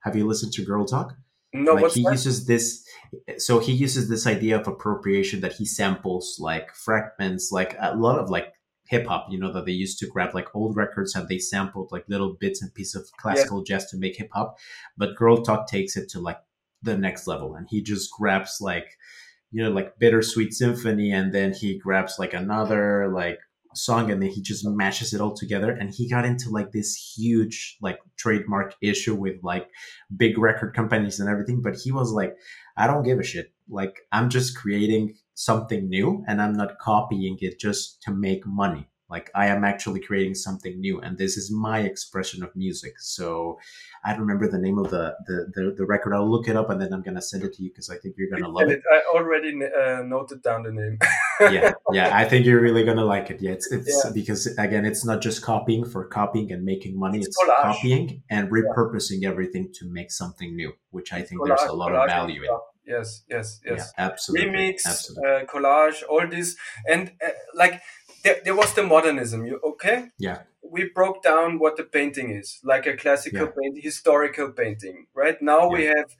Have 0.00 0.16
you 0.16 0.26
listened 0.26 0.52
to 0.54 0.64
Girl 0.64 0.84
Talk? 0.84 1.14
No, 1.52 1.74
like 1.74 1.92
he 1.92 2.02
that? 2.02 2.12
uses 2.12 2.46
this 2.46 2.84
so 3.38 3.58
he 3.58 3.72
uses 3.72 4.08
this 4.08 4.26
idea 4.26 4.58
of 4.58 4.68
appropriation 4.68 5.40
that 5.40 5.52
he 5.52 5.64
samples 5.64 6.36
like 6.38 6.72
fragments 6.74 7.50
like 7.50 7.76
a 7.80 7.96
lot 7.96 8.18
of 8.18 8.30
like 8.30 8.52
hip 8.86 9.06
hop 9.06 9.26
you 9.30 9.38
know 9.38 9.52
that 9.52 9.66
they 9.66 9.72
used 9.72 9.98
to 9.98 10.06
grab 10.06 10.34
like 10.34 10.48
old 10.54 10.76
records 10.76 11.14
and 11.14 11.28
they 11.28 11.38
sampled 11.38 11.90
like 11.90 12.04
little 12.08 12.34
bits 12.34 12.62
and 12.62 12.72
pieces 12.74 13.02
of 13.02 13.16
classical 13.18 13.62
jazz 13.62 13.86
to 13.86 13.96
make 13.96 14.16
hip 14.16 14.30
hop 14.32 14.58
but 14.96 15.16
girl 15.16 15.42
talk 15.42 15.68
takes 15.68 15.96
it 15.96 16.08
to 16.08 16.20
like 16.20 16.38
the 16.82 16.96
next 16.96 17.26
level 17.26 17.54
and 17.54 17.66
he 17.68 17.82
just 17.82 18.10
grabs 18.12 18.58
like 18.60 18.96
you 19.50 19.62
know 19.62 19.70
like 19.70 19.98
bittersweet 19.98 20.52
symphony 20.52 21.12
and 21.12 21.32
then 21.32 21.52
he 21.52 21.78
grabs 21.78 22.18
like 22.18 22.32
another 22.32 23.08
like 23.08 23.38
song 23.74 24.10
and 24.10 24.22
then 24.22 24.30
he 24.30 24.42
just 24.42 24.66
mashes 24.66 25.12
it 25.14 25.20
all 25.20 25.34
together. 25.34 25.70
And 25.70 25.90
he 25.90 26.08
got 26.08 26.24
into 26.24 26.50
like 26.50 26.72
this 26.72 26.94
huge 27.16 27.76
like 27.80 27.98
trademark 28.16 28.74
issue 28.82 29.14
with 29.14 29.36
like 29.42 29.68
big 30.16 30.38
record 30.38 30.74
companies 30.74 31.20
and 31.20 31.28
everything. 31.28 31.62
But 31.62 31.76
he 31.76 31.92
was 31.92 32.12
like 32.12 32.36
i 32.76 32.86
don't 32.86 33.02
give 33.02 33.18
a 33.18 33.24
shit. 33.24 33.52
Like 33.68 34.00
i'm 34.12 34.28
just 34.30 34.56
creating 34.56 35.14
something 35.34 35.88
new 35.88 36.24
and 36.28 36.40
i'm 36.42 36.52
not 36.52 36.78
copying 36.78 37.36
it 37.40 37.58
just 37.58 38.02
to 38.02 38.12
make 38.12 38.46
money. 38.46 38.88
Like 39.08 39.30
i 39.34 39.46
am 39.46 39.64
actually 39.64 40.00
creating 40.00 40.34
something 40.34 40.80
new 40.80 41.00
and 41.00 41.18
this 41.18 41.36
is 41.36 41.50
my 41.50 41.80
expression 41.80 42.42
of 42.42 42.54
music. 42.56 42.94
So 43.00 43.58
i 44.04 44.10
don't 44.12 44.20
remember 44.20 44.48
the 44.48 44.58
name 44.58 44.78
of 44.78 44.90
the 44.90 45.14
the, 45.26 45.46
the, 45.54 45.74
the 45.78 45.86
record. 45.86 46.14
I'll 46.14 46.30
look 46.30 46.48
it 46.48 46.56
up 46.56 46.70
and 46.70 46.80
then 46.80 46.92
i'm 46.92 47.02
gonna 47.02 47.22
send 47.22 47.44
it 47.44 47.52
to 47.54 47.62
you 47.62 47.70
because 47.70 47.90
i 47.90 47.96
think 47.98 48.14
you're 48.18 48.30
gonna 48.30 48.48
love 48.52 48.68
it 48.68 48.78
it- 48.78 48.82
I 48.92 49.16
already 49.16 49.52
uh, 49.64 50.02
noted 50.02 50.42
down 50.42 50.62
the 50.64 50.72
name. 50.72 50.98
yeah 51.40 51.72
yeah 51.92 52.10
i 52.16 52.24
think 52.24 52.44
you're 52.46 52.60
really 52.60 52.84
gonna 52.84 53.04
like 53.04 53.30
it 53.30 53.40
yeah 53.40 53.50
it's 53.52 53.70
it's 53.72 54.02
Yeah. 54.04 54.10
because 54.12 54.46
again 54.58 54.84
it's 54.84 55.04
not 55.04 55.20
just 55.22 55.42
copying 55.42 55.84
for 55.84 56.04
copying 56.06 56.52
and 56.52 56.64
making 56.64 56.98
money 56.98 57.18
It's 57.18 57.28
it's, 57.28 57.44
copying 57.62 58.22
and 58.30 58.50
repurposing 58.50 59.24
everything 59.24 59.72
to 59.78 59.88
make 59.90 60.10
something 60.10 60.54
new 60.56 60.72
which 60.90 61.12
i 61.12 61.22
think 61.22 61.40
Collage- 61.40 61.48
there's 61.58 61.70
a 61.70 61.72
lot 61.72 61.92
of 61.94 62.06
value 62.08 62.42
in. 62.42 62.50
Yes, 62.86 63.22
yes, 63.30 63.60
yes. 63.64 63.92
yeah 63.96 64.04
absolutely 64.06 64.48
remix, 64.48 64.76
absolutely 64.86 65.28
uh, 65.30 65.44
collage, 65.44 66.02
all 66.08 66.26
this, 66.26 66.56
and 66.88 67.12
uh, 67.24 67.28
like 67.54 67.80
there, 68.24 68.38
there 68.44 68.56
was 68.56 68.74
the 68.74 68.82
modernism. 68.82 69.46
You 69.46 69.60
okay? 69.72 70.08
yeah 70.18 70.38
We 70.62 70.90
broke 70.94 71.22
down 71.22 71.58
what 71.62 71.76
the 71.76 71.84
painting 71.84 72.30
is, 72.40 72.58
like 72.64 72.86
a 72.86 72.96
classical 72.96 73.46
Yeah. 73.46 73.52
painting, 73.58 73.82
historical 73.82 74.48
painting. 74.62 75.06
Right 75.14 75.40
now 75.40 75.68
we 75.68 75.84
have 75.84 76.10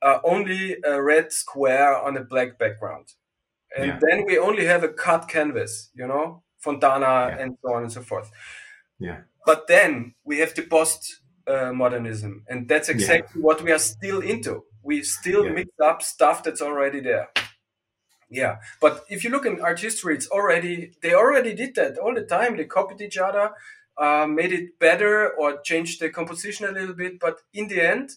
uh, 0.00 0.18
only 0.24 0.76
a 0.84 1.02
red 1.02 1.32
square 1.32 1.96
on 2.06 2.16
a 2.16 2.24
black 2.32 2.56
background, 2.58 3.06
and 3.76 3.86
Yeah. 3.86 3.98
then 4.00 4.24
we 4.26 4.38
only 4.38 4.64
have 4.66 4.82
a 4.84 4.88
cut 4.88 5.28
canvas. 5.28 5.90
You 5.94 6.06
know, 6.06 6.42
Fontana 6.58 7.14
Yeah. 7.28 7.38
and 7.40 7.58
so 7.62 7.74
on 7.74 7.82
and 7.84 7.92
so 7.92 8.02
forth. 8.02 8.30
yeah 8.98 9.22
But 9.46 9.66
then 9.66 10.14
we 10.24 10.38
have 10.40 10.54
the 10.54 10.62
post 10.62 11.20
uh, 11.46 11.72
modernism, 11.72 12.44
and 12.48 12.68
that's 12.68 12.88
exactly 12.88 13.40
what 13.42 13.62
we 13.62 13.72
are 13.72 13.78
still 13.80 14.20
into. 14.20 14.64
We 14.82 15.02
still 15.02 15.44
Yeah. 15.44 15.52
mix 15.52 15.70
up 15.80 16.02
stuff 16.02 16.42
that's 16.44 16.62
already 16.62 17.00
there. 17.00 17.28
Yeah, 18.30 18.56
but 18.80 19.04
if 19.10 19.24
you 19.24 19.30
look 19.30 19.44
in 19.44 19.60
art 19.60 19.80
history, 19.80 20.14
it's 20.14 20.28
already 20.30 20.92
they 21.02 21.12
already 21.14 21.54
did 21.54 21.74
that 21.74 21.98
all 21.98 22.14
the 22.14 22.24
time. 22.24 22.56
They 22.56 22.64
copied 22.64 23.00
each 23.02 23.18
other, 23.18 23.50
uh, 23.98 24.26
made 24.26 24.52
it 24.52 24.78
better 24.78 25.30
or 25.38 25.60
changed 25.60 26.00
the 26.00 26.08
composition 26.10 26.66
a 26.66 26.72
little 26.72 26.94
bit. 26.94 27.20
But 27.20 27.40
in 27.52 27.68
the 27.68 27.80
end, 27.82 28.10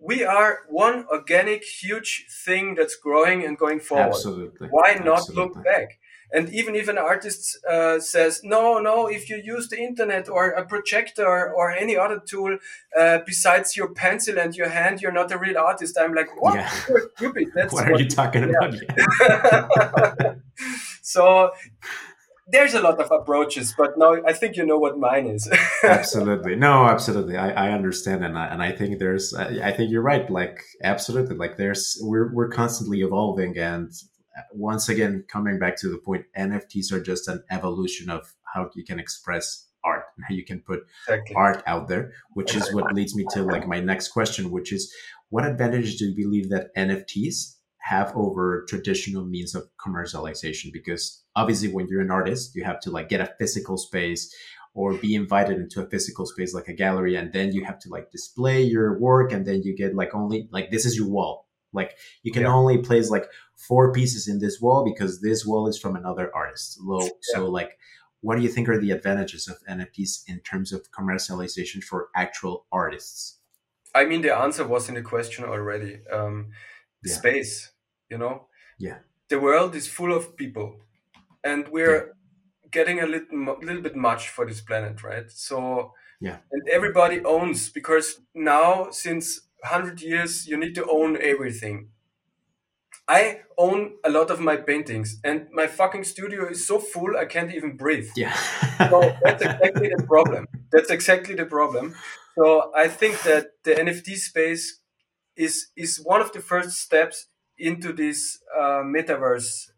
we 0.00 0.24
are 0.24 0.60
one 0.68 1.06
organic, 1.10 1.64
huge 1.64 2.26
thing 2.44 2.74
that's 2.74 2.96
growing 2.96 3.44
and 3.44 3.58
going 3.58 3.80
forward. 3.80 4.08
Absolutely. 4.08 4.68
Why 4.68 5.00
not 5.04 5.18
Absolutely. 5.18 5.42
look 5.42 5.64
back? 5.64 5.98
And 6.30 6.50
even 6.50 6.74
if 6.74 6.88
an 6.88 6.98
artist 6.98 7.58
uh, 7.66 8.00
says 8.00 8.42
no 8.44 8.78
no 8.78 9.06
if 9.06 9.30
you 9.30 9.40
use 9.42 9.68
the 9.68 9.80
internet 9.80 10.28
or 10.28 10.50
a 10.50 10.66
projector 10.66 11.50
or 11.54 11.70
any 11.70 11.96
other 11.96 12.20
tool 12.20 12.58
uh, 12.98 13.20
besides 13.24 13.76
your 13.76 13.94
pencil 13.94 14.38
and 14.38 14.54
your 14.54 14.68
hand 14.68 15.00
you're 15.00 15.12
not 15.12 15.32
a 15.32 15.38
real 15.38 15.56
artist 15.56 15.96
i'm 15.98 16.12
like 16.12 16.28
what? 16.40 16.56
Yeah. 16.56 16.70
you're 16.88 17.10
stupid. 17.16 17.48
That's 17.54 17.72
what 17.72 17.90
are 17.90 17.98
you 17.98 18.08
talking 18.08 18.44
about? 18.44 18.74
Yeah. 19.20 20.34
so 21.00 21.52
there's 22.50 22.74
a 22.74 22.80
lot 22.80 23.00
of 23.00 23.10
approaches 23.10 23.74
but 23.76 23.98
now 23.98 24.16
i 24.26 24.32
think 24.32 24.56
you 24.56 24.64
know 24.64 24.78
what 24.78 24.98
mine 24.98 25.26
is. 25.26 25.48
Absolutely. 25.84 26.56
No 26.56 26.84
absolutely. 26.84 27.36
I, 27.36 27.68
I 27.68 27.72
understand 27.72 28.24
and 28.24 28.38
I, 28.38 28.46
and 28.46 28.62
I 28.62 28.72
think 28.72 28.98
there's 28.98 29.34
I, 29.34 29.68
I 29.68 29.72
think 29.72 29.90
you're 29.90 30.02
right. 30.02 30.28
Like 30.30 30.62
absolutely. 30.82 31.36
Like 31.36 31.56
there's 31.56 31.98
we're, 32.02 32.32
we're 32.34 32.48
constantly 32.48 33.00
evolving 33.02 33.56
and 33.58 33.90
uh, 34.36 34.42
once 34.52 34.88
again 34.88 35.24
coming 35.28 35.58
back 35.58 35.76
to 35.78 35.88
the 35.88 35.98
point 35.98 36.24
nfts 36.36 36.92
are 36.92 37.02
just 37.02 37.28
an 37.28 37.42
evolution 37.50 38.10
of 38.10 38.34
how 38.54 38.70
you 38.74 38.84
can 38.84 38.98
express 38.98 39.66
art 39.84 40.04
and 40.16 40.24
how 40.28 40.34
you 40.34 40.44
can 40.44 40.60
put 40.60 40.80
exactly. 41.08 41.34
art 41.36 41.62
out 41.66 41.88
there 41.88 42.12
which 42.34 42.54
is 42.54 42.72
what 42.74 42.92
leads 42.94 43.14
me 43.14 43.24
to 43.30 43.42
like 43.42 43.66
my 43.66 43.80
next 43.80 44.08
question 44.08 44.50
which 44.50 44.72
is 44.72 44.92
what 45.30 45.46
advantage 45.46 45.96
do 45.96 46.06
you 46.06 46.16
believe 46.16 46.50
that 46.50 46.74
nfts 46.76 47.54
have 47.88 48.12
over 48.14 48.66
traditional 48.68 49.24
means 49.24 49.54
of 49.54 49.64
commercialization 49.84 50.72
because 50.72 51.22
obviously 51.36 51.68
when 51.68 51.86
you're 51.88 52.02
an 52.02 52.10
artist 52.10 52.54
you 52.54 52.64
have 52.64 52.80
to 52.80 52.90
like 52.90 53.08
get 53.08 53.20
a 53.20 53.34
physical 53.38 53.76
space 53.78 54.34
or 54.74 54.94
be 54.94 55.14
invited 55.14 55.58
into 55.58 55.80
a 55.80 55.88
physical 55.88 56.26
space 56.26 56.54
like 56.54 56.68
a 56.68 56.72
gallery 56.72 57.16
and 57.16 57.32
then 57.32 57.52
you 57.52 57.64
have 57.64 57.78
to 57.78 57.88
like 57.88 58.10
display 58.10 58.62
your 58.62 58.98
work 58.98 59.32
and 59.32 59.46
then 59.46 59.62
you 59.62 59.74
get 59.74 59.94
like 59.94 60.14
only 60.14 60.48
like 60.52 60.70
this 60.70 60.84
is 60.84 60.96
your 60.96 61.08
wall 61.08 61.46
like 61.72 61.96
you 62.22 62.32
can 62.32 62.42
yeah. 62.42 62.52
only 62.52 62.78
place 62.78 63.10
like 63.10 63.26
four 63.56 63.92
pieces 63.92 64.28
in 64.28 64.38
this 64.38 64.60
wall 64.60 64.84
because 64.84 65.20
this 65.20 65.46
wall 65.46 65.66
is 65.68 65.78
from 65.78 65.96
another 65.96 66.30
artist 66.34 66.74
so, 66.74 67.02
yeah. 67.02 67.10
so 67.22 67.50
like 67.50 67.78
what 68.20 68.36
do 68.36 68.42
you 68.42 68.48
think 68.48 68.68
are 68.68 68.80
the 68.80 68.90
advantages 68.90 69.48
of 69.48 69.56
nfts 69.68 70.22
in 70.26 70.40
terms 70.40 70.72
of 70.72 70.90
commercialization 70.90 71.82
for 71.82 72.08
actual 72.14 72.66
artists 72.70 73.38
i 73.94 74.04
mean 74.04 74.20
the 74.20 74.34
answer 74.34 74.66
was 74.66 74.88
in 74.88 74.94
the 74.94 75.02
question 75.02 75.44
already 75.44 76.00
um, 76.12 76.48
yeah. 77.02 77.14
space 77.14 77.72
you 78.10 78.18
know? 78.18 78.46
Yeah. 78.78 78.98
The 79.28 79.40
world 79.40 79.74
is 79.74 79.86
full 79.86 80.14
of 80.14 80.36
people 80.36 80.76
and 81.44 81.68
we're 81.68 82.14
getting 82.70 83.00
a 83.00 83.06
little, 83.06 83.56
little 83.62 83.82
bit 83.82 83.96
much 83.96 84.28
for 84.28 84.46
this 84.46 84.60
planet 84.60 85.02
right? 85.02 85.30
So 85.30 85.92
yeah. 86.20 86.38
and 86.50 86.68
everybody 86.68 87.24
owns 87.24 87.68
because 87.68 88.20
now 88.34 88.90
since 88.90 89.48
100 89.60 90.00
years 90.00 90.46
you 90.46 90.56
need 90.56 90.74
to 90.74 90.86
own 90.88 91.18
everything. 91.20 91.88
I 93.06 93.40
own 93.56 93.94
a 94.04 94.10
lot 94.10 94.30
of 94.30 94.38
my 94.38 94.56
paintings, 94.56 95.18
and 95.24 95.46
my 95.50 95.66
fucking 95.66 96.04
studio 96.04 96.46
is 96.46 96.66
so 96.66 96.78
full 96.78 97.16
I 97.16 97.24
can't 97.24 97.54
even 97.54 97.74
breathe. 97.74 98.08
Yeah, 98.14 98.34
so 98.90 99.16
that's 99.22 99.42
exactly 99.42 99.88
the 99.96 100.04
problem. 100.06 100.46
That's 100.70 100.90
exactly 100.90 101.34
the 101.34 101.46
problem. 101.46 101.94
So 102.38 102.70
I 102.76 102.88
think 102.88 103.22
that 103.22 103.46
the 103.64 103.74
NFT 103.76 104.16
space 104.16 104.82
is 105.36 105.68
is 105.74 105.96
one 106.04 106.20
of 106.20 106.32
the 106.32 106.40
first 106.40 106.76
steps 106.76 107.27
into 107.58 107.92
this 107.92 108.38
uh, 108.56 108.82
metaverse 108.82 109.70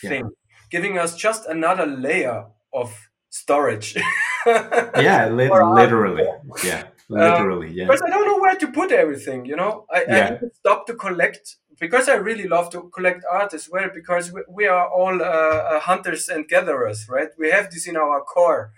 thing, 0.00 0.24
yeah. 0.24 0.30
giving 0.70 0.98
us 0.98 1.16
just 1.16 1.46
another 1.46 1.86
layer 1.86 2.46
of 2.72 3.08
storage. 3.30 3.96
yeah, 4.46 5.28
li- 5.32 5.50
literally. 5.50 6.26
Yeah, 6.64 6.84
literally. 7.08 7.68
Um, 7.68 7.74
yeah. 7.74 7.84
Because 7.84 8.02
I 8.02 8.10
don't 8.10 8.26
know 8.26 8.38
where 8.38 8.56
to 8.56 8.68
put 8.68 8.92
everything. 8.92 9.44
You 9.44 9.56
know, 9.56 9.86
I, 9.92 10.04
yeah. 10.08 10.38
I 10.42 10.46
stop 10.54 10.86
to 10.86 10.94
collect 10.94 11.56
because 11.80 12.08
I 12.08 12.14
really 12.14 12.48
love 12.48 12.70
to 12.70 12.90
collect 12.94 13.24
art 13.30 13.54
as 13.54 13.68
well. 13.70 13.88
Because 13.94 14.32
we, 14.32 14.42
we 14.48 14.66
are 14.66 14.88
all 14.88 15.22
uh, 15.22 15.24
uh, 15.24 15.80
hunters 15.80 16.28
and 16.28 16.48
gatherers, 16.48 17.08
right? 17.08 17.28
We 17.38 17.50
have 17.50 17.70
this 17.70 17.86
in 17.86 17.96
our 17.96 18.20
core, 18.22 18.72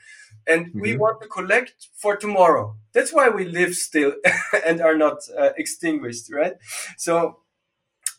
and 0.46 0.66
mm-hmm. 0.66 0.80
we 0.80 0.96
want 0.96 1.20
to 1.22 1.28
collect 1.28 1.88
for 1.94 2.16
tomorrow. 2.16 2.76
That's 2.92 3.12
why 3.12 3.28
we 3.28 3.44
live 3.44 3.74
still 3.74 4.14
and 4.66 4.80
are 4.80 4.96
not 4.96 5.18
uh, 5.38 5.50
extinguished, 5.56 6.32
right? 6.32 6.54
So 6.96 7.38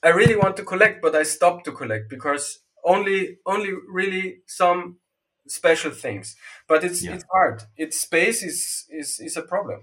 I 0.04 0.10
really 0.10 0.36
want 0.36 0.58
to 0.58 0.64
collect, 0.64 1.02
but 1.02 1.16
I 1.16 1.24
stop 1.24 1.64
to 1.66 1.72
collect 1.72 2.10
because 2.10 2.60
only 2.84 3.38
only 3.46 3.72
really 3.88 4.40
some 4.48 4.98
special 5.48 5.92
things. 5.92 6.36
But 6.68 6.84
it's 6.84 7.04
yeah. 7.04 7.14
it's 7.14 7.26
hard. 7.32 7.64
It's 7.78 8.00
space 8.00 8.44
is 8.44 8.86
is 8.90 9.20
is 9.20 9.38
a 9.38 9.42
problem. 9.42 9.82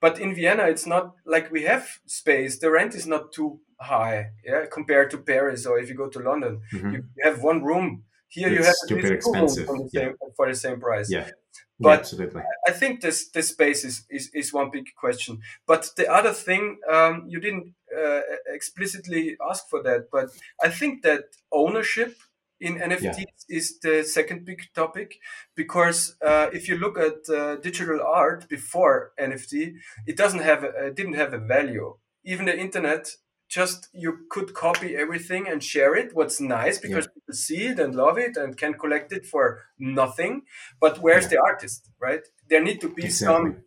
But 0.00 0.20
in 0.20 0.34
Vienna, 0.34 0.64
it's 0.64 0.86
not 0.86 1.14
like 1.24 1.50
we 1.50 1.62
have 1.62 1.98
space. 2.06 2.58
The 2.58 2.70
rent 2.70 2.94
is 2.94 3.06
not 3.06 3.32
too 3.32 3.60
high, 3.80 4.30
yeah, 4.44 4.66
compared 4.70 5.10
to 5.10 5.18
Paris 5.18 5.66
or 5.66 5.78
if 5.78 5.88
you 5.88 5.94
go 5.94 6.08
to 6.08 6.18
London, 6.18 6.60
mm-hmm. 6.72 6.94
you 6.94 7.04
have 7.22 7.42
one 7.42 7.62
room. 7.62 8.04
Here 8.28 8.48
it's 8.48 8.58
you 8.58 8.64
have 8.64 8.74
stupid 8.74 9.12
expensive 9.12 9.66
for 9.66 9.78
the, 9.78 9.88
same, 9.88 10.08
yeah. 10.08 10.28
for 10.36 10.48
the 10.48 10.54
same 10.54 10.80
price. 10.80 11.10
Yeah. 11.10 11.30
But 11.78 12.12
yeah. 12.18 12.42
I 12.66 12.72
think 12.72 13.02
this 13.02 13.28
this 13.30 13.48
space 13.48 13.84
is, 13.84 14.04
is, 14.08 14.30
is 14.34 14.52
one 14.52 14.70
big 14.70 14.86
question. 14.98 15.40
But 15.66 15.90
the 15.96 16.10
other 16.10 16.32
thing, 16.32 16.78
um, 16.90 17.24
you 17.28 17.38
didn't 17.38 17.74
uh, 17.96 18.20
explicitly 18.46 19.36
ask 19.48 19.68
for 19.68 19.82
that, 19.82 20.10
but 20.10 20.30
I 20.62 20.68
think 20.68 21.02
that 21.02 21.24
ownership 21.52 22.16
in 22.60 22.78
NFTs 22.78 23.18
yeah. 23.18 23.24
is 23.48 23.78
the 23.80 24.02
second 24.02 24.44
big 24.44 24.62
topic 24.74 25.18
because 25.54 26.16
uh, 26.24 26.48
if 26.52 26.68
you 26.68 26.76
look 26.78 26.98
at 26.98 27.28
uh, 27.28 27.56
digital 27.56 28.00
art 28.00 28.48
before 28.48 29.12
NFT, 29.20 29.74
it 30.06 30.16
doesn't 30.16 30.40
have 30.40 30.64
a, 30.64 30.90
didn't 30.90 31.14
have 31.14 31.34
a 31.34 31.38
value. 31.38 31.96
Even 32.24 32.46
the 32.46 32.58
internet, 32.58 33.10
just 33.48 33.88
you 33.92 34.26
could 34.30 34.54
copy 34.54 34.96
everything 34.96 35.48
and 35.48 35.62
share 35.62 35.94
it. 35.94 36.14
What's 36.14 36.40
nice 36.40 36.78
because 36.78 37.04
yeah. 37.04 37.14
people 37.14 37.34
see 37.34 37.66
it 37.66 37.78
and 37.78 37.94
love 37.94 38.18
it 38.18 38.36
and 38.36 38.56
can 38.56 38.74
collect 38.74 39.12
it 39.12 39.26
for 39.26 39.62
nothing. 39.78 40.42
But 40.80 41.00
where's 41.00 41.24
yeah. 41.24 41.30
the 41.30 41.42
artist, 41.42 41.90
right? 42.00 42.22
There 42.48 42.62
need 42.62 42.80
to 42.80 42.88
be 42.88 43.04
exactly. 43.04 43.52
some. 43.52 43.62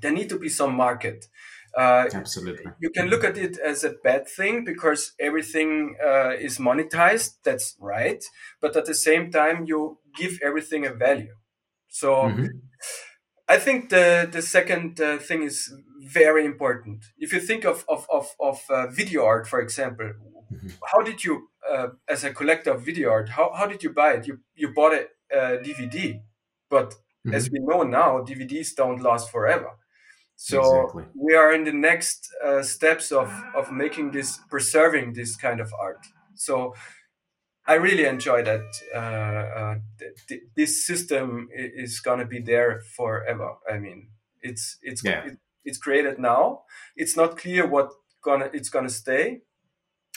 There 0.00 0.12
need 0.12 0.30
to 0.30 0.38
be 0.38 0.48
some 0.48 0.74
market. 0.74 1.26
Uh, 1.76 2.06
Absolutely. 2.12 2.66
You 2.80 2.90
can 2.90 3.08
look 3.08 3.24
at 3.24 3.38
it 3.38 3.58
as 3.58 3.82
a 3.84 3.94
bad 4.04 4.28
thing 4.28 4.64
because 4.64 5.12
everything 5.18 5.96
uh, 6.04 6.32
is 6.38 6.58
monetized. 6.58 7.36
That's 7.44 7.76
right. 7.80 8.22
But 8.60 8.76
at 8.76 8.84
the 8.84 8.94
same 8.94 9.30
time, 9.30 9.64
you 9.66 9.98
give 10.16 10.38
everything 10.42 10.84
a 10.86 10.92
value. 10.92 11.34
So 11.88 12.14
mm-hmm. 12.14 12.46
I 13.48 13.58
think 13.58 13.90
the, 13.90 14.28
the 14.30 14.42
second 14.42 15.00
uh, 15.00 15.18
thing 15.18 15.42
is 15.42 15.72
very 16.04 16.44
important. 16.44 17.04
If 17.18 17.32
you 17.32 17.40
think 17.40 17.64
of, 17.64 17.84
of, 17.88 18.06
of, 18.10 18.34
of 18.40 18.60
uh, 18.68 18.88
video 18.88 19.24
art, 19.24 19.46
for 19.46 19.60
example, 19.60 20.12
mm-hmm. 20.52 20.68
how 20.90 21.02
did 21.02 21.24
you, 21.24 21.48
uh, 21.70 21.88
as 22.08 22.24
a 22.24 22.32
collector 22.32 22.72
of 22.72 22.84
video 22.84 23.10
art, 23.10 23.30
how, 23.30 23.52
how 23.54 23.66
did 23.66 23.82
you 23.82 23.90
buy 23.90 24.12
it? 24.14 24.26
You, 24.26 24.40
you 24.54 24.72
bought 24.74 24.94
a, 24.94 25.06
DVD. 25.34 26.20
But 26.68 26.90
mm-hmm. 26.90 27.34
as 27.34 27.50
we 27.50 27.58
know 27.60 27.82
now, 27.84 28.18
DVDs 28.22 28.74
don't 28.74 29.00
last 29.00 29.30
forever. 29.30 29.70
So 30.44 30.58
exactly. 30.58 31.04
we 31.14 31.34
are 31.34 31.52
in 31.52 31.62
the 31.62 31.72
next 31.72 32.28
uh, 32.44 32.64
steps 32.64 33.12
of 33.12 33.30
of 33.54 33.70
making 33.70 34.10
this, 34.10 34.40
preserving 34.50 35.12
this 35.12 35.36
kind 35.36 35.60
of 35.60 35.72
art. 35.78 36.04
So 36.34 36.74
I 37.64 37.74
really 37.74 38.06
enjoy 38.06 38.42
that. 38.42 38.66
Uh, 38.92 38.98
uh, 38.98 39.74
th- 40.00 40.16
th- 40.28 40.42
this 40.56 40.84
system 40.84 41.48
is 41.52 42.00
gonna 42.00 42.26
be 42.26 42.40
there 42.40 42.80
forever. 42.96 43.54
I 43.72 43.78
mean, 43.78 44.08
it's 44.40 44.78
it's 44.82 45.04
yeah. 45.04 45.26
it, 45.26 45.38
it's 45.64 45.78
created 45.78 46.18
now. 46.18 46.62
It's 46.96 47.16
not 47.16 47.38
clear 47.38 47.64
what 47.64 47.90
gonna 48.20 48.50
it's 48.52 48.68
gonna 48.68 48.90
stay, 48.90 49.42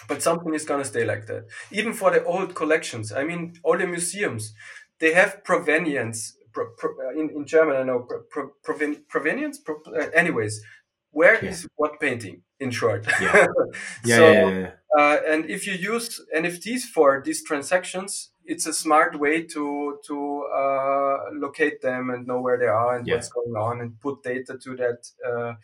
but 0.07 0.23
something 0.23 0.55
is 0.55 0.65
gonna 0.65 0.85
stay 0.85 1.05
like 1.05 1.27
that. 1.27 1.43
Even 1.71 1.93
for 1.93 2.09
the 2.09 2.23
old 2.23 2.55
collections. 2.55 3.11
I 3.11 3.23
mean, 3.23 3.53
all 3.63 3.77
the 3.77 3.85
museums 3.85 4.55
they 4.99 5.13
have 5.13 5.43
provenience 5.43 6.35
pro, 6.55 6.71
pro, 6.77 6.89
uh, 7.05 7.11
in, 7.11 7.29
in 7.29 7.45
German, 7.45 7.75
I 7.75 7.83
know 7.83 8.07
pro, 8.31 8.49
provenience. 8.63 9.59
Uh, 9.67 10.07
anyways, 10.15 10.63
where 11.11 11.43
yeah. 11.43 11.51
is 11.51 11.67
what 11.75 11.99
painting? 11.99 12.41
In 12.57 12.71
short, 12.71 13.05
yeah, 13.19 13.47
yeah, 14.05 14.15
so, 14.15 14.31
yeah, 14.31 14.49
yeah 14.49 14.71
uh, 14.97 15.17
and 15.27 15.49
if 15.49 15.67
you 15.67 15.73
use 15.73 16.21
NFTs 16.33 16.83
for 16.83 17.21
these 17.25 17.43
transactions, 17.43 18.31
it's 18.45 18.65
a 18.65 18.71
smart 18.73 19.19
way 19.19 19.41
to 19.41 19.99
to 20.07 20.43
uh, 20.55 21.17
locate 21.33 21.81
them 21.81 22.09
and 22.11 22.25
know 22.25 22.39
where 22.39 22.57
they 22.57 22.67
are 22.67 22.95
and 22.95 23.05
what's 23.07 23.27
going 23.27 23.55
on, 23.57 23.81
and 23.81 23.99
put 23.99 24.23
data 24.23 24.57
to 24.57 24.75
that 24.77 25.05
uh, 25.27 25.55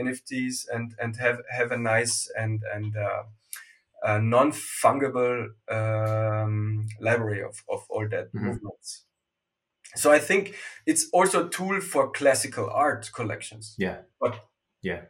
NFTs 0.00 0.66
and 0.74 0.94
and 0.98 1.16
have 1.16 1.38
have 1.56 1.70
a 1.70 1.78
nice 1.78 2.28
and 2.36 2.64
and 2.74 2.96
uh, 2.96 4.18
non 4.18 4.50
fungible 4.50 5.50
um, 5.70 6.86
library 7.00 7.42
of, 7.44 7.62
of 7.68 7.86
all 7.90 8.08
that 8.08 8.32
mm-hmm. 8.34 8.46
movements 8.46 9.04
so 9.96 10.12
i 10.12 10.18
think 10.18 10.54
it's 10.86 11.08
also 11.12 11.46
a 11.46 11.50
tool 11.50 11.80
for 11.80 12.10
classical 12.10 12.68
art 12.70 13.10
collections. 13.14 13.74
Yeah. 13.78 13.98
But 14.20 14.34
yeah. 14.82 15.02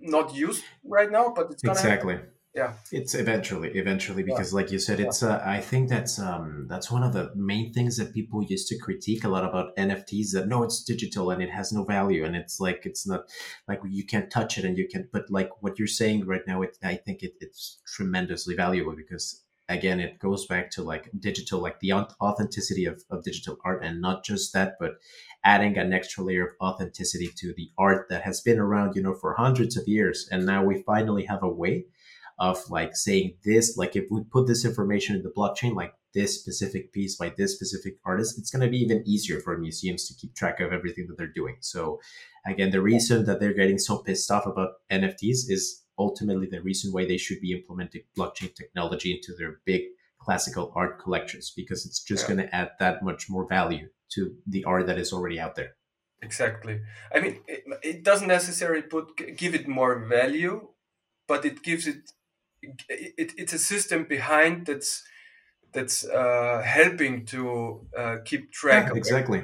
not 0.00 0.34
used 0.34 0.64
right 0.84 1.10
now 1.10 1.32
but 1.34 1.50
it's 1.52 1.64
exactly 1.64 2.14
happen. 2.14 2.30
yeah. 2.54 2.72
It's 2.90 3.14
eventually 3.14 3.70
eventually 3.70 4.22
because 4.22 4.52
yeah. 4.52 4.56
like 4.56 4.70
you 4.70 4.78
said 4.78 5.00
it's 5.00 5.22
uh, 5.22 5.42
i 5.44 5.60
think 5.60 5.88
that's 5.88 6.18
um 6.18 6.66
that's 6.68 6.90
one 6.90 7.02
of 7.02 7.12
the 7.14 7.30
main 7.34 7.72
things 7.72 7.96
that 7.96 8.12
people 8.12 8.42
used 8.42 8.68
to 8.68 8.78
critique 8.78 9.24
a 9.24 9.28
lot 9.28 9.44
about 9.44 9.74
nfts 9.76 10.32
that 10.34 10.48
no 10.48 10.62
it's 10.62 10.84
digital 10.84 11.30
and 11.30 11.42
it 11.42 11.50
has 11.50 11.72
no 11.72 11.84
value 11.84 12.24
and 12.26 12.36
it's 12.36 12.60
like 12.60 12.82
it's 12.84 13.06
not 13.06 13.22
like 13.68 13.80
you 13.88 14.04
can't 14.04 14.30
touch 14.30 14.58
it 14.58 14.64
and 14.64 14.76
you 14.76 14.86
can 14.86 15.08
but 15.12 15.24
like 15.30 15.50
what 15.62 15.78
you're 15.78 15.88
saying 15.88 16.26
right 16.26 16.46
now 16.46 16.60
it, 16.62 16.76
i 16.84 16.94
think 16.94 17.22
it, 17.22 17.32
it's 17.40 17.80
tremendously 17.86 18.54
valuable 18.54 18.94
because 18.94 19.41
again 19.68 20.00
it 20.00 20.18
goes 20.18 20.46
back 20.46 20.70
to 20.70 20.82
like 20.82 21.08
digital 21.18 21.60
like 21.60 21.78
the 21.80 21.92
authenticity 21.92 22.84
of, 22.84 23.02
of 23.10 23.22
digital 23.22 23.56
art 23.64 23.84
and 23.84 24.00
not 24.00 24.24
just 24.24 24.52
that 24.52 24.74
but 24.80 24.94
adding 25.44 25.76
an 25.76 25.92
extra 25.92 26.22
layer 26.22 26.46
of 26.46 26.54
authenticity 26.60 27.28
to 27.36 27.52
the 27.56 27.70
art 27.76 28.06
that 28.08 28.22
has 28.22 28.40
been 28.40 28.58
around 28.58 28.94
you 28.94 29.02
know 29.02 29.14
for 29.14 29.34
hundreds 29.34 29.76
of 29.76 29.88
years. 29.88 30.28
And 30.30 30.46
now 30.46 30.64
we 30.64 30.82
finally 30.82 31.24
have 31.24 31.42
a 31.42 31.48
way 31.48 31.86
of 32.38 32.58
like 32.70 32.96
saying 32.96 33.34
this 33.44 33.76
like 33.76 33.94
if 33.96 34.04
we 34.10 34.22
put 34.24 34.46
this 34.46 34.64
information 34.64 35.16
in 35.16 35.22
the 35.22 35.30
blockchain 35.36 35.74
like 35.74 35.94
this 36.14 36.40
specific 36.40 36.92
piece 36.92 37.16
by 37.16 37.32
this 37.36 37.54
specific 37.54 37.94
artist 38.04 38.38
it's 38.38 38.50
going 38.50 38.64
to 38.64 38.70
be 38.70 38.78
even 38.78 39.02
easier 39.06 39.40
for 39.40 39.56
museums 39.58 40.06
to 40.06 40.14
keep 40.14 40.34
track 40.34 40.60
of 40.60 40.72
everything 40.72 41.06
that 41.08 41.18
they're 41.18 41.26
doing. 41.26 41.56
So 41.60 42.00
again 42.46 42.70
the 42.70 42.82
reason 42.82 43.24
that 43.26 43.40
they're 43.40 43.54
getting 43.54 43.78
so 43.78 43.98
pissed 43.98 44.30
off 44.30 44.46
about 44.46 44.70
nfts 44.90 45.50
is 45.50 45.82
ultimately 45.98 46.46
the 46.46 46.62
reason 46.62 46.92
why 46.92 47.04
they 47.04 47.18
should 47.18 47.40
be 47.40 47.52
implementing 47.52 48.02
blockchain 48.18 48.54
technology 48.54 49.12
into 49.12 49.34
their 49.38 49.60
big 49.64 49.82
classical 50.20 50.72
art 50.74 51.00
collections 51.00 51.52
because 51.54 51.84
it's 51.84 52.02
just 52.02 52.28
yeah. 52.28 52.34
going 52.34 52.46
to 52.46 52.54
add 52.54 52.70
that 52.78 53.02
much 53.02 53.28
more 53.28 53.46
value 53.48 53.88
to 54.08 54.34
the 54.46 54.64
art 54.64 54.86
that 54.86 54.98
is 54.98 55.12
already 55.12 55.40
out 55.40 55.56
there 55.56 55.72
exactly 56.22 56.80
i 57.14 57.20
mean 57.20 57.40
it, 57.48 57.64
it 57.82 58.04
doesn't 58.04 58.28
necessarily 58.28 58.82
put 58.82 59.36
give 59.36 59.54
it 59.54 59.66
more 59.66 60.06
value 60.06 60.68
but 61.26 61.44
it 61.44 61.62
gives 61.62 61.86
it 61.86 62.12
it, 62.88 63.32
it's 63.36 63.52
a 63.52 63.58
system 63.58 64.04
behind 64.04 64.66
that's 64.66 65.02
that's 65.72 66.06
uh, 66.06 66.62
helping 66.64 67.24
to 67.26 67.86
uh, 67.96 68.16
keep 68.24 68.52
track. 68.52 68.88
Yeah, 68.88 68.96
exactly. 68.96 69.42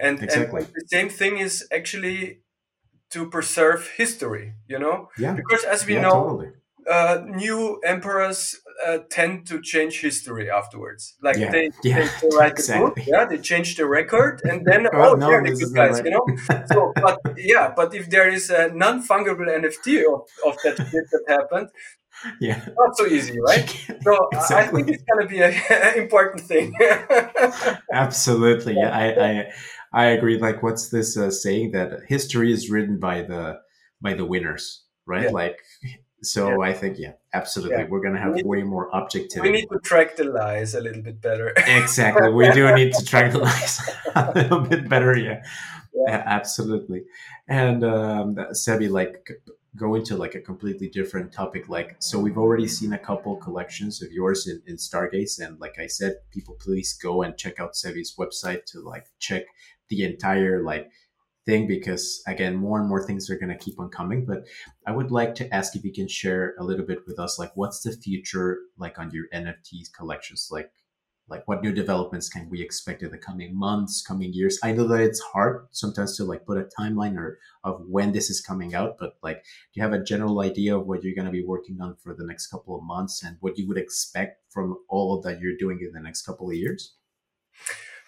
And, 0.00 0.22
exactly. 0.22 0.62
and 0.62 0.72
the 0.74 0.84
same 0.86 1.08
thing 1.08 1.38
is 1.38 1.66
actually 1.72 2.40
to 3.10 3.28
preserve 3.30 3.88
history. 3.96 4.54
You 4.68 4.78
know, 4.78 5.08
yeah. 5.18 5.34
Because 5.34 5.64
as 5.64 5.86
we 5.86 5.94
yeah, 5.94 6.02
know, 6.02 6.12
totally. 6.22 6.48
uh, 6.90 7.22
new 7.26 7.80
emperors 7.84 8.56
uh, 8.86 8.98
tend 9.10 9.46
to 9.48 9.60
change 9.60 10.00
history 10.00 10.50
afterwards. 10.50 11.16
Like 11.22 11.36
Yeah. 11.36 11.50
they, 11.50 11.70
Yeah, 11.84 12.08
they, 12.22 12.28
write 12.36 12.52
exactly. 12.52 12.84
a 12.84 12.88
book, 12.88 12.98
yeah, 13.06 13.24
they 13.24 13.38
change 13.38 13.76
the 13.76 13.86
record, 13.86 14.40
and 14.44 14.64
then 14.64 14.86
Well, 14.92 15.12
oh, 15.12 15.14
no, 15.14 15.28
they're 15.28 15.42
the 15.42 15.52
good 15.54 15.74
guys, 15.74 15.94
right. 16.00 16.04
you 16.04 16.10
know. 16.12 16.26
So, 16.72 16.92
but 16.94 17.18
yeah, 17.36 17.72
but 17.74 17.94
if 17.94 18.08
there 18.10 18.28
is 18.28 18.50
a 18.50 18.70
non-fungible 18.72 19.48
NFT 19.60 20.04
of, 20.12 20.20
of 20.46 20.56
that 20.62 20.76
shit 20.76 21.06
that 21.12 21.24
happened, 21.28 21.68
Yeah. 22.40 22.60
not 22.78 22.96
so 22.96 23.06
easy, 23.06 23.36
right? 23.40 23.68
So 24.04 24.12
I- 24.32 24.60
I 24.62 24.66
think 24.68 24.88
it's 24.90 25.04
gonna 25.10 25.26
be 25.26 25.40
an 25.42 25.54
important 26.04 26.40
thing. 26.50 26.72
Absolutely. 27.92 28.74
Yeah, 28.76 28.90
I, 28.90 29.04
I 29.28 29.52
I 29.92 30.06
agree. 30.06 30.38
Like, 30.38 30.62
what's 30.62 30.88
this 30.90 31.16
uh, 31.16 31.30
saying 31.30 31.72
that 31.72 32.00
history 32.08 32.52
is 32.52 32.70
written 32.70 32.98
by 32.98 33.22
the 33.22 33.60
by 34.00 34.14
the 34.14 34.24
winners, 34.24 34.84
right? 35.06 35.24
Yeah. 35.24 35.30
Like, 35.30 35.58
so 36.22 36.62
I 36.62 36.72
think 36.72 36.98
yeah, 36.98 37.12
absolutely. 37.32 37.78
Yeah. 37.78 37.88
We're 37.88 38.00
gonna 38.00 38.20
have 38.20 38.34
We 38.34 38.42
way 38.42 38.62
more 38.62 38.94
objectivity. 38.94 39.40
we 39.50 39.56
need 39.60 39.68
to 39.70 39.78
track 39.78 40.16
the 40.16 40.24
lies 40.24 40.74
a 40.74 40.80
little 40.80 41.02
bit 41.02 41.20
better. 41.20 41.52
exactly. 41.56 42.30
We 42.32 42.50
do 42.52 42.74
need 42.74 42.92
to 42.94 43.04
track 43.04 43.32
the 43.32 43.38
lies 43.38 43.80
a 44.14 44.32
little 44.34 44.60
bit 44.60 44.88
better. 44.88 45.16
Yeah, 45.16 45.42
Yeah. 45.94 46.22
Absolutely. 46.26 47.04
And 47.48 47.82
um, 47.84 48.36
Sebi, 48.52 48.90
like, 48.90 49.30
go 49.76 49.94
into 49.94 50.16
like 50.16 50.34
a 50.34 50.40
completely 50.40 50.88
different 50.88 51.32
topic. 51.32 51.68
Like, 51.68 51.96
so 52.00 52.18
we've 52.18 52.36
already 52.38 52.66
seen 52.68 52.92
a 52.92 52.98
couple 52.98 53.36
collections 53.36 54.02
of 54.02 54.10
yours 54.12 54.46
in, 54.46 54.60
in 54.66 54.76
Stargaze, 54.76 55.38
and 55.40 55.58
like 55.60 55.78
I 55.78 55.86
said, 55.86 56.16
people 56.30 56.56
please 56.60 56.92
go 56.94 57.22
and 57.22 57.36
check 57.38 57.60
out 57.60 57.74
Sebi's 57.74 58.16
website 58.16 58.64
to 58.66 58.80
like 58.80 59.06
check 59.18 59.44
the 59.88 60.04
entire 60.04 60.62
like 60.62 60.90
thing 61.46 61.66
because 61.66 62.22
again, 62.26 62.56
more 62.56 62.78
and 62.78 62.88
more 62.88 63.04
things 63.04 63.30
are 63.30 63.38
going 63.38 63.56
to 63.56 63.64
keep 63.64 63.80
on 63.80 63.88
coming. 63.88 64.26
But 64.26 64.44
I 64.86 64.92
would 64.92 65.10
like 65.10 65.34
to 65.36 65.54
ask 65.54 65.74
if 65.74 65.84
you 65.84 65.92
can 65.92 66.08
share 66.08 66.54
a 66.58 66.64
little 66.64 66.84
bit 66.84 66.98
with 67.06 67.18
us, 67.18 67.38
like, 67.38 67.52
what's 67.54 67.82
the 67.82 67.92
future 67.92 68.58
like 68.76 68.98
on 68.98 69.10
your 69.10 69.24
NFTs 69.32 69.92
collections, 69.96 70.48
like 70.50 70.70
like 71.28 71.46
what 71.46 71.62
new 71.62 71.72
developments 71.72 72.28
can 72.28 72.48
we 72.48 72.62
expect 72.62 73.02
in 73.02 73.10
the 73.10 73.18
coming 73.18 73.56
months 73.56 74.02
coming 74.02 74.32
years 74.32 74.58
i 74.62 74.72
know 74.72 74.86
that 74.86 75.00
it's 75.00 75.20
hard 75.20 75.66
sometimes 75.70 76.16
to 76.16 76.24
like 76.24 76.46
put 76.46 76.58
a 76.58 76.68
timeline 76.78 77.16
or 77.16 77.38
of 77.64 77.82
when 77.86 78.12
this 78.12 78.30
is 78.30 78.40
coming 78.40 78.74
out 78.74 78.96
but 78.98 79.16
like 79.22 79.42
do 79.42 79.74
you 79.74 79.82
have 79.82 79.92
a 79.92 80.02
general 80.02 80.40
idea 80.40 80.76
of 80.76 80.86
what 80.86 81.02
you're 81.02 81.14
going 81.14 81.26
to 81.26 81.30
be 81.30 81.44
working 81.44 81.78
on 81.80 81.94
for 82.02 82.14
the 82.14 82.24
next 82.24 82.46
couple 82.46 82.76
of 82.76 82.82
months 82.82 83.22
and 83.22 83.36
what 83.40 83.58
you 83.58 83.68
would 83.68 83.78
expect 83.78 84.42
from 84.50 84.76
all 84.88 85.16
of 85.16 85.22
that 85.22 85.40
you're 85.40 85.56
doing 85.58 85.78
in 85.82 85.92
the 85.92 86.00
next 86.00 86.22
couple 86.22 86.48
of 86.48 86.56
years 86.56 86.94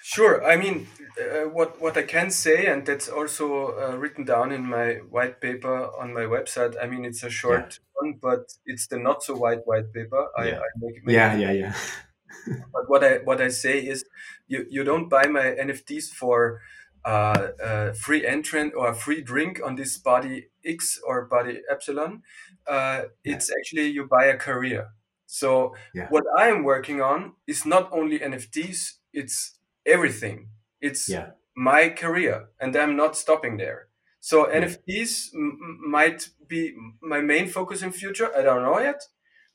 Sure. 0.03 0.43
I 0.45 0.57
mean, 0.57 0.87
uh, 1.21 1.49
what 1.49 1.81
what 1.81 1.97
I 1.97 2.03
can 2.03 2.31
say, 2.31 2.67
and 2.67 2.87
that's 2.87 3.09
also 3.09 3.79
uh, 3.79 3.97
written 3.97 4.25
down 4.25 4.51
in 4.51 4.65
my 4.67 4.95
white 5.11 5.41
paper 5.41 5.91
on 5.99 6.15
my 6.15 6.23
website. 6.23 6.75
I 6.83 6.87
mean, 6.87 7.05
it's 7.05 7.23
a 7.23 7.29
short 7.31 7.79
one, 7.95 8.15
but 8.21 8.53
it's 8.65 8.87
the 8.87 8.99
not 8.99 9.23
so 9.23 9.37
white 9.37 9.67
white 9.67 9.93
paper. 9.93 10.29
I, 10.39 10.49
Yeah. 10.49 10.59
I 10.59 10.69
make, 10.81 11.05
make 11.05 11.15
yeah 11.15 11.37
yeah 11.37 11.53
yeah 11.53 11.75
But 12.73 12.89
what 12.89 13.05
I 13.05 13.19
what 13.19 13.41
I 13.41 13.49
say 13.49 13.79
is, 13.81 14.05
you 14.49 14.67
you 14.71 14.85
don't 14.85 15.09
buy 15.09 15.27
my 15.27 15.43
NFTs 15.59 16.11
for 16.11 16.61
uh, 17.05 17.49
uh, 17.63 17.93
free 17.93 18.27
entrant 18.27 18.75
or 18.75 18.89
a 18.89 18.95
free 18.95 19.21
drink 19.23 19.61
on 19.65 19.77
this 19.77 19.99
body 19.99 20.49
X 20.65 20.99
or 21.07 21.27
body 21.27 21.63
Epsilon. 21.71 22.23
Uh, 22.67 23.05
it's 23.25 23.51
actually 23.51 23.89
you 23.89 24.07
buy 24.07 24.27
a 24.27 24.37
career. 24.37 24.89
So 25.27 25.75
Yeah. 25.95 26.09
what 26.11 26.25
I 26.37 26.49
am 26.49 26.65
working 26.65 27.01
on 27.01 27.35
is 27.47 27.65
not 27.67 27.89
only 27.93 28.19
NFTs; 28.23 28.99
it's 29.13 29.60
everything. 29.87 30.49
It's 30.81 31.09
yeah. 31.09 31.31
my 31.57 31.89
career 31.91 32.49
and 32.61 32.75
i'm 32.77 32.97
not 32.97 33.17
stopping 33.17 33.57
there. 33.59 33.89
So 34.21 34.47
nfts 34.47 35.35
m- 35.35 35.59
m- 35.63 35.91
might 35.91 36.29
be 36.49 36.75
my 37.03 37.21
main 37.21 37.49
focus 37.49 37.83
in 37.83 37.93
future 37.93 38.31
i 38.37 38.43
don't 38.43 38.63
know 38.63 38.81
yet 38.81 39.03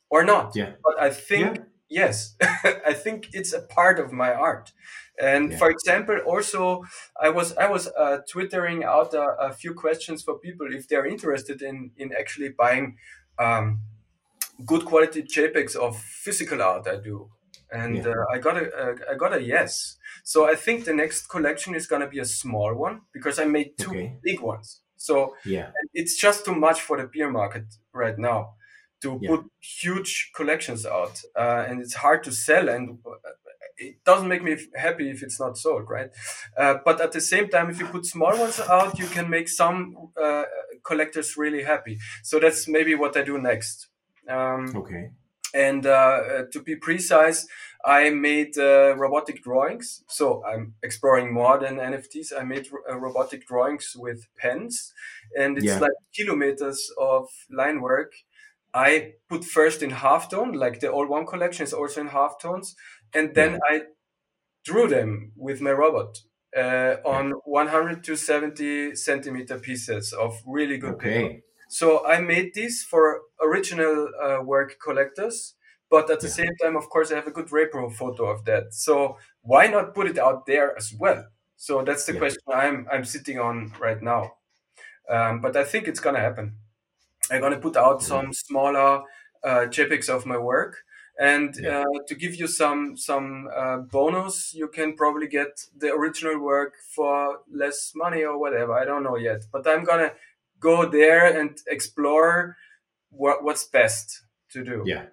or 0.10 0.24
not. 0.24 0.56
Yeah. 0.56 0.74
But 0.84 1.00
i 1.00 1.10
think 1.10 1.58
Yeah. 1.58 1.64
yes 2.04 2.36
i 2.92 2.94
think 2.94 3.30
it's 3.34 3.54
a 3.54 3.62
part 3.62 4.00
of 4.00 4.12
my 4.12 4.34
art. 4.34 4.72
And 5.20 5.52
Yeah. 5.52 5.58
for 5.60 5.70
example 5.70 6.18
also 6.26 6.84
i 7.22 7.30
was 7.30 7.56
i 7.58 7.68
was 7.70 7.88
uh, 7.88 8.18
twittering 8.32 8.84
out 8.84 9.14
a, 9.14 9.26
a 9.50 9.54
few 9.54 9.74
questions 9.74 10.24
for 10.24 10.38
people 10.40 10.68
if 10.74 10.88
they're 10.88 11.06
interested 11.16 11.62
in 11.62 11.92
in 11.98 12.12
actually 12.20 12.50
buying 12.50 12.98
um, 13.40 13.80
good 14.66 14.86
quality 14.86 15.22
jpegs 15.24 15.76
of 15.76 15.98
physical 15.98 16.62
art 16.62 16.88
i 16.88 16.96
do 16.98 17.30
and 17.72 18.04
Yeah. 18.04 18.06
uh, 18.06 18.26
i 18.34 18.38
got 18.40 18.58
a 18.58 18.66
uh, 18.76 18.96
i 19.12 19.16
got 19.16 19.34
a 19.34 19.42
yes. 19.42 19.98
So 20.24 20.46
i 20.50 20.56
think 20.56 20.86
the 20.86 20.94
next 20.94 21.28
collection 21.28 21.76
is 21.76 21.88
going 21.88 22.02
to 22.02 22.08
be 22.08 22.20
a 22.20 22.26
small 22.26 22.74
one 22.76 23.02
because 23.12 23.40
i 23.40 23.46
made 23.46 23.78
two 23.78 23.92
Okay. 23.92 24.18
big 24.22 24.40
ones. 24.42 24.82
So 24.98 25.36
yeah. 25.44 25.72
it's 25.94 26.16
just 26.18 26.46
too 26.46 26.56
much 26.56 26.82
for 26.82 26.98
the 26.98 27.08
beer 27.08 27.30
market 27.30 27.66
right 27.94 28.18
now 28.18 28.56
to 29.02 29.20
Yeah. 29.20 29.30
put 29.30 29.46
huge 29.60 30.32
collections 30.36 30.86
out 30.86 31.22
uh, 31.38 31.66
and 31.68 31.82
it's 31.82 31.96
hard 31.96 32.24
to 32.24 32.32
sell 32.32 32.70
and 32.70 33.00
uh, 33.06 33.12
it 33.78 34.04
doesn't 34.06 34.28
make 34.30 34.42
me 34.44 34.56
happy 34.76 35.10
if 35.10 35.22
it's 35.22 35.40
not 35.40 35.58
sold 35.58 35.90
right? 35.90 36.10
Uh, 36.58 36.76
but 36.86 37.02
at 37.02 37.12
the 37.12 37.22
same 37.22 37.50
time 37.50 37.70
if 37.70 37.80
you 37.80 37.86
put 37.88 38.06
small 38.06 38.38
ones 38.40 38.60
out 38.60 38.98
you 39.00 39.08
can 39.08 39.30
make 39.30 39.50
some 39.50 40.10
uh, 40.22 40.44
collectors 40.84 41.36
really 41.38 41.64
happy. 41.64 41.98
So 42.24 42.40
that's 42.40 42.68
maybe 42.68 42.96
what 42.96 43.18
i 43.18 43.22
do 43.24 43.38
next. 43.38 43.88
Um, 44.28 44.76
okay 44.76 45.12
and 45.56 45.86
uh, 45.86 45.92
uh, 45.92 46.44
to 46.54 46.62
be 46.62 46.76
precise, 46.76 47.48
I 47.86 48.10
made 48.12 48.58
uh, 48.58 48.96
robotic 48.98 49.44
drawings. 49.44 50.04
So 50.10 50.44
I'm 50.46 50.76
exploring 50.84 51.34
more 51.34 51.60
than 51.60 51.80
NFTs. 51.80 52.34
I 52.38 52.44
made 52.44 52.68
uh, 52.90 52.98
robotic 52.98 53.48
drawings 53.48 53.96
with 53.98 54.28
pens, 54.38 54.94
and 55.38 55.58
it's 55.58 55.66
Yeah. 55.68 55.80
like 55.80 55.94
kilometers 56.16 56.92
of 57.00 57.30
line 57.50 57.82
work. 57.82 58.14
I 58.74 59.16
put 59.30 59.46
first 59.46 59.82
in 59.82 59.92
halftone, 59.92 60.56
like 60.56 60.82
the 60.82 60.92
All 60.92 61.08
One 61.08 61.26
collection 61.26 61.64
is 61.64 61.74
also 61.74 62.02
in 62.02 62.10
halftones, 62.10 62.76
and 63.14 63.34
then 63.36 63.58
I 63.72 63.84
drew 64.64 64.88
them 64.88 65.32
with 65.36 65.62
my 65.62 65.72
robot 65.72 66.22
uh, 66.58 66.98
on 67.06 67.32
100 67.46 68.04
to 68.06 68.16
70 68.16 68.96
centimeter 68.96 69.60
pieces 69.60 70.14
of 70.14 70.42
really 70.46 70.78
good 70.78 71.00
paper. 71.00 71.36
So 71.68 72.06
I 72.06 72.20
made 72.22 72.54
these 72.54 72.84
for 72.84 73.22
original 73.42 74.10
uh, 74.22 74.42
work 74.44 74.78
collectors, 74.84 75.56
but 75.90 76.10
at 76.10 76.22
the 76.22 76.28
Yeah. 76.28 76.30
same 76.30 76.56
time, 76.62 76.76
of 76.76 76.90
course, 76.90 77.12
I 77.12 77.16
have 77.16 77.28
a 77.28 77.32
good 77.32 77.48
repro 77.48 77.92
photo 77.94 78.26
of 78.28 78.46
that. 78.46 78.74
So 78.74 79.18
why 79.42 79.68
not 79.68 79.94
put 79.96 80.08
it 80.08 80.18
out 80.18 80.46
there 80.46 80.76
as 80.78 80.94
well? 80.94 81.28
So 81.58 81.84
that's 81.84 82.06
the 82.06 82.14
Yeah. 82.14 82.22
question 82.22 82.42
I'm 82.54 82.88
I'm 82.92 83.06
sitting 83.06 83.40
on 83.40 83.74
right 83.80 84.02
now. 84.02 84.38
Um, 85.10 85.42
but 85.42 85.56
I 85.56 85.64
think 85.64 85.88
it's 85.88 86.00
gonna 86.00 86.20
happen. 86.20 86.58
I'm 87.32 87.42
gonna 87.42 87.60
put 87.60 87.78
out 87.78 88.04
some 88.04 88.34
smaller 88.34 89.04
uh, 89.44 89.68
JPEGs 89.68 90.10
of 90.10 90.26
my 90.26 90.38
work, 90.38 90.84
and 91.20 91.56
Yeah. 91.58 91.70
uh, 91.70 91.84
to 92.08 92.16
give 92.16 92.36
you 92.36 92.48
some 92.48 92.98
some 92.98 93.50
uh, 93.56 93.78
bonus, 93.80 94.54
you 94.54 94.68
can 94.68 94.96
probably 94.96 95.28
get 95.28 95.66
the 95.76 95.92
original 95.94 96.40
work 96.40 96.76
for 96.96 97.42
less 97.50 97.94
money 97.96 98.24
or 98.24 98.38
whatever. 98.40 98.74
I 98.74 98.86
don't 98.86 99.04
know 99.04 99.18
yet, 99.18 99.46
but 99.52 99.68
I'm 99.68 99.84
gonna 99.84 100.14
go 100.60 100.90
there 100.90 101.40
and 101.40 101.58
explore 101.68 102.58
what, 103.10 103.44
what's 103.44 103.66
best 103.66 104.24
to 104.52 104.64
do. 104.64 104.86
yeah 104.86 105.08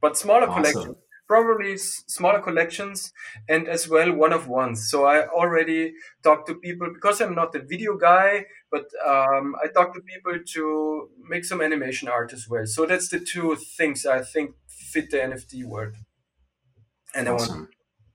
But 0.00 0.16
smaller 0.16 0.46
Awesome. 0.46 0.54
collections, 0.54 0.96
probably 1.26 1.74
s- 1.74 2.04
smaller 2.08 2.40
collections, 2.40 3.12
and 3.48 3.68
as 3.68 3.88
well 3.88 4.12
one 4.14 4.32
of 4.32 4.48
ones. 4.48 4.90
So 4.90 5.04
I 5.04 5.26
already 5.28 5.94
talked 6.22 6.48
to 6.48 6.54
people 6.54 6.92
because 6.92 7.20
I'm 7.20 7.34
not 7.34 7.54
a 7.54 7.60
video 7.60 7.96
guy, 7.96 8.46
but 8.70 8.86
um, 9.06 9.54
I 9.62 9.68
talked 9.68 9.94
to 9.96 10.02
people 10.02 10.38
to 10.54 11.10
make 11.28 11.44
some 11.44 11.60
animation 11.60 12.08
art 12.08 12.32
as 12.32 12.48
well. 12.48 12.66
So 12.66 12.86
that's 12.86 13.08
the 13.08 13.20
two 13.20 13.56
things 13.56 14.06
I 14.06 14.22
think 14.22 14.56
fit 14.68 15.10
the 15.10 15.22
NFT 15.22 15.64
world. 15.64 15.96
And 17.14 17.28
I 17.28 17.32
want, 17.32 17.52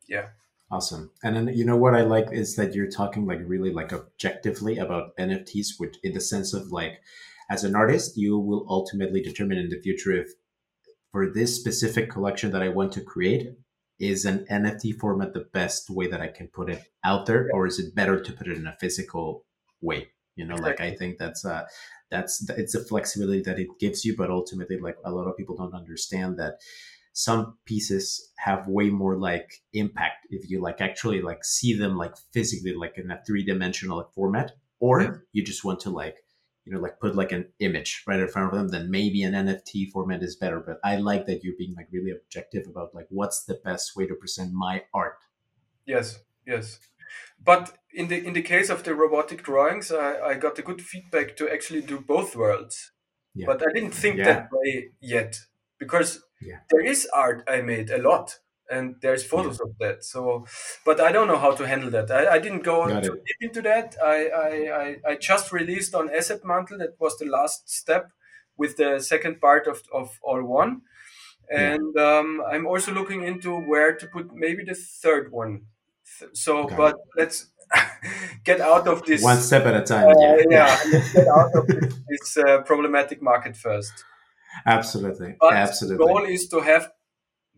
yeah, 0.07 0.29
Awesome. 0.71 1.11
And 1.23 1.35
then 1.35 1.47
you 1.49 1.63
know 1.63 1.77
what 1.77 1.93
I 1.93 2.01
like 2.01 2.31
is 2.31 2.55
that 2.55 2.73
you're 2.73 2.89
talking 2.89 3.25
like 3.25 3.39
really 3.45 3.71
like 3.71 3.93
objectively 3.93 4.77
about 4.77 5.15
NFTs, 5.17 5.75
which 5.77 5.95
in 6.03 6.13
the 6.13 6.21
sense 6.21 6.53
of 6.53 6.71
like 6.71 6.99
as 7.49 7.63
an 7.63 7.75
artist, 7.75 8.17
you 8.17 8.39
will 8.39 8.65
ultimately 8.67 9.21
determine 9.21 9.59
in 9.59 9.69
the 9.69 9.79
future 9.79 10.11
if 10.11 10.29
for 11.11 11.31
this 11.31 11.55
specific 11.55 12.09
collection 12.09 12.51
that 12.51 12.63
I 12.63 12.69
want 12.69 12.91
to 12.93 13.01
create 13.01 13.49
is 13.99 14.25
an 14.25 14.45
NFT 14.51 14.99
format 14.99 15.33
the 15.33 15.45
best 15.53 15.89
way 15.89 16.07
that 16.07 16.19
I 16.19 16.27
can 16.27 16.47
put 16.47 16.69
it 16.69 16.83
out 17.03 17.25
there, 17.27 17.49
or 17.53 17.67
is 17.67 17.79
it 17.79 17.95
better 17.95 18.19
to 18.19 18.33
put 18.33 18.47
it 18.47 18.57
in 18.57 18.67
a 18.67 18.75
physical 18.79 19.45
way? 19.81 20.09
You 20.35 20.45
know, 20.45 20.55
like 20.55 20.81
I 20.81 20.95
think 20.95 21.17
that's 21.17 21.45
uh 21.45 21.63
that's 22.11 22.49
it's 22.49 22.75
a 22.75 22.83
flexibility 22.83 23.41
that 23.43 23.59
it 23.59 23.67
gives 23.79 24.03
you, 24.03 24.15
but 24.17 24.31
ultimately 24.31 24.79
like 24.79 24.97
a 25.05 25.11
lot 25.11 25.27
of 25.27 25.37
people 25.37 25.55
don't 25.55 25.73
understand 25.75 26.37
that 26.39 26.55
some 27.17 27.57
pieces 27.63 28.33
have 28.37 28.67
way 28.67 28.89
more 28.89 29.15
like 29.15 29.63
impact 29.71 30.27
if 30.31 30.49
you 30.49 30.61
like 30.61 30.81
actually 30.81 31.21
like 31.21 31.45
see 31.45 31.73
them 31.73 31.95
like 31.95 32.13
physically 32.33 32.73
like 32.75 32.97
in 32.97 33.09
a 33.09 33.21
three-dimensional 33.25 34.03
format 34.13 34.51
or 34.81 35.01
Yeah. 35.01 35.13
you 35.31 35.41
just 35.41 35.63
want 35.63 35.79
to 35.81 35.89
like 35.89 36.17
you 36.65 36.73
know 36.73 36.79
like 36.81 36.99
put 36.99 37.15
like 37.15 37.31
an 37.31 37.45
image 37.59 38.03
right 38.05 38.19
in 38.19 38.27
front 38.27 38.51
of 38.51 38.57
them 38.57 38.67
then 38.67 38.91
maybe 38.91 39.23
an 39.23 39.31
nft 39.31 39.91
format 39.91 40.21
is 40.21 40.35
better 40.35 40.59
but 40.59 40.77
i 40.83 40.97
like 40.97 41.25
that 41.25 41.41
you're 41.41 41.55
being 41.57 41.73
like 41.77 41.87
really 41.89 42.11
objective 42.11 42.67
about 42.67 42.93
like 42.93 43.07
what's 43.09 43.45
the 43.45 43.61
best 43.63 43.95
way 43.95 44.05
to 44.05 44.15
present 44.15 44.51
my 44.51 44.83
art 44.93 45.19
yes 45.85 46.19
yes 46.45 46.79
but 47.41 47.77
in 47.93 48.09
the 48.09 48.17
in 48.27 48.33
the 48.33 48.41
case 48.41 48.69
of 48.69 48.83
the 48.83 48.93
robotic 48.93 49.41
drawings 49.41 49.89
i, 49.89 50.19
I 50.31 50.33
got 50.33 50.59
a 50.59 50.67
good 50.69 50.81
feedback 50.81 51.37
to 51.37 51.49
actually 51.49 51.81
do 51.81 51.97
both 52.01 52.35
worlds 52.35 52.91
yeah. 53.33 53.45
but 53.45 53.63
i 53.65 53.71
didn't 53.73 53.93
think 53.93 54.17
yeah. 54.17 54.25
that 54.25 54.49
way 54.51 54.89
yet 54.99 55.39
because 55.79 56.21
yeah. 56.41 56.59
there 56.69 56.85
is 56.85 57.07
art 57.13 57.43
i 57.47 57.61
made 57.61 57.89
a 57.89 57.97
lot 57.97 58.39
and 58.69 58.95
there's 59.01 59.23
photos 59.23 59.59
yeah. 59.59 59.69
of 59.69 59.77
that 59.79 60.03
so 60.03 60.45
but 60.85 60.99
i 60.99 61.11
don't 61.11 61.27
know 61.27 61.37
how 61.37 61.51
to 61.51 61.67
handle 61.67 61.89
that 61.89 62.09
i, 62.11 62.35
I 62.35 62.39
didn't 62.39 62.63
go 62.63 62.87
deep 62.99 63.37
into 63.41 63.61
that 63.61 63.95
I, 64.03 64.27
I, 64.27 64.49
I 64.81 65.11
i 65.11 65.15
just 65.15 65.51
released 65.51 65.93
on 65.93 66.09
Asset 66.09 66.41
Mantle 66.43 66.79
that 66.79 66.95
was 66.99 67.17
the 67.17 67.25
last 67.25 67.69
step 67.69 68.11
with 68.57 68.77
the 68.77 68.99
second 68.99 69.41
part 69.41 69.67
of, 69.67 69.83
of 69.93 70.17
All 70.23 70.41
One 70.43 70.81
and 71.51 71.93
yeah. 71.95 72.19
um, 72.19 72.41
i'm 72.51 72.65
also 72.65 72.91
looking 72.91 73.23
into 73.23 73.55
where 73.55 73.95
to 73.95 74.07
put 74.07 74.33
maybe 74.33 74.63
the 74.63 74.73
third 74.75 75.31
one 75.31 75.61
so 76.33 76.65
Got 76.65 76.77
but 76.77 76.95
it. 76.95 77.01
let's 77.17 77.51
get 78.43 78.61
out 78.61 78.87
of 78.87 79.05
this 79.05 79.21
one 79.21 79.37
step 79.37 79.65
at 79.65 79.75
a 79.75 79.81
time 79.81 80.07
uh, 80.09 80.13
yeah, 80.19 80.43
yeah 80.49 80.79
let's 80.91 81.13
get 81.13 81.27
out 81.27 81.55
of 81.55 81.67
this, 81.67 81.93
this 82.07 82.37
uh, 82.37 82.61
problematic 82.61 83.21
market 83.21 83.55
first 83.55 84.05
absolutely 84.65 85.35
but 85.39 85.53
absolutely 85.53 86.05
the 86.05 86.13
goal 86.13 86.23
is 86.23 86.47
to 86.47 86.59
have 86.59 86.91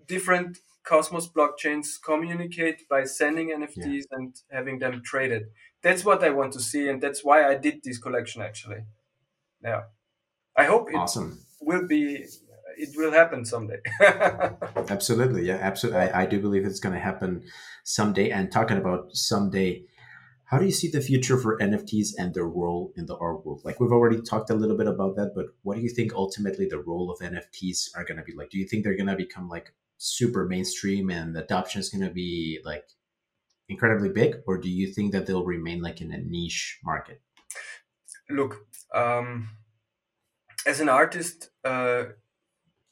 different 0.07 0.57
Cosmos 0.87 1.27
blockchains 1.27 2.01
communicate 2.01 2.87
by 2.89 3.03
sending 3.03 3.49
NFTs 3.49 3.75
yeah. 3.75 4.01
and 4.11 4.35
having 4.49 4.79
them 4.79 5.01
traded. 5.03 5.47
That's 5.81 6.05
what 6.05 6.23
I 6.23 6.29
want 6.29 6.53
to 6.53 6.61
see, 6.61 6.87
and 6.87 7.01
that's 7.01 7.25
why 7.25 7.45
I 7.45 7.55
did 7.55 7.81
this 7.83 7.97
collection 7.97 8.41
actually. 8.41 8.81
Yeah, 9.61 9.81
I 10.55 10.63
hope 10.63 10.89
it 10.89 10.95
awesome. 10.95 11.39
will 11.59 11.85
be. 11.87 12.25
It 12.79 12.89
will 12.95 13.11
happen 13.11 13.43
someday. 13.43 13.79
absolutely, 14.89 15.45
yeah, 15.45 15.57
absolutely. 15.61 15.99
I, 15.99 16.21
I 16.21 16.25
do 16.25 16.39
believe 16.39 16.63
it's 16.63 16.79
going 16.79 16.93
to 16.93 17.01
happen 17.01 17.43
someday. 17.83 18.29
And 18.29 18.51
talking 18.51 18.77
about 18.77 19.15
someday, 19.15 19.83
how 20.47 20.57
do 20.57 20.65
you 20.65 20.71
see 20.71 20.89
the 20.89 21.01
future 21.01 21.37
for 21.37 21.57
NFTs 21.59 22.09
and 22.17 22.33
their 22.33 22.47
role 22.47 22.93
in 22.95 23.05
the 23.05 23.17
art 23.17 23.45
world? 23.45 23.61
Like 23.65 23.79
we've 23.79 23.91
already 23.91 24.21
talked 24.21 24.49
a 24.49 24.55
little 24.55 24.77
bit 24.77 24.87
about 24.87 25.15
that, 25.17 25.33
but 25.35 25.47
what 25.63 25.75
do 25.75 25.81
you 25.81 25.89
think 25.89 26.13
ultimately 26.13 26.65
the 26.65 26.79
role 26.79 27.11
of 27.11 27.19
NFTs 27.19 27.89
are 27.95 28.05
going 28.05 28.17
to 28.17 28.23
be 28.23 28.33
like? 28.33 28.49
Do 28.49 28.57
you 28.57 28.65
think 28.65 28.83
they're 28.83 28.95
going 28.95 29.07
to 29.07 29.15
become 29.15 29.49
like 29.49 29.73
super 29.97 30.45
mainstream 30.45 31.09
and 31.09 31.35
adoption 31.35 31.81
is 31.81 31.89
going 31.89 32.07
to 32.07 32.13
be 32.13 32.59
like 32.63 32.87
incredibly 33.69 34.09
big 34.09 34.37
or 34.47 34.57
do 34.57 34.69
you 34.69 34.93
think 34.93 35.11
that 35.11 35.25
they'll 35.25 35.43
remain 35.43 35.81
like 35.81 36.01
in 36.01 36.11
a 36.11 36.17
niche 36.17 36.79
market 36.83 37.21
look 38.29 38.65
um, 38.93 39.49
as 40.65 40.79
an 40.79 40.87
artist 40.87 41.49
uh, 41.65 42.03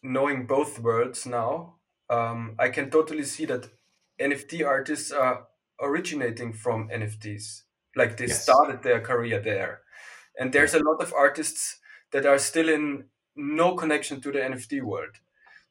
knowing 0.04 0.46
both 0.46 0.80
worlds 0.80 1.26
now 1.26 1.76
um, 2.10 2.56
i 2.60 2.68
can 2.68 2.90
totally 2.90 3.24
see 3.24 3.46
that 3.46 3.70
nft 4.20 4.66
artists 4.66 5.12
are 5.12 5.48
originating 5.82 6.54
from 6.54 6.90
nfts 6.90 7.62
like 7.96 8.18
they 8.18 8.28
yes. 8.28 8.44
started 8.44 8.84
their 8.84 9.02
career 9.02 9.40
there 9.40 9.82
and 10.40 10.52
there's 10.52 10.74
a 10.74 10.84
lot 10.84 11.02
of 11.02 11.14
artists 11.14 11.80
that 12.12 12.26
are 12.26 12.38
still 12.38 12.70
in 12.70 13.06
no 13.36 13.76
connection 13.76 14.22
to 14.22 14.32
the 14.32 14.40
nft 14.40 14.82
world 14.82 15.18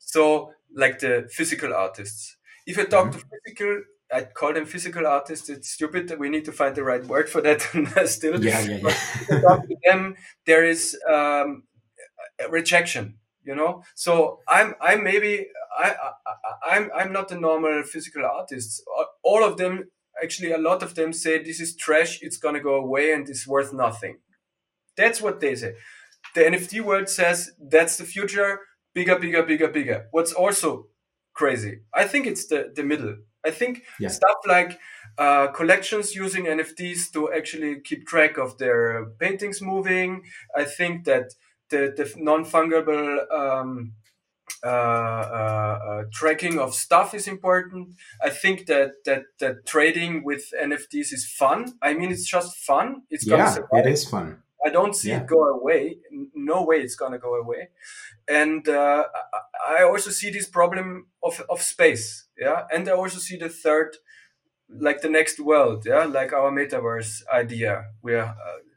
so, 0.05 0.52
like 0.74 0.98
the 0.98 1.28
physical 1.30 1.74
artists. 1.74 2.36
If 2.66 2.78
I 2.78 2.84
talk 2.84 3.09
mm-hmm. 3.09 3.18
to 3.18 3.24
physical, 3.44 3.82
I 4.12 4.22
call 4.22 4.52
them 4.52 4.66
physical 4.66 5.07
artists. 5.07 5.48
It's 5.48 5.70
stupid. 5.70 6.18
We 6.18 6.28
need 6.28 6.44
to 6.44 6.52
find 6.52 6.74
the 6.74 6.84
right 6.84 7.05
word 7.05 7.28
for 7.28 7.40
that 7.40 7.62
still. 8.07 8.42
Yeah, 8.44 8.61
yeah, 8.61 8.78
yeah. 8.82 9.40
talk 9.40 9.66
to 9.66 9.76
them, 9.84 10.16
there 10.46 10.64
is 10.64 10.96
um, 11.11 11.64
rejection. 12.50 13.18
You 13.44 13.55
know, 13.55 13.82
so 13.94 14.40
I'm 14.48 14.74
I'm 14.80 15.05
maybe 15.05 15.48
I, 15.78 15.94
I 15.94 16.76
I'm 16.76 16.90
I'm 16.94 17.12
not 17.12 17.30
a 17.30 17.38
normal 17.38 17.82
physical 17.82 18.24
artist. 18.24 18.82
All 19.22 19.44
of 19.44 19.59
them, 19.59 19.90
actually, 20.23 20.53
a 20.53 20.59
lot 20.59 20.83
of 20.83 20.95
them 20.95 21.12
say 21.12 21.43
this 21.43 21.61
is 21.61 21.77
trash. 21.77 22.21
It's 22.23 22.37
gonna 22.37 22.61
go 22.61 22.75
away 22.77 23.12
and 23.12 23.29
it's 23.29 23.47
worth 23.47 23.73
nothing. 23.73 24.19
That's 24.97 25.21
what 25.21 25.41
they 25.41 25.55
say. 25.57 25.75
The 26.35 26.43
NFT 26.43 26.81
world 26.81 27.09
says 27.09 27.53
that's 27.61 27.97
the 27.97 28.05
future 28.05 28.61
bigger, 28.95 29.19
bigger, 29.19 29.43
bigger, 29.43 29.69
bigger. 29.69 30.07
What's 30.12 30.33
also 30.33 30.87
crazy, 31.35 31.81
I 31.93 32.07
think 32.07 32.27
it's 32.27 32.47
the, 32.47 32.73
the 32.75 32.85
middle. 32.85 33.17
I 33.45 33.51
think 33.51 33.83
yeah. 34.01 34.09
stuff 34.09 34.37
like 34.47 34.79
uh, 35.19 35.49
collections 35.49 36.15
using 36.15 36.47
NFTs 36.47 37.12
to 37.12 37.33
actually 37.33 37.81
keep 37.81 38.07
track 38.07 38.39
of 38.39 38.57
their 38.57 39.07
paintings 39.19 39.61
moving. 39.61 40.23
I 40.57 40.65
think 40.65 41.05
that 41.05 41.35
the, 41.69 41.93
the 41.95 42.11
non 42.17 42.45
fungible 42.45 43.31
um, 43.31 43.93
uh, 44.64 44.68
uh, 44.68 45.78
uh, 45.88 46.03
tracking 46.11 46.59
of 46.59 46.74
stuff 46.74 47.12
is 47.14 47.28
important. 47.28 47.95
I 48.22 48.30
think 48.30 48.66
that 48.66 49.05
that 49.05 49.24
that 49.38 49.66
trading 49.66 50.24
with 50.24 50.51
NFTs 50.59 51.12
is 51.12 51.26
fun. 51.26 51.74
I 51.82 51.92
mean, 51.92 52.11
it's 52.11 52.24
just 52.24 52.57
fun. 52.57 53.03
It's 53.11 53.26
yeah, 53.26 53.57
it 53.72 53.86
is 53.86 54.09
fun. 54.09 54.42
I 54.64 54.70
don't 54.70 54.97
see 54.97 55.11
yeah. 55.11 55.20
it 55.20 55.26
go 55.26 55.42
away. 55.49 55.99
No 56.34 56.64
way 56.64 56.76
it's 56.76 56.97
gonna 56.97 57.18
go 57.18 57.34
away. 57.34 57.68
And 58.26 58.66
uh, 58.66 59.05
I 59.68 59.82
also 59.82 60.11
see 60.11 60.30
this 60.30 60.49
problem 60.49 61.09
of, 61.22 61.42
of 61.51 61.61
space. 61.61 62.24
Yeah, 62.38 62.62
and 62.72 62.88
I 62.88 62.92
also 62.92 63.18
see 63.18 63.36
the 63.36 63.51
third, 63.51 63.97
like 64.70 65.03
the 65.03 65.11
next 65.11 65.38
world. 65.40 65.84
Yeah, 65.86 66.05
like 66.05 66.32
our 66.32 66.51
metaverse 66.51 67.22
idea 67.30 67.84
we 68.01 68.14
are 68.14 68.34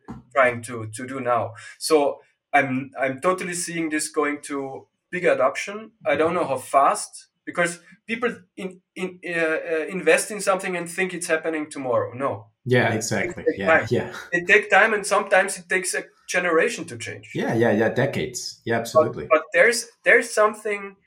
uh, 0.09 0.13
trying 0.33 0.61
to 0.63 0.87
to 0.87 1.07
do 1.07 1.21
now. 1.21 1.53
So 1.77 2.19
I'm 2.51 2.91
I'm 2.99 3.21
totally 3.21 3.53
seeing 3.53 3.89
this 3.89 4.09
going 4.09 4.41
to 4.43 4.87
big 5.11 5.25
adoption. 5.25 5.91
I 6.05 6.15
don't 6.15 6.33
know 6.33 6.45
how 6.45 6.57
fast 6.57 7.27
because 7.45 7.79
people 8.05 8.35
in, 8.57 8.81
in 8.95 9.19
uh, 9.27 9.31
uh, 9.31 9.85
invest 9.87 10.31
in 10.31 10.41
something 10.41 10.75
and 10.75 10.89
think 10.89 11.13
it's 11.13 11.27
happening 11.27 11.69
tomorrow. 11.69 12.13
No, 12.13 12.47
yeah, 12.65 12.93
exactly. 12.93 13.45
Yeah, 13.55 13.79
time. 13.79 13.87
yeah. 13.89 14.13
It 14.31 14.45
takes 14.47 14.67
time, 14.67 14.93
and 14.93 15.05
sometimes 15.05 15.57
it 15.57 15.69
takes 15.69 15.93
a 15.95 16.03
generation 16.27 16.85
to 16.85 16.97
change. 16.97 17.31
Yeah, 17.33 17.55
yeah, 17.55 17.71
yeah. 17.71 17.89
Decades. 17.89 18.61
Yeah, 18.65 18.79
absolutely. 18.79 19.25
But, 19.25 19.37
but 19.37 19.43
there's 19.53 19.87
there's 20.03 20.29
something 20.29 20.97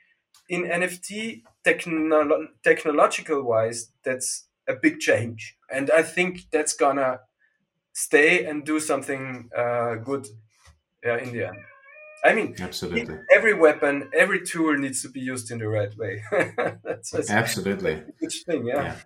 in 0.49 0.65
NFT 0.65 1.43
technolo- 1.65 2.49
technological 2.65 3.43
wise 3.43 3.93
that's 4.03 4.49
a 4.67 4.75
big 4.75 4.99
change, 4.99 5.59
and 5.71 5.91
I 5.91 6.03
think 6.03 6.51
that's 6.51 6.73
gonna 6.73 7.21
stay 7.93 8.47
and 8.47 8.65
do 8.65 8.81
something 8.81 9.51
uh, 9.57 9.97
good 9.97 10.27
in 11.03 11.33
the 11.33 11.49
end. 11.49 11.59
I 12.25 12.35
mean, 12.35 12.55
absolutely. 12.61 13.17
Every 13.35 13.55
weapon, 13.55 14.11
every 14.15 14.45
tool 14.45 14.77
needs 14.77 15.03
to 15.03 15.09
be 15.09 15.21
used 15.21 15.51
in 15.51 15.59
the 15.59 15.69
right 15.69 15.97
way. 15.97 16.23
that's, 16.85 17.11
that's 17.11 17.31
absolutely 17.31 18.03
good 18.21 18.33
thing. 18.47 18.67
yeah. 18.67 18.83
yeah. 18.83 18.97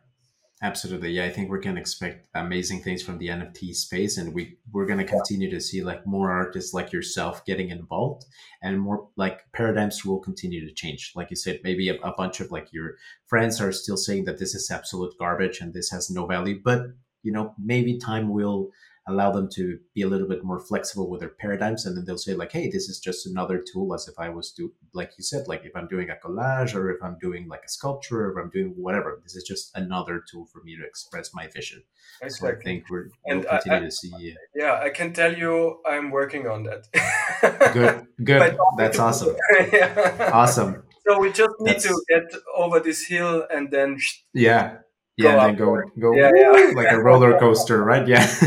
Absolutely. 0.62 1.10
Yeah, 1.10 1.24
I 1.24 1.30
think 1.30 1.50
we 1.50 1.60
can 1.60 1.76
expect 1.76 2.28
amazing 2.34 2.80
things 2.80 3.02
from 3.02 3.18
the 3.18 3.26
NFT 3.26 3.74
space 3.74 4.16
and 4.16 4.32
we 4.32 4.56
we're 4.72 4.86
going 4.86 4.98
to 4.98 5.04
continue 5.04 5.50
to 5.50 5.60
see 5.60 5.82
like 5.82 6.06
more 6.06 6.30
artists 6.30 6.72
like 6.72 6.90
yourself 6.90 7.44
getting 7.44 7.68
involved 7.68 8.24
and 8.62 8.80
more 8.80 9.08
like 9.16 9.40
paradigms 9.52 10.06
will 10.06 10.20
continue 10.20 10.66
to 10.66 10.72
change. 10.72 11.12
Like 11.14 11.28
you 11.28 11.36
said, 11.36 11.60
maybe 11.64 11.90
a, 11.90 11.96
a 11.96 12.14
bunch 12.16 12.40
of 12.40 12.50
like 12.50 12.72
your 12.72 12.94
friends 13.26 13.60
are 13.60 13.72
still 13.72 13.98
saying 13.98 14.24
that 14.24 14.38
this 14.38 14.54
is 14.54 14.70
absolute 14.70 15.12
garbage 15.18 15.60
and 15.60 15.74
this 15.74 15.90
has 15.90 16.08
no 16.08 16.24
value, 16.24 16.58
but 16.64 16.86
you 17.22 17.32
know, 17.32 17.54
maybe 17.58 17.98
time 17.98 18.30
will 18.30 18.70
allow 19.06 19.30
them 19.30 19.48
to 19.52 19.78
be 19.94 20.02
a 20.02 20.08
little 20.08 20.28
bit 20.28 20.42
more 20.42 20.58
flexible 20.58 21.10
with 21.10 21.20
their 21.20 21.28
paradigms 21.28 21.84
and 21.84 21.96
then 21.96 22.04
they'll 22.04 22.16
say 22.16 22.34
like 22.34 22.52
hey 22.52 22.70
this 22.70 22.88
is 22.88 22.98
just 22.98 23.26
another 23.26 23.62
tool 23.72 23.94
as 23.94 24.08
if 24.08 24.18
i 24.18 24.28
was 24.28 24.50
do 24.52 24.72
like 24.94 25.12
you 25.18 25.24
said 25.24 25.46
like 25.46 25.62
if 25.64 25.76
i'm 25.76 25.86
doing 25.88 26.08
a 26.08 26.16
collage 26.26 26.74
or 26.74 26.90
if 26.90 27.02
i'm 27.02 27.16
doing 27.20 27.46
like 27.48 27.62
a 27.64 27.68
sculpture 27.68 28.26
or 28.26 28.32
if 28.32 28.42
i'm 28.42 28.50
doing 28.50 28.72
whatever 28.76 29.20
this 29.22 29.36
is 29.36 29.44
just 29.44 29.70
another 29.76 30.22
tool 30.30 30.46
for 30.46 30.62
me 30.62 30.76
to 30.76 30.84
express 30.84 31.34
my 31.34 31.46
vision. 31.48 31.82
Exactly. 32.22 32.48
so 32.48 32.56
i 32.56 32.62
think 32.62 32.84
we're 32.90 33.08
and 33.26 33.40
we'll 33.40 33.50
continue 33.50 33.78
I, 33.78 33.80
to 33.80 33.90
see 33.90 34.34
yeah. 34.54 34.80
I 34.82 34.90
can 34.90 35.12
tell 35.12 35.36
you 35.36 35.80
i'm 35.86 36.10
working 36.10 36.46
on 36.46 36.64
that. 36.64 37.72
Good 37.72 38.06
good. 38.24 38.56
That's 38.78 38.98
awesome. 38.98 39.36
Yeah. 39.72 40.30
awesome. 40.32 40.82
So 41.06 41.18
we 41.18 41.32
just 41.32 41.50
need 41.60 41.74
that's... 41.74 41.84
to 41.84 42.02
get 42.08 42.32
over 42.56 42.80
this 42.80 43.06
hill 43.06 43.46
and 43.50 43.70
then 43.70 43.98
yeah 44.32 44.78
yeah, 45.16 45.30
and 45.30 45.40
then 45.40 45.56
go 45.56 45.82
go 46.00 46.14
yeah, 46.14 46.30
yeah. 46.34 46.72
like 46.74 46.90
a 46.90 46.98
roller 46.98 47.38
coaster, 47.38 47.84
right? 47.84 48.06
Yeah. 48.06 48.26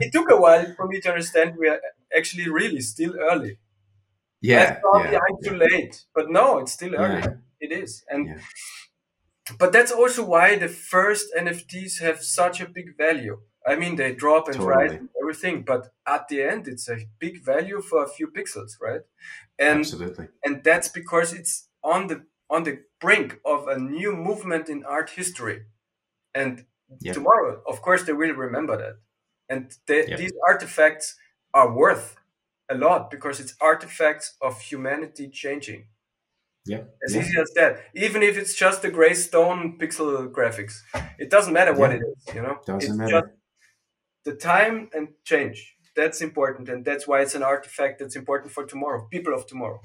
it 0.00 0.12
took 0.12 0.30
a 0.30 0.36
while 0.36 0.66
for 0.74 0.88
me 0.88 1.00
to 1.00 1.08
understand 1.08 1.56
we 1.58 1.68
are 1.68 1.80
actually 2.16 2.48
really 2.48 2.80
still 2.80 3.14
early. 3.18 3.58
Yeah, 4.40 4.78
I 4.78 4.80
thought 4.80 5.12
yeah, 5.12 5.18
I'm 5.18 5.36
too 5.44 5.56
late, 5.56 6.04
but 6.14 6.30
no, 6.30 6.58
it's 6.58 6.72
still 6.72 6.94
early. 6.94 7.22
It 7.60 7.72
is, 7.72 8.04
and 8.08 8.40
but 9.58 9.72
that's 9.72 9.92
also 9.92 10.24
why 10.24 10.56
the 10.56 10.68
first 10.68 11.26
NFTs 11.38 12.00
have 12.00 12.22
such 12.22 12.60
a 12.60 12.68
big 12.68 12.96
value. 12.96 13.40
I 13.66 13.76
mean, 13.76 13.96
they 13.96 14.14
drop 14.14 14.46
and 14.48 14.56
totally. 14.56 14.74
rise 14.74 14.92
and 14.92 15.08
everything, 15.20 15.62
but 15.62 15.88
at 16.06 16.28
the 16.28 16.42
end, 16.42 16.66
it's 16.66 16.88
a 16.88 16.98
big 17.18 17.44
value 17.44 17.82
for 17.82 18.02
a 18.02 18.08
few 18.08 18.28
pixels, 18.28 18.72
right? 18.80 19.02
And 19.58 19.80
Absolutely. 19.80 20.28
and 20.44 20.64
that's 20.64 20.88
because 20.88 21.32
it's 21.34 21.68
on 21.84 22.06
the 22.06 22.24
on 22.50 22.64
the 22.64 22.80
brink 23.00 23.38
of 23.44 23.68
a 23.68 23.78
new 23.78 24.14
movement 24.14 24.68
in 24.68 24.84
art 24.84 25.10
history. 25.10 25.62
And 26.34 26.64
yep. 27.00 27.14
tomorrow, 27.14 27.62
of 27.66 27.80
course, 27.80 28.02
they 28.02 28.12
will 28.12 28.34
remember 28.34 28.76
that. 28.76 28.96
And 29.48 29.72
they, 29.86 30.06
yep. 30.08 30.18
these 30.18 30.32
artifacts 30.46 31.16
are 31.54 31.72
worth 31.72 32.16
a 32.68 32.74
lot 32.74 33.10
because 33.10 33.40
it's 33.40 33.54
artifacts 33.60 34.34
of 34.40 34.60
humanity 34.60 35.28
changing. 35.28 35.86
Yeah. 36.66 36.82
As 37.04 37.14
yeah. 37.14 37.22
easy 37.22 37.40
as 37.40 37.50
that. 37.54 37.80
Even 37.94 38.22
if 38.22 38.36
it's 38.36 38.54
just 38.54 38.84
a 38.84 38.90
gray 38.90 39.14
stone 39.14 39.78
pixel 39.78 40.30
graphics, 40.30 40.80
it 41.18 41.30
doesn't 41.30 41.52
matter 41.52 41.72
what 41.72 41.92
it 41.92 42.02
is. 42.02 42.34
You 42.34 42.42
know, 42.42 42.58
Doesn't 42.66 42.90
it's 42.90 42.98
matter. 42.98 43.10
just 43.10 43.32
the 44.24 44.34
time 44.34 44.90
and 44.94 45.08
change. 45.24 45.76
That's 45.96 46.20
important, 46.20 46.68
and 46.68 46.84
that's 46.84 47.08
why 47.08 47.20
it's 47.20 47.34
an 47.34 47.42
artifact 47.42 47.98
that's 47.98 48.14
important 48.14 48.52
for 48.52 48.64
tomorrow, 48.64 49.08
people 49.10 49.34
of 49.34 49.46
tomorrow. 49.46 49.82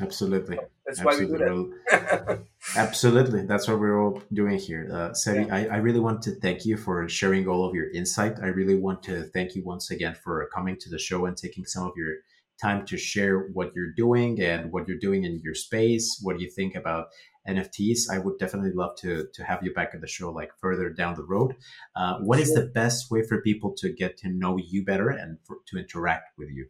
Absolutely. 0.00 0.58
That's 0.86 1.02
why 1.02 1.18
we 1.18 1.26
do 1.26 1.74
that. 1.90 2.44
Absolutely. 2.76 3.44
That's 3.46 3.66
what 3.66 3.80
we're 3.80 4.00
all 4.00 4.22
doing 4.32 4.58
here. 4.58 4.88
Uh, 4.90 5.10
Sebi, 5.10 5.50
I, 5.50 5.66
I 5.66 5.76
really 5.78 6.00
want 6.00 6.22
to 6.22 6.32
thank 6.36 6.64
you 6.64 6.76
for 6.76 7.08
sharing 7.08 7.48
all 7.48 7.64
of 7.64 7.74
your 7.74 7.90
insight. 7.90 8.38
I 8.40 8.46
really 8.46 8.78
want 8.78 9.02
to 9.04 9.24
thank 9.24 9.54
you 9.54 9.64
once 9.64 9.90
again 9.90 10.14
for 10.14 10.48
coming 10.54 10.76
to 10.80 10.88
the 10.88 10.98
show 10.98 11.26
and 11.26 11.36
taking 11.36 11.64
some 11.64 11.86
of 11.86 11.92
your 11.96 12.14
time 12.60 12.86
to 12.86 12.96
share 12.96 13.48
what 13.52 13.72
you're 13.74 13.92
doing 13.92 14.40
and 14.40 14.72
what 14.72 14.86
you're 14.86 14.98
doing 14.98 15.24
in 15.24 15.40
your 15.42 15.54
space. 15.54 16.20
What 16.22 16.38
do 16.38 16.44
you 16.44 16.50
think 16.50 16.76
about 16.76 17.08
NFTs? 17.48 18.10
I 18.10 18.18
would 18.18 18.38
definitely 18.38 18.72
love 18.72 18.96
to, 18.98 19.26
to 19.34 19.44
have 19.44 19.64
you 19.64 19.74
back 19.74 19.90
at 19.94 20.00
the 20.00 20.06
show 20.06 20.30
like 20.30 20.50
further 20.60 20.90
down 20.90 21.16
the 21.16 21.24
road. 21.24 21.56
Uh, 21.96 22.18
what 22.18 22.38
is 22.38 22.54
the 22.54 22.66
best 22.66 23.10
way 23.10 23.22
for 23.26 23.40
people 23.42 23.74
to 23.78 23.92
get 23.92 24.16
to 24.18 24.28
know 24.28 24.58
you 24.58 24.84
better 24.84 25.08
and 25.08 25.38
for, 25.44 25.56
to 25.68 25.78
interact 25.78 26.38
with 26.38 26.50
you? 26.50 26.66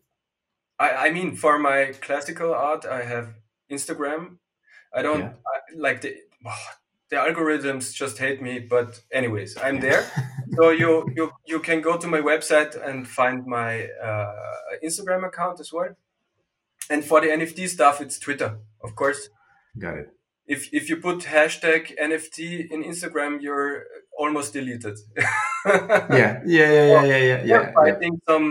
I, 0.82 1.06
I 1.06 1.10
mean, 1.12 1.36
for 1.36 1.58
my 1.58 1.92
classical 2.00 2.52
art, 2.54 2.84
I 2.84 3.02
have 3.02 3.26
Instagram. 3.70 4.38
I 4.92 5.02
don't 5.02 5.20
Yeah. 5.20 5.32
I, 5.52 5.56
like 5.86 6.00
the 6.00 6.12
the 7.10 7.16
algorithms 7.16 7.94
just 8.02 8.16
hate 8.18 8.40
me, 8.42 8.54
but 8.58 9.00
anyways, 9.12 9.56
I'm 9.64 9.80
there. 9.80 10.02
so 10.56 10.70
you 10.70 10.90
you 11.16 11.24
you 11.52 11.60
can 11.60 11.80
go 11.88 11.96
to 12.02 12.06
my 12.14 12.20
website 12.20 12.72
and 12.88 13.06
find 13.06 13.46
my 13.46 13.70
uh, 14.08 14.32
Instagram 14.82 15.22
account 15.30 15.60
as 15.60 15.70
well. 15.72 15.92
And 16.90 17.04
for 17.04 17.20
the 17.20 17.28
NFT 17.28 17.68
stuff, 17.68 18.00
it's 18.00 18.18
Twitter, 18.18 18.50
of 18.86 18.90
course. 18.94 19.28
Got 19.78 19.98
it. 20.02 20.08
If 20.46 20.60
if 20.72 20.88
you 20.90 20.96
put 20.96 21.18
hashtag 21.36 21.82
NFT 22.08 22.70
in 22.72 22.82
Instagram, 22.82 23.40
you're 23.44 23.84
almost 24.18 24.52
deleted. 24.52 24.98
Yeah. 25.64 26.42
Yeah. 26.44 26.70
Yeah. 26.76 26.86
Yeah. 26.92 27.04
Yeah. 27.04 27.04
Yeah. 27.04 27.16
yeah, 27.30 27.42
yeah. 27.44 27.72
fighting 27.72 28.20
some 28.28 28.46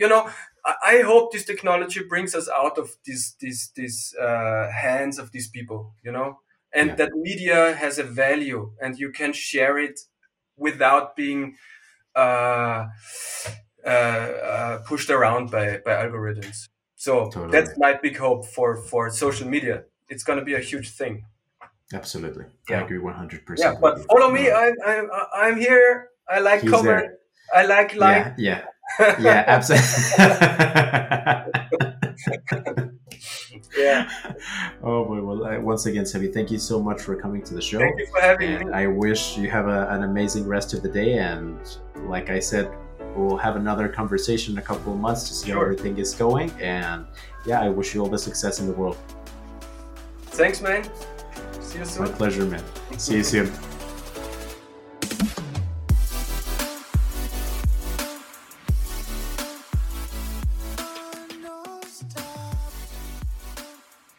you 0.00 0.08
know 0.08 0.22
I, 0.64 1.02
hope 1.02 1.32
this 1.32 1.44
technology 1.44 2.02
brings 2.08 2.34
us 2.34 2.48
out 2.48 2.78
of 2.78 2.90
these 3.04 3.34
these 3.40 3.70
these 3.74 4.14
uh, 4.20 4.70
hands 4.70 5.18
of 5.18 5.32
these 5.32 5.48
people 5.48 5.94
you 6.04 6.12
know? 6.12 6.38
And 6.72 6.90
Yeah. 6.90 6.96
that 6.96 7.10
media 7.16 7.74
has 7.74 7.98
a 7.98 8.04
value 8.04 8.72
and 8.80 8.98
you 8.98 9.10
can 9.12 9.32
share 9.32 9.78
it 9.78 10.00
without 10.56 11.16
being 11.16 11.56
uh, 12.14 12.86
uh, 13.84 13.88
uh, 13.88 14.78
pushed 14.86 15.10
around 15.10 15.50
by, 15.50 15.78
by 15.84 15.92
algorithms. 15.92 16.68
So 16.94 17.30
Totally. 17.30 17.50
that's 17.50 17.76
my 17.78 17.94
big 17.94 18.16
hope 18.16 18.46
for 18.46 18.76
for 18.76 19.10
social 19.10 19.48
media. 19.48 19.84
It's 20.08 20.24
going 20.24 20.38
to 20.38 20.44
be 20.44 20.54
a 20.54 20.60
huge 20.60 20.90
thing. 20.90 21.24
Absolutely. 21.92 22.44
I 22.70 22.74
agree 22.74 22.98
100%. 22.98 23.58
yeah 23.58 23.74
but 23.80 23.98
follow 24.06 24.30
me. 24.30 24.48
Uh, 24.50 24.56
I, 24.56 24.72
I, 24.86 25.48
I'm 25.48 25.56
here. 25.58 26.08
I 26.28 26.38
like 26.38 26.60
He's 26.62 26.70
comment. 26.70 26.86
there. 26.86 27.18
I 27.54 27.66
like 27.66 27.96
like. 27.96 28.16
Yeah, 28.16 28.34
yeah, 28.38 28.64
yeah, 29.00 29.44
absolutely. 29.46 29.88
yeah 33.76 34.08
oh 34.82 35.04
boy! 35.04 35.22
Well, 35.22 35.46
I, 35.46 35.58
once 35.58 35.86
again, 35.86 36.04
Sebi, 36.04 36.32
thank 36.32 36.50
you 36.50 36.58
so 36.58 36.82
much 36.82 37.00
for 37.00 37.16
coming 37.16 37.42
to 37.42 37.54
the 37.54 37.62
show. 37.62 37.78
thank 37.78 37.98
you 37.98 38.06
for 38.06 38.20
having 38.20 38.66
me 38.66 38.72
I 38.72 38.86
wish 38.86 39.36
you 39.36 39.50
have 39.50 39.68
a, 39.68 39.88
an 39.90 40.02
amazing 40.02 40.46
rest 40.46 40.74
of 40.74 40.82
the 40.82 40.88
day. 40.88 41.18
And 41.18 41.58
like 42.06 42.30
I 42.30 42.38
said, 42.38 42.70
we'll 43.16 43.36
have 43.36 43.56
another 43.56 43.88
conversation 43.88 44.54
in 44.54 44.58
a 44.58 44.62
couple 44.62 44.92
of 44.92 44.98
months 44.98 45.28
to 45.28 45.34
see 45.34 45.50
how 45.50 45.60
everything 45.60 45.98
is 45.98 46.14
going. 46.14 46.50
And 46.60 47.06
yeah, 47.46 47.60
I 47.60 47.68
wish 47.68 47.94
you 47.94 48.02
all 48.02 48.08
the 48.08 48.18
success 48.18 48.60
in 48.60 48.66
the 48.66 48.72
world. 48.72 48.96
Thanks, 50.26 50.60
man. 50.60 50.84
See 51.60 51.78
you 51.78 51.84
soon. 51.84 52.04
My 52.04 52.10
pleasure, 52.10 52.44
man. 52.44 52.62
See 52.98 53.16
you 53.16 53.24
soon. 53.24 53.52